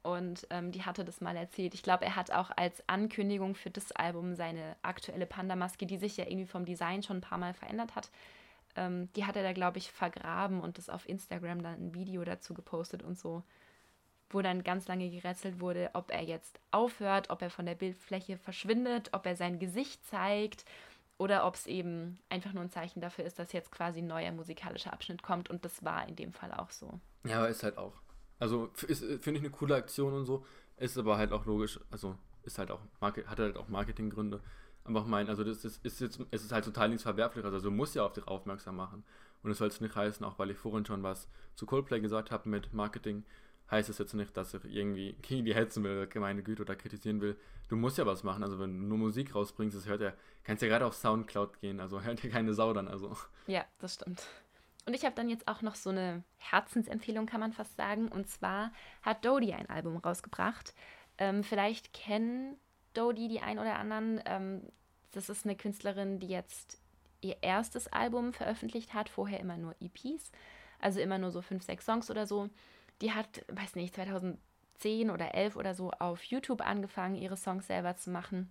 Und 0.09 0.47
ähm, 0.51 0.73
die 0.73 0.85
hatte 0.85 1.05
das 1.05 1.21
mal 1.21 1.37
erzählt. 1.37 1.75
Ich 1.75 1.83
glaube, 1.83 2.07
er 2.07 2.17
hat 2.17 2.31
auch 2.31 2.51
als 2.57 2.83
Ankündigung 2.89 3.55
für 3.55 3.71
das 3.71 3.93
Album 3.93 4.35
seine 4.35 4.77
aktuelle 4.83 5.27
Panda-Maske, 5.27 5.85
die 5.85 5.99
sich 5.99 6.17
ja 6.17 6.25
irgendwie 6.25 6.47
vom 6.47 6.65
Design 6.65 7.03
schon 7.03 7.19
ein 7.19 7.23
paar 7.23 7.39
Mal 7.39 7.53
verändert 7.53 7.95
hat, 7.95 8.11
ähm, 8.77 9.13
die 9.17 9.27
hat 9.27 9.37
er 9.37 9.43
da, 9.43 9.53
glaube 9.53 9.79
ich, 9.79 9.93
vergraben 9.93 10.61
und 10.61 10.79
das 10.79 10.89
auf 10.89 11.09
Instagram 11.09 11.63
dann 11.63 11.75
ein 11.75 11.95
Video 11.95 12.25
dazu 12.25 12.55
gepostet 12.55 13.03
und 13.03 13.19
so 13.19 13.43
wo 14.31 14.43
dann 14.43 14.63
ganz 14.63 14.89
lange 14.89 15.11
gerätselt 15.11 15.61
wurde, 15.61 15.91
ob 15.95 16.11
er 16.11 16.23
jetzt 16.23 16.59
aufhört, 16.71 17.31
ob 17.31 17.43
er 17.43 17.51
von 17.51 17.67
der 17.67 17.75
Bildfläche 17.75 18.37
verschwindet, 18.37 19.11
ob 19.13 19.27
er 19.27 19.37
sein 19.37 19.59
Gesicht 19.59 20.05
zeigt 20.07 20.65
oder 21.17 21.47
ob 21.47 21.55
es 21.55 21.67
eben 21.67 22.19
einfach 22.29 22.53
nur 22.53 22.63
ein 22.63 22.71
Zeichen 22.71 23.01
dafür 23.01 23.25
ist, 23.25 23.39
dass 23.39 23.53
jetzt 23.53 23.73
quasi 23.73 24.01
ein 24.01 24.07
neuer 24.07 24.33
musikalischer 24.33 24.93
Abschnitt 24.93 25.23
kommt 25.23 25.51
und 25.51 25.65
das 25.65 25.85
war 25.85 26.07
in 26.07 26.17
dem 26.17 26.33
Fall 26.33 26.53
auch 26.53 26.71
so. 26.71 27.01
Ja, 27.25 27.39
aber 27.39 27.49
ist 27.49 27.63
halt 27.63 27.79
auch. 27.79 27.95
Also 28.39 28.71
finde 28.75 29.33
ich 29.33 29.39
eine 29.39 29.51
coole 29.51 29.75
Aktion 29.75 30.13
und 30.13 30.25
so, 30.25 30.45
ist 30.77 30.97
aber 30.97 31.19
halt 31.19 31.33
auch 31.33 31.45
logisch, 31.45 31.81
also 31.91 32.17
ist 32.45 32.59
halt 32.59 32.71
auch 32.71 32.81
hat 33.01 33.39
halt 33.39 33.57
auch 33.57 33.69
Marketinggründe. 33.69 34.41
Aber 34.85 35.01
ich 35.01 35.07
meine, 35.07 35.29
also 35.29 35.45
das 35.45 35.65
ist, 35.65 35.85
ist 35.85 36.01
jetzt, 36.01 36.21
es 36.31 36.45
ist 36.45 36.53
halt 36.53 36.65
total 36.65 36.89
nichts 36.89 37.03
Verwerfliches, 37.03 37.53
also 37.53 37.69
du 37.69 37.75
musst 37.75 37.95
ja 37.95 38.05
auf 38.05 38.13
dich 38.13 38.27
aufmerksam 38.27 38.77
machen. 38.77 39.05
Und 39.43 39.51
es 39.51 39.59
soll 39.59 39.69
es 39.69 39.81
nicht 39.81 39.95
heißen, 39.95 40.25
auch 40.25 40.39
weil 40.39 40.51
ich 40.51 40.59
vorhin 40.59 40.85
schon 40.85 41.03
was 41.03 41.29
zu 41.55 41.67
Coldplay 41.67 42.01
gesagt 42.01 42.31
habe 42.31 42.49
mit 42.49 42.73
Marketing, 42.73 43.25
heißt 43.71 43.89
es 43.89 43.99
jetzt 43.99 44.15
nicht, 44.15 44.37
dass 44.37 44.55
ich 44.55 44.65
irgendwie 44.65 45.15
gegen 45.23 45.45
die 45.45 45.55
hetzen 45.55 45.85
will, 45.85 46.09
meine 46.15 46.43
Güte, 46.43 46.63
oder 46.63 46.75
kritisieren 46.75 47.21
will. 47.21 47.37
Du 47.69 47.77
musst 47.77 47.99
ja 47.99 48.07
was 48.07 48.25
machen. 48.25 48.43
Also 48.43 48.59
wenn 48.59 48.81
du 48.81 48.87
nur 48.87 48.99
Musik 48.99 49.35
rausbringst, 49.35 49.77
das 49.77 49.87
hört 49.87 50.01
ja, 50.01 50.13
kannst 50.43 50.63
ja 50.63 50.69
gerade 50.69 50.87
auf 50.87 50.95
Soundcloud 50.95 51.61
gehen, 51.61 51.81
also 51.81 52.01
hört 52.03 52.23
ja 52.23 52.31
keine 52.31 52.55
Sau 52.55 52.73
dann. 52.73 52.89
Also. 52.89 53.17
Ja, 53.47 53.65
das 53.79 53.95
stimmt. 53.95 54.27
Und 54.89 54.95
ich 54.95 55.05
habe 55.05 55.15
dann 55.15 55.29
jetzt 55.29 55.47
auch 55.49 55.61
noch 55.61 55.75
so 55.75 55.91
eine 55.91 56.25
Herzensempfehlung, 56.39 57.27
kann 57.27 57.41
man 57.41 57.53
fast 57.53 57.77
sagen. 57.77 58.09
Und 58.09 58.27
zwar 58.31 58.73
hat 59.03 59.23
Dodie 59.23 59.53
ein 59.53 59.69
Album 59.69 59.99
rausgebracht. 59.99 60.73
Ähm, 61.19 61.45
vielleicht 61.45 61.93
kennen 61.93 62.57
Dodie 62.95 63.29
die 63.29 63.41
ein 63.41 63.59
oder 63.59 63.79
anderen. 63.79 64.19
Ähm, 64.25 64.63
das 65.11 65.29
ist 65.29 65.45
eine 65.45 65.57
Künstlerin, 65.57 66.21
die 66.21 66.29
jetzt 66.29 66.81
ihr 67.21 67.37
erstes 67.43 67.89
Album 67.89 68.33
veröffentlicht 68.33 68.95
hat, 68.95 69.11
vorher 69.11 69.41
immer 69.41 69.59
nur 69.59 69.75
EPs, 69.79 70.33
also 70.81 71.01
immer 71.01 71.19
nur 71.19 71.33
so 71.33 71.43
fünf, 71.43 71.65
sechs 71.65 71.85
Songs 71.85 72.11
oder 72.11 72.27
so. 72.27 72.49
die 73.03 73.13
hat, 73.13 73.45
weiß 73.49 73.75
nicht, 73.75 73.95
2010 73.95 75.11
oder 75.11 75.35
11 75.35 75.57
oder 75.57 75.75
so 75.75 75.91
auf 75.91 76.23
YouTube 76.25 76.63
angefangen, 76.63 77.15
ihre 77.15 77.37
Songs 77.37 77.67
selber 77.67 77.97
zu 77.97 78.09
machen 78.09 78.51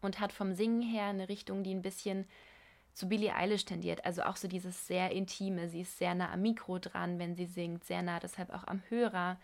und 0.00 0.18
hat 0.18 0.32
vom 0.32 0.54
Singen 0.54 0.82
her 0.82 1.04
eine 1.04 1.28
Richtung, 1.28 1.62
die 1.62 1.72
ein 1.72 1.82
bisschen 1.82 2.26
zu 2.98 3.08
Billie 3.08 3.32
Eilish 3.32 3.64
tendiert. 3.64 4.04
Also 4.04 4.22
auch 4.24 4.34
so 4.34 4.48
dieses 4.48 4.88
sehr 4.88 5.12
intime. 5.12 5.68
Sie 5.68 5.82
ist 5.82 5.98
sehr 5.98 6.16
nah 6.16 6.32
am 6.32 6.42
Mikro 6.42 6.80
dran, 6.80 7.20
wenn 7.20 7.36
sie 7.36 7.46
singt, 7.46 7.84
sehr 7.84 8.02
nah 8.02 8.18
deshalb 8.18 8.50
auch 8.50 8.66
am 8.66 8.82
Hörer, 8.88 9.38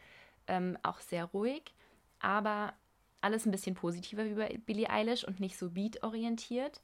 ähm, 0.49 0.77
auch 0.83 0.99
sehr 0.99 1.27
ruhig, 1.27 1.73
aber 2.19 2.75
alles 3.21 3.47
ein 3.47 3.53
bisschen 3.53 3.77
positiver 3.77 4.25
bei 4.25 4.59
Billie 4.67 4.91
Eilish 4.91 5.23
und 5.23 5.39
nicht 5.39 5.57
so 5.57 5.71
beat-orientiert. 5.71 6.81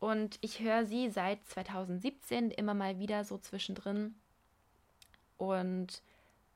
Und 0.00 0.38
ich 0.40 0.58
höre 0.58 0.84
sie 0.84 1.08
seit 1.08 1.46
2017 1.46 2.50
immer 2.50 2.74
mal 2.74 2.98
wieder 2.98 3.22
so 3.22 3.38
zwischendrin 3.38 4.16
und 5.38 6.02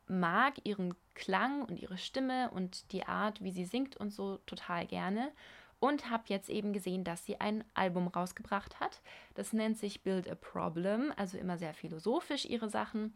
mag 0.08 0.54
ihren 0.64 0.96
Klang 1.14 1.62
und 1.62 1.78
ihre 1.78 1.98
Stimme 1.98 2.50
und 2.50 2.90
die 2.90 3.06
Art, 3.06 3.44
wie 3.44 3.52
sie 3.52 3.64
singt 3.64 3.96
und 3.96 4.12
so 4.12 4.38
total 4.38 4.88
gerne. 4.88 5.30
Und 5.80 6.10
habe 6.10 6.24
jetzt 6.26 6.50
eben 6.50 6.72
gesehen, 6.72 7.04
dass 7.04 7.24
sie 7.24 7.40
ein 7.40 7.64
Album 7.74 8.08
rausgebracht 8.08 8.80
hat. 8.80 9.00
Das 9.34 9.52
nennt 9.52 9.78
sich 9.78 10.02
Build 10.02 10.28
a 10.30 10.34
Problem, 10.34 11.12
also 11.16 11.38
immer 11.38 11.56
sehr 11.56 11.74
philosophisch 11.74 12.44
ihre 12.44 12.68
Sachen. 12.68 13.14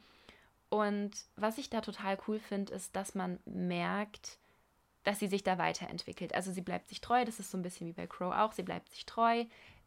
Und 0.70 1.12
was 1.36 1.58
ich 1.58 1.70
da 1.70 1.82
total 1.82 2.18
cool 2.26 2.40
finde, 2.40 2.72
ist, 2.72 2.96
dass 2.96 3.14
man 3.14 3.38
merkt, 3.44 4.38
dass 5.04 5.20
sie 5.20 5.28
sich 5.28 5.44
da 5.44 5.58
weiterentwickelt. 5.58 6.34
Also 6.34 6.50
sie 6.50 6.62
bleibt 6.62 6.88
sich 6.88 7.00
treu, 7.00 7.24
das 7.24 7.38
ist 7.38 7.50
so 7.50 7.58
ein 7.58 7.62
bisschen 7.62 7.86
wie 7.86 7.92
bei 7.92 8.06
Crow 8.06 8.34
auch, 8.34 8.52
sie 8.52 8.62
bleibt 8.62 8.90
sich 8.90 9.06
treu, 9.06 9.44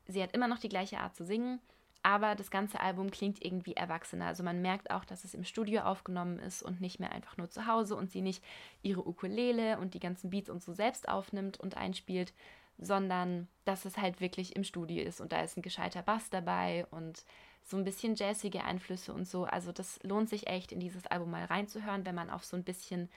sie 0.08 0.24
hat 0.24 0.34
immer 0.34 0.48
noch 0.48 0.60
die 0.60 0.70
gleiche 0.70 1.00
Art 1.00 1.16
zu 1.16 1.26
singen, 1.26 1.60
aber 2.04 2.36
das 2.36 2.52
ganze 2.52 2.80
Album 2.80 3.12
klingt 3.12 3.44
irgendwie 3.44 3.74
erwachsener. 3.74 4.28
Also 4.28 4.44
man 4.44 4.62
merkt 4.62 4.92
auch, 4.92 5.04
dass 5.04 5.26
es 5.26 5.34
im 5.34 5.44
Studio 5.44 5.82
aufgenommen 5.82 6.40
ist 6.40 6.64
und 6.64 6.80
nicht 6.80 7.00
mehr 7.00 7.12
einfach 7.12 7.36
nur 7.36 7.50
zu 7.50 7.68
Hause 7.68 7.96
und 7.96 8.12
sie 8.12 8.22
nicht 8.22 8.44
ihre 8.82 9.06
Ukulele 9.06 9.80
und 9.80 9.94
die 9.94 10.00
ganzen 10.00 10.30
Beats 10.30 10.50
und 10.50 10.64
so 10.64 10.72
selbst 10.72 11.10
aufnimmt 11.10 11.60
und 11.60 11.76
einspielt, 11.76 12.34
sondern 12.78 13.48
dass 13.66 13.86
es 13.86 13.98
halt 13.98 14.22
wirklich 14.22 14.56
im 14.56 14.64
Studio 14.64 15.04
ist 15.04 15.22
und 15.22 15.32
da 15.32 15.42
ist 15.42 15.58
ein 15.58 15.62
gescheiter 15.62 16.02
Bass 16.02 16.30
dabei 16.30 16.86
und 16.92 17.24
so 17.64 17.76
ein 17.76 17.84
bisschen 17.84 18.16
jazzige 18.16 18.64
Einflüsse 18.64 19.14
und 19.14 19.28
so. 19.28 19.44
Also 19.44 19.72
das 19.72 20.00
lohnt 20.04 20.30
sich 20.30 20.48
echt, 20.48 20.72
in 20.72 20.80
dieses 20.80 21.06
Album 21.08 21.32
mal 21.32 21.46
reinzuhören, 21.46 22.06
wenn 22.06 22.16
man 22.16 22.30
auf 22.30 22.46
so 22.46 22.56
ein 22.56 22.64
bisschen 22.64 23.10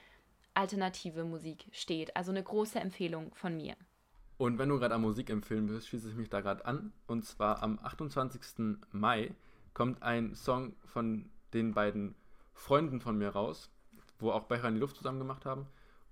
alternative 0.54 1.24
Musik 1.24 1.66
steht. 1.72 2.16
Also 2.16 2.32
eine 2.32 2.42
große 2.42 2.80
Empfehlung 2.80 3.32
von 3.34 3.56
mir. 3.56 3.76
Und 4.38 4.58
wenn 4.58 4.68
du 4.70 4.78
gerade 4.78 4.94
am 4.94 5.02
Musik 5.02 5.30
empfehlen 5.30 5.68
willst, 5.68 5.88
schließe 5.88 6.08
ich 6.08 6.16
mich 6.16 6.30
da 6.30 6.40
gerade 6.40 6.64
an. 6.64 6.92
Und 7.06 7.24
zwar 7.24 7.62
am 7.62 7.78
28. 7.80 8.78
Mai 8.90 9.34
kommt 9.74 10.02
ein 10.02 10.34
Song 10.34 10.74
von 10.84 11.30
den 11.52 11.74
beiden 11.74 12.14
Freunden 12.54 13.00
von 13.00 13.18
mir 13.18 13.28
raus, 13.28 13.70
wo 14.18 14.30
auch 14.32 14.44
Becher 14.44 14.68
in 14.68 14.74
die 14.74 14.80
Luft 14.80 14.96
zusammen 14.96 15.18
gemacht 15.18 15.44
haben. 15.44 15.66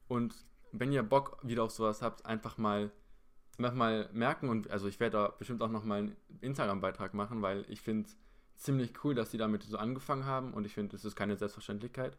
Und 0.09 0.35
wenn 0.73 0.93
ihr 0.93 1.03
Bock 1.03 1.39
wieder 1.43 1.65
auf 1.65 1.71
sowas 1.71 2.03
habt, 2.03 2.27
einfach 2.27 2.59
mal, 2.59 2.91
einfach 3.59 3.75
mal 3.75 4.09
merken 4.13 4.49
und 4.49 4.71
also 4.71 4.89
ich 4.89 5.01
werde 5.01 5.17
da 5.17 5.29
bestimmt 5.29 5.63
auch 5.63 5.71
nochmal 5.71 5.99
einen 5.99 6.17
Instagram-Beitrag 6.41 7.15
machen, 7.15 7.43
weil 7.43 7.65
ich 7.69 7.81
finde 7.81 8.09
es 8.09 8.17
ziemlich 8.57 8.93
cool, 9.05 9.15
dass 9.15 9.31
die 9.31 9.39
damit 9.39 9.63
so 9.65 9.77
angefangen 9.77 10.27
haben 10.27 10.55
und 10.55 10.65
ich 10.65 10.75
finde, 10.75 10.97
es 10.97 11.05
ist 11.05 11.17
keine 11.17 11.37
Selbstverständlichkeit. 11.37 12.17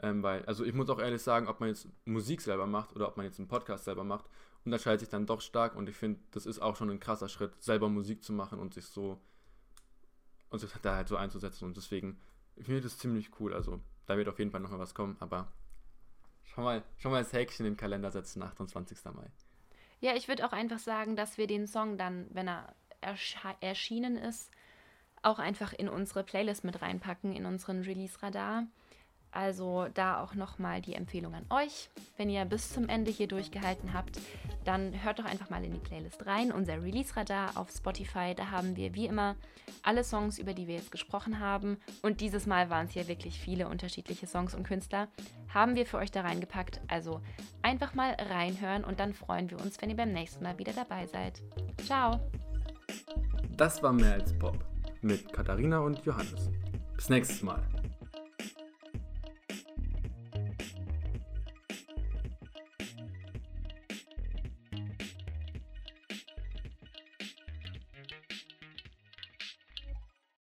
Ähm, 0.00 0.22
weil, 0.22 0.44
also 0.46 0.64
ich 0.64 0.74
muss 0.74 0.90
auch 0.90 0.98
ehrlich 0.98 1.22
sagen, 1.22 1.46
ob 1.46 1.60
man 1.60 1.68
jetzt 1.68 1.86
Musik 2.04 2.40
selber 2.40 2.66
macht 2.66 2.94
oder 2.96 3.08
ob 3.08 3.16
man 3.16 3.26
jetzt 3.26 3.38
einen 3.38 3.48
Podcast 3.48 3.84
selber 3.84 4.02
macht, 4.02 4.24
unterscheidet 4.64 5.00
sich 5.00 5.08
dann 5.08 5.26
doch 5.26 5.40
stark 5.40 5.76
und 5.76 5.88
ich 5.88 5.96
finde, 5.96 6.20
das 6.32 6.46
ist 6.46 6.60
auch 6.60 6.76
schon 6.76 6.90
ein 6.90 7.00
krasser 7.00 7.28
Schritt, 7.28 7.62
selber 7.62 7.88
Musik 7.88 8.24
zu 8.24 8.32
machen 8.32 8.58
und 8.58 8.74
sich 8.74 8.86
so 8.86 9.20
und 10.50 10.58
sich 10.58 10.70
da 10.82 10.96
halt 10.96 11.08
so 11.08 11.16
einzusetzen 11.16 11.66
und 11.66 11.76
deswegen 11.76 12.18
ich 12.56 12.66
finde 12.66 12.82
das 12.82 12.98
ziemlich 12.98 13.30
cool, 13.40 13.54
also 13.54 13.80
da 14.06 14.16
wird 14.16 14.28
auf 14.28 14.38
jeden 14.38 14.50
Fall 14.50 14.60
noch 14.60 14.70
mal 14.70 14.78
was 14.78 14.94
kommen, 14.94 15.16
aber 15.20 15.50
schon 16.44 16.64
mal, 16.64 16.82
schon 16.98 17.12
mal 17.12 17.22
das 17.22 17.32
Häkchen 17.32 17.66
im 17.66 17.76
Kalender 17.76 18.10
setzen, 18.10 18.42
28. 18.42 18.98
Mai. 19.14 19.30
Ja, 20.02 20.16
ich 20.16 20.26
würde 20.26 20.44
auch 20.44 20.52
einfach 20.52 20.80
sagen, 20.80 21.14
dass 21.14 21.38
wir 21.38 21.46
den 21.46 21.68
Song 21.68 21.96
dann, 21.96 22.26
wenn 22.30 22.48
er 22.48 22.74
erschienen 23.60 24.16
ist, 24.16 24.50
auch 25.22 25.38
einfach 25.38 25.72
in 25.72 25.88
unsere 25.88 26.24
Playlist 26.24 26.64
mit 26.64 26.82
reinpacken, 26.82 27.32
in 27.32 27.46
unseren 27.46 27.82
Release-Radar. 27.82 28.66
Also 29.32 29.86
da 29.94 30.22
auch 30.22 30.34
nochmal 30.34 30.82
die 30.82 30.94
Empfehlung 30.94 31.34
an 31.34 31.46
euch. 31.48 31.88
Wenn 32.18 32.28
ihr 32.28 32.44
bis 32.44 32.72
zum 32.72 32.88
Ende 32.88 33.10
hier 33.10 33.26
durchgehalten 33.26 33.94
habt, 33.94 34.20
dann 34.64 35.02
hört 35.02 35.18
doch 35.18 35.24
einfach 35.24 35.48
mal 35.48 35.64
in 35.64 35.72
die 35.72 35.78
Playlist 35.78 36.24
rein. 36.26 36.52
Unser 36.52 36.82
Release-Radar 36.82 37.56
auf 37.56 37.70
Spotify, 37.70 38.34
da 38.36 38.50
haben 38.50 38.76
wir 38.76 38.94
wie 38.94 39.06
immer 39.06 39.34
alle 39.82 40.04
Songs, 40.04 40.38
über 40.38 40.52
die 40.52 40.68
wir 40.68 40.76
jetzt 40.76 40.92
gesprochen 40.92 41.40
haben. 41.40 41.78
Und 42.02 42.20
dieses 42.20 42.46
Mal 42.46 42.68
waren 42.68 42.86
es 42.86 42.94
ja 42.94 43.08
wirklich 43.08 43.38
viele 43.38 43.68
unterschiedliche 43.68 44.26
Songs 44.26 44.54
und 44.54 44.64
Künstler. 44.64 45.08
Haben 45.52 45.76
wir 45.76 45.86
für 45.86 45.96
euch 45.96 46.10
da 46.10 46.20
reingepackt. 46.20 46.80
Also 46.88 47.20
einfach 47.62 47.94
mal 47.94 48.14
reinhören 48.30 48.84
und 48.84 49.00
dann 49.00 49.14
freuen 49.14 49.50
wir 49.50 49.58
uns, 49.60 49.80
wenn 49.80 49.88
ihr 49.88 49.96
beim 49.96 50.12
nächsten 50.12 50.44
Mal 50.44 50.58
wieder 50.58 50.72
dabei 50.72 51.06
seid. 51.06 51.40
Ciao! 51.84 52.20
Das 53.56 53.82
war 53.82 53.92
mehr 53.92 54.14
als 54.14 54.36
Pop 54.38 54.58
mit 55.00 55.32
Katharina 55.32 55.78
und 55.78 56.04
Johannes. 56.04 56.50
Bis 56.96 57.08
nächstes 57.08 57.42
Mal. 57.42 57.62